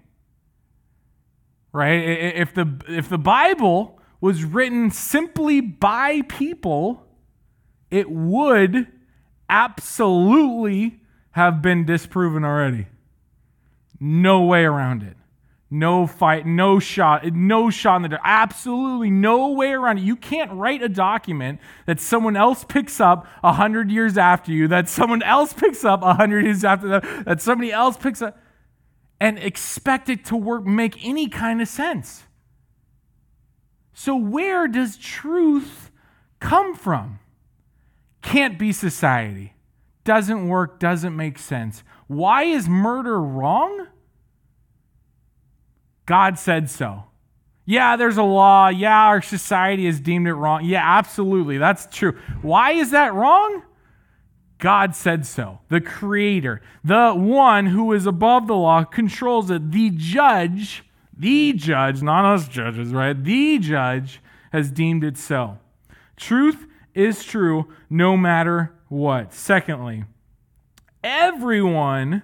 Right? 1.73 2.37
If 2.37 2.55
the, 2.55 2.81
if 2.89 3.09
the 3.09 3.19
Bible 3.19 4.01
was 4.21 4.45
written 4.45 4.91
simply 4.91 5.61
by 5.61 6.23
people, 6.23 7.07
it 7.91 8.11
would 8.11 8.89
absolutely 9.49 11.01
have 11.33 11.63
been 11.63 11.85
disproven 11.85 12.45
already. 12.45 12.87
No 13.99 14.43
way 14.43 14.65
around 14.65 15.03
it. 15.03 15.17
No 15.73 16.09
fight, 16.09 16.47
no 16.47 16.81
shot, 16.81 17.25
no 17.33 17.71
shot 17.71 17.97
in 17.97 18.03
the 18.03 18.09
dark. 18.09 18.23
Absolutely 18.25 19.09
no 19.09 19.51
way 19.51 19.71
around 19.71 19.99
it. 19.99 20.03
You 20.03 20.17
can't 20.17 20.51
write 20.51 20.83
a 20.83 20.89
document 20.89 21.61
that 21.87 22.01
someone 22.01 22.37
else 22.37 22.65
picks 22.65 23.01
up 23.01 23.29
a 23.45 23.53
hundred 23.53 23.89
years 23.89 24.19
after 24.19 24.51
you, 24.51 24.67
that 24.67 24.89
someone 24.89 25.23
else 25.23 25.53
picks 25.53 25.85
up 25.85 26.03
a 26.03 26.15
hundred 26.15 26.45
years 26.45 26.65
after 26.65 26.89
that, 26.89 27.25
that 27.25 27.41
somebody 27.41 27.71
else 27.71 27.97
picks 27.97 28.21
up, 28.21 28.37
and 29.21 29.39
expect 29.39 30.09
it 30.09 30.25
to 30.27 30.37
work, 30.37 30.65
make 30.65 31.05
any 31.07 31.29
kind 31.29 31.61
of 31.61 31.69
sense. 31.69 32.25
So 33.93 34.17
where 34.17 34.67
does 34.67 34.97
truth 34.97 35.91
come 36.41 36.75
from? 36.75 37.19
Can't 38.23 38.59
be 38.59 38.73
society. 38.73 39.55
Doesn't 40.05 40.49
work, 40.49 40.81
doesn't 40.81 41.15
make 41.15 41.39
sense. 41.39 41.83
Why 42.07 42.45
is 42.45 42.69
murder 42.69 43.21
wrong? 43.21 43.87
God 46.07 46.39
said 46.39 46.71
so. 46.71 47.05
Yeah, 47.67 47.97
there's 47.97 48.17
a 48.17 48.23
law. 48.23 48.69
Yeah, 48.69 49.05
our 49.05 49.23
society 49.23 49.87
has 49.87 50.01
deemed 50.01 50.27
it 50.27 50.35
wrong. 50.35 50.65
Yeah, 50.65 50.83
absolutely. 50.83 51.59
That's 51.59 51.87
true. 51.87 52.19
Why 52.43 52.73
is 52.73 52.91
that 52.91 53.15
wrong? 53.15 53.63
God 54.61 54.95
said 54.95 55.27
so. 55.27 55.61
The 55.69 55.81
creator, 55.81 56.61
the 56.85 57.13
one 57.13 57.67
who 57.67 57.93
is 57.93 58.07
above 58.07 58.47
the 58.47 58.55
law, 58.55 58.85
controls 58.85 59.51
it. 59.51 59.73
The 59.73 59.91
judge, 59.91 60.85
the 61.17 61.53
judge, 61.55 62.03
not 62.03 62.25
us 62.25 62.47
judges, 62.47 62.93
right? 62.93 63.21
The 63.21 63.59
judge 63.59 64.21
has 64.53 64.71
deemed 64.71 65.03
it 65.03 65.17
so. 65.17 65.59
Truth 66.17 66.67
is 66.95 67.25
true 67.25 67.69
no 67.89 68.17
matter 68.17 68.75
what. 68.89 69.33
Secondly, 69.33 70.05
everyone 71.03 72.23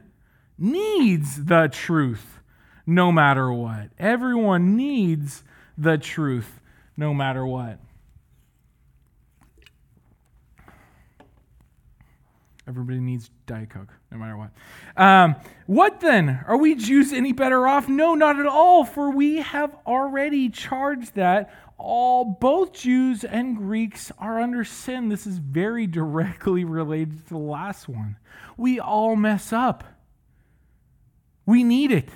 needs 0.58 1.44
the 1.46 1.68
truth 1.72 2.40
no 2.86 3.10
matter 3.10 3.50
what. 3.50 3.88
Everyone 3.98 4.76
needs 4.76 5.42
the 5.78 5.98
truth 5.98 6.60
no 6.96 7.14
matter 7.14 7.46
what. 7.46 7.78
Everybody 12.68 12.98
needs 12.98 13.30
Diet 13.46 13.70
Coke, 13.70 13.92
no 14.10 14.18
matter 14.18 14.36
what. 14.36 14.50
Um, 14.96 15.36
what 15.66 16.00
then? 16.00 16.44
Are 16.48 16.56
we 16.56 16.74
Jews 16.74 17.12
any 17.12 17.32
better 17.32 17.68
off? 17.68 17.88
No, 17.88 18.14
not 18.14 18.40
at 18.40 18.46
all, 18.46 18.84
for 18.84 19.10
we 19.10 19.36
have 19.36 19.76
already 19.86 20.48
charged 20.48 21.14
that 21.14 21.52
all, 21.78 22.24
both 22.24 22.72
Jews 22.72 23.22
and 23.22 23.56
Greeks, 23.56 24.10
are 24.18 24.40
under 24.40 24.64
sin. 24.64 25.08
This 25.08 25.26
is 25.26 25.38
very 25.38 25.86
directly 25.86 26.64
related 26.64 27.24
to 27.24 27.34
the 27.34 27.38
last 27.38 27.88
one. 27.88 28.16
We 28.56 28.80
all 28.80 29.14
mess 29.14 29.52
up. 29.52 29.84
We 31.44 31.62
need 31.62 31.92
it. 31.92 32.08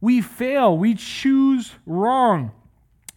We 0.00 0.20
fail. 0.20 0.76
We 0.76 0.94
choose 0.94 1.72
wrong. 1.84 2.50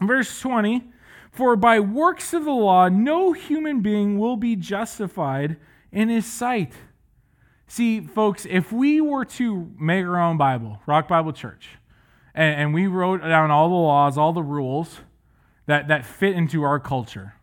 Verse 0.01 0.39
20 0.39 0.83
For 1.31 1.55
by 1.55 1.79
works 1.79 2.33
of 2.33 2.45
the 2.45 2.51
law, 2.51 2.89
no 2.89 3.31
human 3.31 3.81
being 3.81 4.19
will 4.19 4.37
be 4.37 4.55
justified 4.55 5.57
in 5.91 6.09
his 6.09 6.25
sight. 6.25 6.73
See, 7.67 8.01
folks, 8.01 8.47
if 8.49 8.71
we 8.71 8.99
were 8.99 9.25
to 9.25 9.71
make 9.79 10.05
our 10.05 10.19
own 10.19 10.37
Bible, 10.37 10.81
Rock 10.87 11.07
Bible 11.07 11.33
Church, 11.33 11.69
and, 12.33 12.61
and 12.61 12.73
we 12.73 12.87
wrote 12.87 13.21
down 13.21 13.51
all 13.51 13.69
the 13.69 13.75
laws, 13.75 14.17
all 14.17 14.33
the 14.33 14.43
rules 14.43 15.01
that, 15.67 15.87
that 15.87 16.05
fit 16.05 16.35
into 16.35 16.63
our 16.63 16.79
culture, 16.79 17.35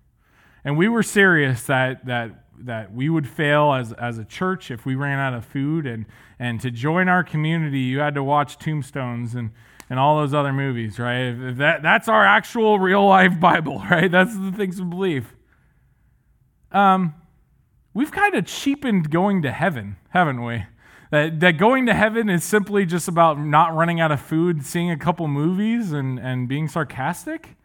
and 0.64 0.76
we 0.76 0.88
were 0.88 1.04
serious 1.04 1.62
that, 1.64 2.06
that, 2.06 2.44
that 2.58 2.92
we 2.92 3.08
would 3.08 3.28
fail 3.28 3.72
as, 3.72 3.92
as 3.92 4.18
a 4.18 4.24
church 4.24 4.70
if 4.72 4.84
we 4.84 4.96
ran 4.96 5.20
out 5.20 5.32
of 5.32 5.44
food, 5.44 5.86
and, 5.86 6.06
and 6.38 6.60
to 6.60 6.72
join 6.72 7.08
our 7.08 7.22
community, 7.22 7.80
you 7.80 8.00
had 8.00 8.14
to 8.14 8.24
watch 8.24 8.58
Tombstones 8.58 9.36
and, 9.36 9.52
and 9.88 10.00
all 10.00 10.18
those 10.18 10.34
other 10.34 10.52
movies, 10.52 10.98
right? 10.98 11.26
If 11.26 11.56
that, 11.58 11.82
that's 11.82 12.08
our 12.08 12.24
actual 12.24 12.80
real 12.80 13.06
life 13.06 13.38
Bible, 13.38 13.78
right? 13.90 14.10
That's 14.10 14.36
the 14.36 14.50
things 14.50 14.80
we 14.80 14.88
believe. 14.88 15.32
Um, 16.72 17.14
we've 17.96 18.12
kind 18.12 18.34
of 18.34 18.44
cheapened 18.44 19.10
going 19.10 19.40
to 19.40 19.50
heaven, 19.50 19.96
haven't 20.10 20.44
we? 20.44 20.66
That, 21.10 21.40
that 21.40 21.52
going 21.52 21.86
to 21.86 21.94
heaven 21.94 22.28
is 22.28 22.44
simply 22.44 22.84
just 22.84 23.08
about 23.08 23.40
not 23.40 23.74
running 23.74 24.00
out 24.00 24.12
of 24.12 24.20
food, 24.20 24.66
seeing 24.66 24.90
a 24.90 24.98
couple 24.98 25.26
movies, 25.28 25.92
and, 25.92 26.18
and 26.18 26.46
being 26.46 26.68
sarcastic? 26.68 27.56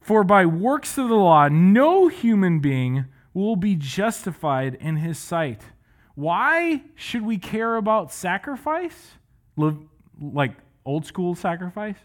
For 0.00 0.24
by 0.24 0.44
works 0.44 0.98
of 0.98 1.08
the 1.08 1.14
law, 1.14 1.46
no 1.48 2.08
human 2.08 2.58
being 2.58 3.04
will 3.32 3.54
be 3.54 3.76
justified 3.76 4.74
in 4.74 4.96
his 4.96 5.18
sight. 5.18 5.62
Why 6.16 6.82
should 6.96 7.22
we 7.22 7.38
care 7.38 7.76
about 7.76 8.12
sacrifice? 8.12 9.12
Like 9.56 10.56
old 10.84 11.06
school 11.06 11.36
sacrifice? 11.36 11.96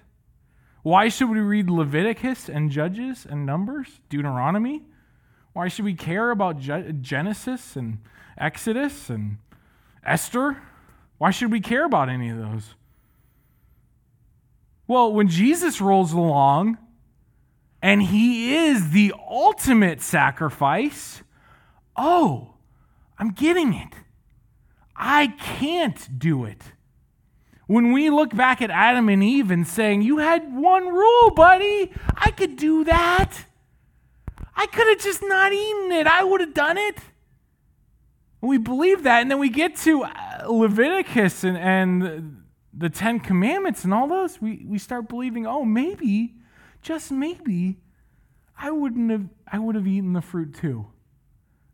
Why 0.88 1.10
should 1.10 1.30
we 1.30 1.42
read 1.42 1.70
Leviticus 1.70 2.48
and 2.48 2.72
Judges 2.72 3.28
and 3.30 3.46
Numbers, 3.46 4.00
Deuteronomy? 4.08 4.86
Why 5.52 5.68
should 5.68 5.84
we 5.84 5.94
care 5.94 6.32
about 6.32 6.62
Genesis 6.62 7.76
and 7.76 7.98
Exodus 8.38 9.10
and 9.10 9.40
Esther? 10.06 10.62
Why 11.18 11.30
should 11.32 11.52
we 11.52 11.60
care 11.60 11.84
about 11.84 12.08
any 12.08 12.30
of 12.30 12.38
those? 12.38 12.76
Well, 14.88 15.12
when 15.12 15.28
Jesus 15.28 15.82
rolls 15.82 16.14
along 16.14 16.78
and 17.82 18.02
he 18.02 18.56
is 18.56 18.92
the 18.92 19.14
ultimate 19.30 20.02
sacrifice, 20.02 21.22
oh, 21.98 22.54
I'm 23.20 23.32
getting 23.32 23.74
it. 23.74 23.94
I 24.96 25.28
can't 25.38 26.18
do 26.18 26.46
it. 26.46 26.62
When 27.68 27.91
we 27.91 28.09
look 28.09 28.34
back 28.34 28.61
at 28.61 28.72
Adam 28.72 29.09
and 29.09 29.22
Eve 29.22 29.51
and 29.51 29.68
saying, 29.68 30.01
You 30.01 30.18
had 30.18 30.55
one 30.55 30.88
rule, 30.88 31.32
buddy, 31.32 31.91
I 32.15 32.32
could 32.32 32.55
do 32.55 32.86
that. 32.86 33.45
I 34.55 34.65
could 34.65 34.88
have 34.88 34.99
just 34.99 35.22
not 35.22 35.53
eaten 35.53 35.91
it. 35.91 36.07
I 36.07 36.24
would 36.24 36.41
have 36.41 36.53
done 36.53 36.78
it. 36.78 36.97
we 38.41 38.57
believe 38.57 39.03
that. 39.03 39.22
And 39.22 39.30
then 39.30 39.38
we 39.38 39.49
get 39.49 39.76
to 39.78 40.03
uh, 40.03 40.45
Leviticus 40.47 41.43
and, 41.43 41.57
and 41.57 42.43
the 42.74 42.89
Ten 42.89 43.20
Commandments 43.20 43.84
and 43.84 43.93
all 43.93 44.07
those. 44.07 44.41
We, 44.41 44.65
we 44.65 44.80
start 44.80 45.09
believing, 45.09 45.45
oh, 45.45 45.65
maybe, 45.65 46.36
just 46.82 47.11
maybe, 47.11 47.78
I 48.57 48.72
wouldn't 48.72 49.11
have, 49.11 49.28
I 49.51 49.59
would 49.59 49.76
have 49.76 49.88
eaten 49.88 50.13
the 50.13 50.22
fruit 50.22 50.55
too. 50.55 50.88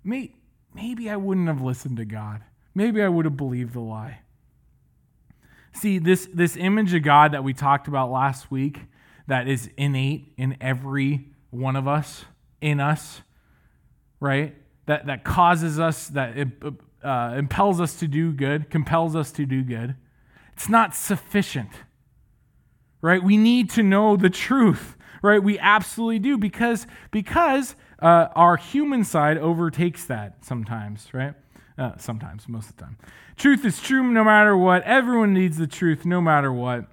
Maybe, 0.03 0.35
maybe 0.73 1.09
I 1.09 1.15
wouldn't 1.15 1.47
have 1.47 1.61
listened 1.61 1.97
to 1.97 2.05
God. 2.05 2.41
Maybe 2.75 3.01
I 3.01 3.07
would 3.07 3.25
have 3.25 3.37
believed 3.37 3.73
the 3.73 3.79
lie. 3.79 4.22
See, 5.73 5.97
this, 5.97 6.29
this 6.33 6.55
image 6.55 6.93
of 6.93 7.03
God 7.03 7.31
that 7.31 7.43
we 7.43 7.53
talked 7.53 7.87
about 7.87 8.11
last 8.11 8.51
week, 8.51 8.81
that 9.27 9.47
is 9.47 9.69
innate 9.77 10.33
in 10.37 10.57
every 10.61 11.31
one 11.49 11.75
of 11.75 11.87
us, 11.87 12.25
in 12.61 12.79
us, 12.79 13.21
right? 14.19 14.55
That, 14.85 15.07
that 15.07 15.23
causes 15.23 15.79
us, 15.79 16.07
that 16.09 16.35
uh, 17.03 17.35
impels 17.37 17.81
us 17.81 17.95
to 17.99 18.07
do 18.07 18.31
good, 18.31 18.69
compels 18.69 19.15
us 19.15 19.31
to 19.33 19.45
do 19.45 19.63
good. 19.63 19.95
It's 20.53 20.69
not 20.69 20.95
sufficient, 20.95 21.69
right? 23.01 23.23
We 23.23 23.37
need 23.37 23.69
to 23.71 23.83
know 23.83 24.15
the 24.15 24.29
truth, 24.29 24.95
right? 25.21 25.41
We 25.41 25.57
absolutely 25.57 26.19
do 26.19 26.37
because, 26.37 26.85
because 27.11 27.75
uh, 27.99 28.27
our 28.35 28.57
human 28.57 29.03
side 29.03 29.37
overtakes 29.37 30.05
that 30.05 30.45
sometimes, 30.45 31.13
right? 31.13 31.33
Uh, 31.77 31.91
sometimes, 31.97 32.47
most 32.47 32.69
of 32.69 32.75
the 32.75 32.83
time. 32.83 32.97
Truth 33.35 33.65
is 33.65 33.81
true 33.81 34.03
no 34.03 34.23
matter 34.23 34.55
what. 34.55 34.83
Everyone 34.83 35.33
needs 35.33 35.57
the 35.57 35.65
truth 35.65 36.05
no 36.05 36.21
matter 36.21 36.53
what. 36.53 36.85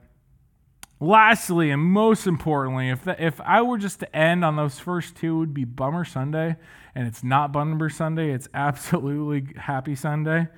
Lastly, 0.99 1.71
and 1.71 1.83
most 1.83 2.27
importantly, 2.27 2.89
if, 2.89 3.05
the, 3.05 3.23
if 3.23 3.41
I 3.43 3.63
were 3.63 3.79
just 3.79 4.01
to 4.01 4.17
end 4.17 4.45
on 4.45 4.57
those 4.57 4.79
first 4.79 5.17
two, 5.17 5.37
it 5.37 5.39
would 5.39 5.55
be 5.55 5.65
Bummer 5.65 6.05
Sunday. 6.05 6.57
And 6.95 7.07
it's 7.07 7.23
not 7.23 7.53
Bummer 7.53 7.91
Sunday, 7.91 8.33
it's 8.33 8.49
absolutely 8.55 9.55
Happy 9.59 9.95
Sunday. 9.95 10.49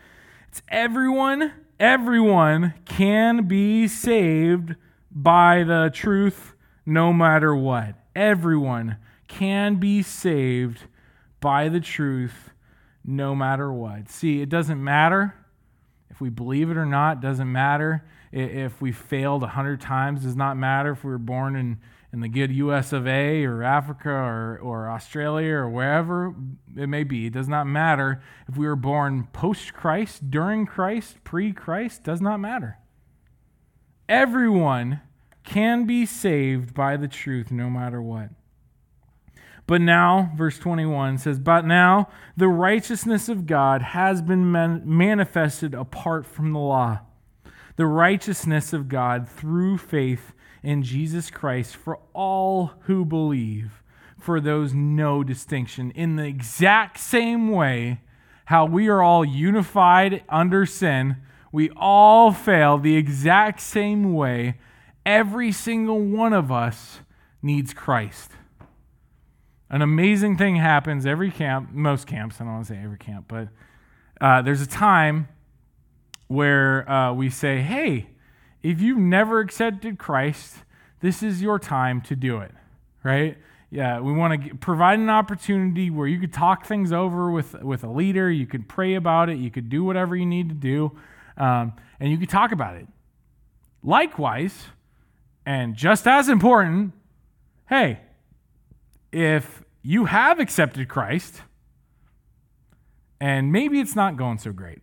It's 0.48 0.62
everyone, 0.68 1.52
everyone 1.80 2.74
can 2.84 3.46
be 3.46 3.88
saved 3.88 4.76
by 5.10 5.64
the 5.64 5.90
truth 5.92 6.54
no 6.86 7.12
matter 7.12 7.54
what. 7.54 7.96
Everyone 8.14 8.98
can 9.26 9.76
be 9.76 10.02
saved 10.02 10.82
by 11.40 11.68
the 11.68 11.80
truth 11.80 12.51
no 13.04 13.34
matter 13.34 13.72
what. 13.72 14.08
See, 14.08 14.40
it 14.40 14.48
doesn't 14.48 14.82
matter 14.82 15.34
if 16.12 16.20
we 16.20 16.28
believe 16.28 16.70
it 16.70 16.76
or 16.76 16.84
not, 16.84 17.22
doesn't 17.22 17.50
matter. 17.50 18.04
If 18.32 18.82
we 18.82 18.92
failed 18.92 19.42
a 19.42 19.48
hundred 19.48 19.80
times, 19.80 20.22
does 20.22 20.36
not 20.36 20.58
matter. 20.58 20.92
If 20.92 21.04
we 21.04 21.10
were 21.10 21.18
born 21.18 21.56
in, 21.56 21.80
in 22.12 22.20
the 22.20 22.28
good 22.28 22.52
US 22.52 22.92
of 22.92 23.06
A 23.06 23.44
or 23.44 23.62
Africa 23.62 24.10
or, 24.10 24.58
or 24.62 24.90
Australia 24.90 25.54
or 25.54 25.70
wherever 25.70 26.34
it 26.76 26.86
may 26.86 27.02
be, 27.02 27.26
it 27.26 27.32
does 27.32 27.48
not 27.48 27.66
matter. 27.66 28.22
If 28.46 28.58
we 28.58 28.66
were 28.66 28.76
born 28.76 29.26
post 29.32 29.72
Christ, 29.72 30.30
during 30.30 30.66
Christ, 30.66 31.24
pre 31.24 31.52
Christ, 31.52 32.04
does 32.04 32.20
not 32.20 32.40
matter. 32.40 32.76
Everyone 34.06 35.00
can 35.44 35.86
be 35.86 36.04
saved 36.04 36.74
by 36.74 36.98
the 36.98 37.08
truth 37.08 37.50
no 37.50 37.70
matter 37.70 38.02
what. 38.02 38.28
But 39.72 39.80
now, 39.80 40.32
verse 40.36 40.58
21 40.58 41.16
says, 41.16 41.38
But 41.38 41.64
now 41.64 42.10
the 42.36 42.48
righteousness 42.48 43.30
of 43.30 43.46
God 43.46 43.80
has 43.80 44.20
been 44.20 44.52
man- 44.52 44.82
manifested 44.84 45.72
apart 45.72 46.26
from 46.26 46.52
the 46.52 46.58
law. 46.58 47.00
The 47.76 47.86
righteousness 47.86 48.74
of 48.74 48.90
God 48.90 49.26
through 49.26 49.78
faith 49.78 50.34
in 50.62 50.82
Jesus 50.82 51.30
Christ 51.30 51.74
for 51.74 52.00
all 52.12 52.74
who 52.80 53.06
believe, 53.06 53.82
for 54.20 54.42
those 54.42 54.74
no 54.74 55.24
distinction. 55.24 55.90
In 55.92 56.16
the 56.16 56.26
exact 56.26 57.00
same 57.00 57.48
way, 57.48 58.02
how 58.44 58.66
we 58.66 58.88
are 58.88 59.02
all 59.02 59.24
unified 59.24 60.22
under 60.28 60.66
sin, 60.66 61.16
we 61.50 61.70
all 61.76 62.30
fail 62.30 62.76
the 62.76 62.96
exact 62.98 63.58
same 63.58 64.12
way. 64.12 64.58
Every 65.06 65.50
single 65.50 66.02
one 66.02 66.34
of 66.34 66.52
us 66.52 67.00
needs 67.40 67.72
Christ. 67.72 68.32
An 69.72 69.82
amazing 69.82 70.36
thing 70.36 70.56
happens 70.56 71.04
every 71.06 71.32
camp, 71.32 71.72
most 71.72 72.06
camps, 72.06 72.36
I 72.40 72.44
don't 72.44 72.52
want 72.52 72.66
to 72.66 72.74
say 72.74 72.80
every 72.80 72.98
camp, 72.98 73.24
but 73.26 73.48
uh, 74.20 74.42
there's 74.42 74.60
a 74.60 74.66
time 74.66 75.26
where 76.28 76.88
uh, 76.88 77.12
we 77.12 77.28
say, 77.28 77.60
hey, 77.60 78.10
if 78.62 78.80
you've 78.80 78.98
never 78.98 79.40
accepted 79.40 79.98
Christ, 79.98 80.58
this 81.00 81.22
is 81.22 81.42
your 81.42 81.58
time 81.58 82.00
to 82.02 82.14
do 82.14 82.38
it, 82.38 82.52
right? 83.02 83.36
yeah, 83.72 84.00
we 84.00 84.12
want 84.12 84.44
to 84.44 84.54
provide 84.56 84.98
an 84.98 85.08
opportunity 85.08 85.88
where 85.88 86.06
you 86.06 86.20
could 86.20 86.32
talk 86.32 86.66
things 86.66 86.92
over 86.92 87.30
with, 87.30 87.54
with 87.62 87.82
a 87.84 87.88
leader. 87.88 88.30
You 88.30 88.46
could 88.46 88.68
pray 88.68 88.96
about 88.96 89.30
it. 89.30 89.38
You 89.38 89.50
could 89.50 89.70
do 89.70 89.82
whatever 89.82 90.14
you 90.14 90.26
need 90.26 90.50
to 90.50 90.54
do, 90.54 90.92
um, 91.38 91.72
and 91.98 92.10
you 92.10 92.18
could 92.18 92.28
talk 92.28 92.52
about 92.52 92.76
it. 92.76 92.86
Likewise, 93.82 94.66
and 95.46 95.74
just 95.74 96.06
as 96.06 96.28
important, 96.28 96.92
hey, 97.66 98.00
if 99.12 99.62
you 99.82 100.06
have 100.06 100.40
accepted 100.40 100.88
Christ, 100.88 101.42
and 103.20 103.52
maybe 103.52 103.80
it's 103.80 103.94
not 103.94 104.16
going 104.16 104.38
so 104.38 104.52
great. 104.52 104.80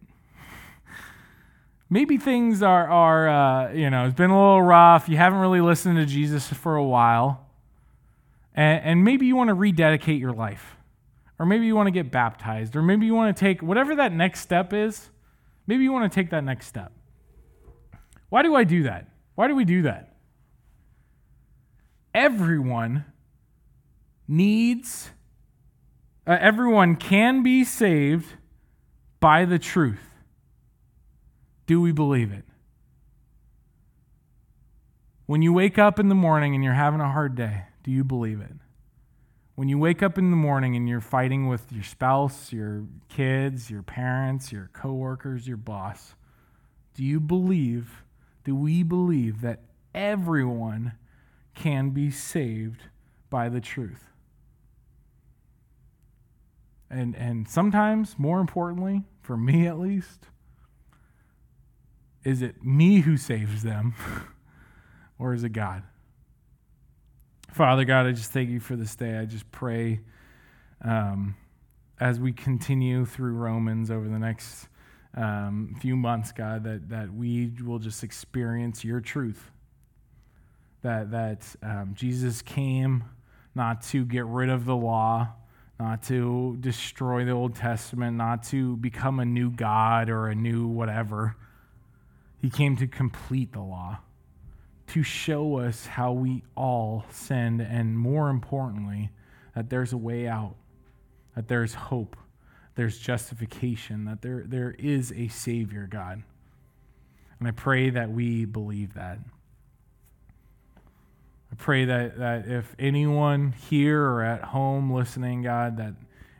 Maybe 1.89 2.17
things 2.17 2.61
are, 2.61 2.87
are 2.87 3.27
uh, 3.27 3.73
you 3.73 3.89
know, 3.89 4.05
it's 4.05 4.15
been 4.15 4.29
a 4.29 4.39
little 4.39 4.61
rough. 4.61 5.09
You 5.09 5.17
haven't 5.17 5.39
really 5.39 5.61
listened 5.61 5.97
to 5.97 6.05
Jesus 6.05 6.47
for 6.47 6.75
a 6.75 6.83
while 6.83 7.49
and, 8.59 8.83
and 8.83 9.03
maybe 9.05 9.25
you 9.25 9.37
want 9.37 9.47
to 9.47 9.53
rededicate 9.53 10.19
your 10.19 10.33
life, 10.33 10.75
or 11.39 11.45
maybe 11.45 11.65
you 11.65 11.77
want 11.77 11.87
to 11.87 11.91
get 11.91 12.11
baptized, 12.11 12.75
or 12.75 12.81
maybe 12.81 13.05
you 13.05 13.15
want 13.15 13.35
to 13.35 13.39
take 13.39 13.61
whatever 13.61 13.95
that 13.95 14.11
next 14.11 14.41
step 14.41 14.73
is. 14.73 15.09
Maybe 15.65 15.83
you 15.83 15.93
want 15.93 16.11
to 16.11 16.13
take 16.13 16.31
that 16.31 16.43
next 16.43 16.67
step. 16.67 16.91
Why 18.27 18.43
do 18.43 18.55
I 18.55 18.65
do 18.65 18.83
that? 18.83 19.07
Why 19.35 19.47
do 19.47 19.55
we 19.55 19.63
do 19.63 19.83
that? 19.83 20.15
Everyone 22.13 23.05
needs, 24.29 25.09
uh, 26.27 26.37
everyone 26.39 26.95
can 26.95 27.41
be 27.41 27.63
saved 27.63 28.35
by 29.19 29.43
the 29.43 29.57
truth. 29.59 29.99
Do 31.65 31.81
we 31.81 31.91
believe 31.91 32.31
it? 32.31 32.45
When 35.25 35.41
you 35.41 35.51
wake 35.51 35.77
up 35.77 35.99
in 35.99 36.09
the 36.09 36.15
morning 36.15 36.55
and 36.55 36.63
you're 36.63 36.73
having 36.73 37.01
a 37.01 37.11
hard 37.11 37.35
day, 37.35 37.63
do 37.83 37.91
you 37.91 38.03
believe 38.03 38.39
it? 38.39 38.53
When 39.55 39.67
you 39.67 39.77
wake 39.77 40.01
up 40.01 40.17
in 40.17 40.29
the 40.29 40.37
morning 40.37 40.75
and 40.75 40.87
you're 40.87 41.01
fighting 41.01 41.47
with 41.47 41.71
your 41.71 41.83
spouse, 41.83 42.53
your 42.53 42.85
kids, 43.09 43.69
your 43.69 43.83
parents, 43.83 44.51
your 44.51 44.69
coworkers, 44.73 45.47
your 45.47 45.57
boss, 45.57 46.15
do 46.93 47.03
you 47.03 47.19
believe, 47.19 48.03
do 48.45 48.55
we 48.55 48.83
believe 48.83 49.41
that 49.41 49.61
everyone 49.93 50.93
can 51.55 51.89
be 51.89 52.09
saved 52.09 52.83
by 53.29 53.49
the 53.49 53.59
truth? 53.59 54.05
And, 56.89 57.15
and 57.15 57.47
sometimes, 57.47 58.15
more 58.17 58.39
importantly, 58.39 59.03
for 59.21 59.37
me 59.37 59.67
at 59.67 59.77
least, 59.77 60.25
is 62.23 62.41
it 62.41 62.63
me 62.63 63.01
who 63.01 63.15
saves 63.15 63.63
them 63.63 63.93
or 65.19 65.33
is 65.33 65.43
it 65.43 65.49
God? 65.49 65.83
Father 67.51 67.85
God, 67.85 68.05
I 68.05 68.11
just 68.11 68.31
thank 68.31 68.49
you 68.49 68.59
for 68.59 68.75
this 68.75 68.95
day. 68.95 69.17
I 69.17 69.25
just 69.25 69.51
pray 69.51 70.01
um, 70.83 71.35
as 71.99 72.19
we 72.19 72.31
continue 72.31 73.05
through 73.05 73.33
Romans 73.33 73.91
over 73.91 74.07
the 74.07 74.19
next 74.19 74.67
um, 75.15 75.75
few 75.81 75.95
months, 75.95 76.31
God, 76.31 76.63
that, 76.63 76.89
that 76.89 77.13
we 77.13 77.51
will 77.63 77.79
just 77.79 78.03
experience 78.03 78.83
your 78.83 79.01
truth. 79.01 79.51
That, 80.81 81.11
that 81.11 81.55
um, 81.61 81.93
Jesus 81.93 82.41
came 82.41 83.03
not 83.55 83.81
to 83.87 84.05
get 84.05 84.25
rid 84.25 84.49
of 84.49 84.65
the 84.65 84.75
law, 84.75 85.29
not 85.79 86.03
to 86.03 86.57
destroy 86.59 87.23
the 87.23 87.31
Old 87.31 87.55
Testament, 87.55 88.17
not 88.17 88.43
to 88.43 88.75
become 88.77 89.19
a 89.19 89.25
new 89.25 89.49
God 89.49 90.09
or 90.09 90.27
a 90.27 90.35
new 90.35 90.67
whatever. 90.67 91.37
He 92.41 92.49
came 92.49 92.75
to 92.77 92.87
complete 92.87 93.53
the 93.53 93.61
law 93.61 93.99
to 94.87 95.03
show 95.03 95.57
us 95.59 95.85
how 95.85 96.11
we 96.11 96.43
all 96.55 97.05
sinned, 97.11 97.61
and 97.61 97.97
more 97.97 98.29
importantly, 98.29 99.11
that 99.55 99.69
there's 99.69 99.93
a 99.93 99.97
way 99.97 100.27
out, 100.27 100.55
that 101.35 101.47
there's 101.47 101.75
hope, 101.75 102.17
there's 102.75 102.97
justification, 102.97 104.05
that 104.05 104.21
there, 104.21 104.43
there 104.47 104.75
is 104.79 105.13
a 105.13 105.27
Savior, 105.27 105.87
God. 105.89 106.23
And 107.39 107.47
I 107.47 107.51
pray 107.51 107.89
that 107.91 108.11
we 108.11 108.45
believe 108.45 108.95
that. 108.95 109.19
Pray 111.59 111.85
that, 111.85 112.17
that 112.17 112.47
if 112.47 112.73
anyone 112.79 113.53
here 113.69 114.01
or 114.01 114.23
at 114.23 114.41
home 114.41 114.91
listening, 114.91 115.43
God, 115.43 115.77
that 115.77 115.93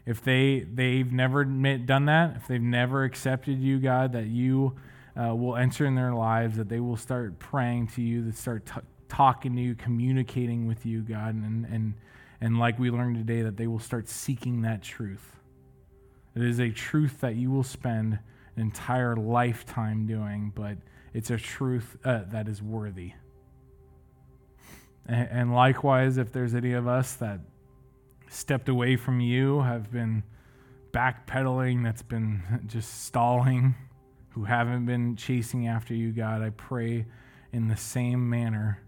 if 0.06 0.24
they, 0.24 0.62
they've 0.62 1.12
never 1.12 1.44
done 1.44 2.06
that, 2.06 2.38
if 2.38 2.48
they've 2.48 2.62
never 2.62 3.04
accepted 3.04 3.60
you, 3.60 3.80
God, 3.80 4.14
that 4.14 4.28
you 4.28 4.76
uh, 5.16 5.36
will 5.36 5.58
enter 5.58 5.86
in 5.86 5.96
their 5.96 6.14
lives, 6.14 6.56
that 6.58 6.70
they 6.70 6.80
will 6.80 6.98
start 6.98 7.38
praying 7.38 7.88
to 7.90 8.02
you, 8.02 8.24
that 8.24 8.38
start 8.38 8.66
t- 8.66 8.82
talking 9.10 9.56
to 9.56 9.62
you, 9.62 9.76
communicating 9.76 10.68
with 10.68 10.86
you, 10.86 11.02
God, 11.02 11.36
and, 11.36 11.66
and, 11.66 11.94
and 12.40 12.58
like 12.58 12.80
we 12.80 12.90
learned 12.90 13.18
today, 13.18 13.42
that 13.42 13.58
they 13.58 13.68
will 13.68 13.80
start 13.80 14.08
seeking 14.08 14.62
that 14.62 14.82
truth. 14.82 15.36
It 16.34 16.44
is 16.44 16.60
a 16.60 16.70
truth 16.70 17.20
that 17.20 17.36
you 17.36 17.52
will 17.52 17.64
spend 17.64 18.20
an 18.56 18.62
entire 18.62 19.18
lifetime 19.18 20.08
doing, 20.08 20.54
but 20.56 20.78
it's 21.14 21.30
a 21.30 21.38
truth 21.38 21.98
uh, 22.06 22.22
that 22.32 22.48
is 22.48 22.62
worthy. 22.62 23.14
And, 25.10 25.56
likewise, 25.56 26.18
if 26.18 26.32
there's 26.32 26.54
any 26.54 26.74
of 26.74 26.88
us 26.88 27.14
that 27.16 27.40
stepped 28.30 28.70
away 28.70 28.96
from 28.96 29.20
you, 29.20 29.62
have 29.62 29.92
been 29.92 30.22
backpedaling, 30.92 31.84
that's 31.84 32.04
been 32.04 32.44
just 32.68 33.06
stalling, 33.06 33.74
who 34.30 34.44
haven't 34.44 34.86
been 34.86 35.16
chasing 35.16 35.68
after 35.68 35.96
you, 35.96 36.12
God, 36.12 36.44
I 36.44 36.52
pray 36.52 37.08
in 37.52 37.68
the 37.68 37.76
same 37.76 38.30
manner 38.30 38.84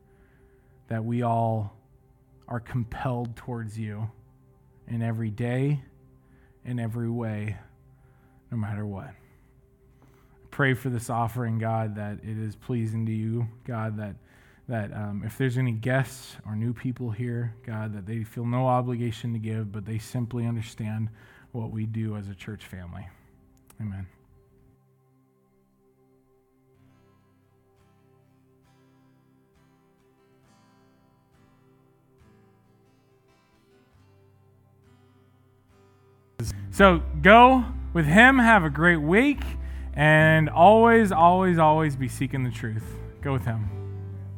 that 0.89 1.03
we 1.03 1.23
all 1.23 1.75
are 2.47 2.59
compelled 2.59 3.35
towards 3.35 3.79
you 3.79 4.11
in 4.87 5.01
every 5.01 5.31
day, 5.31 5.81
in 6.65 6.79
every 6.79 7.09
way, 7.09 7.57
no 8.51 8.57
matter 8.57 8.85
what. 8.85 9.07
I 9.07 10.47
pray 10.51 10.75
for 10.75 10.89
this 10.89 11.09
offering, 11.09 11.57
God, 11.57 11.95
that 11.95 12.19
it 12.21 12.37
is 12.37 12.55
pleasing 12.55 13.07
to 13.07 13.11
you, 13.11 13.47
God, 13.65 13.97
that 13.97 14.17
that 14.71 14.93
um, 14.93 15.21
if 15.25 15.37
there's 15.37 15.57
any 15.57 15.73
guests 15.73 16.37
or 16.45 16.55
new 16.55 16.73
people 16.73 17.11
here, 17.11 17.53
God, 17.67 17.93
that 17.93 18.05
they 18.05 18.23
feel 18.23 18.45
no 18.45 18.67
obligation 18.67 19.33
to 19.33 19.39
give, 19.39 19.69
but 19.69 19.85
they 19.85 19.97
simply 19.97 20.47
understand 20.47 21.09
what 21.51 21.71
we 21.71 21.85
do 21.85 22.15
as 22.15 22.29
a 22.29 22.33
church 22.33 22.63
family. 22.63 23.05
Amen. 23.81 24.07
So 36.69 37.03
go 37.21 37.65
with 37.91 38.05
him, 38.05 38.39
have 38.39 38.63
a 38.63 38.69
great 38.69 39.01
week, 39.01 39.43
and 39.93 40.49
always, 40.49 41.11
always, 41.11 41.57
always 41.59 41.97
be 41.97 42.07
seeking 42.07 42.45
the 42.45 42.51
truth. 42.51 42.85
Go 43.21 43.33
with 43.33 43.43
him. 43.43 43.80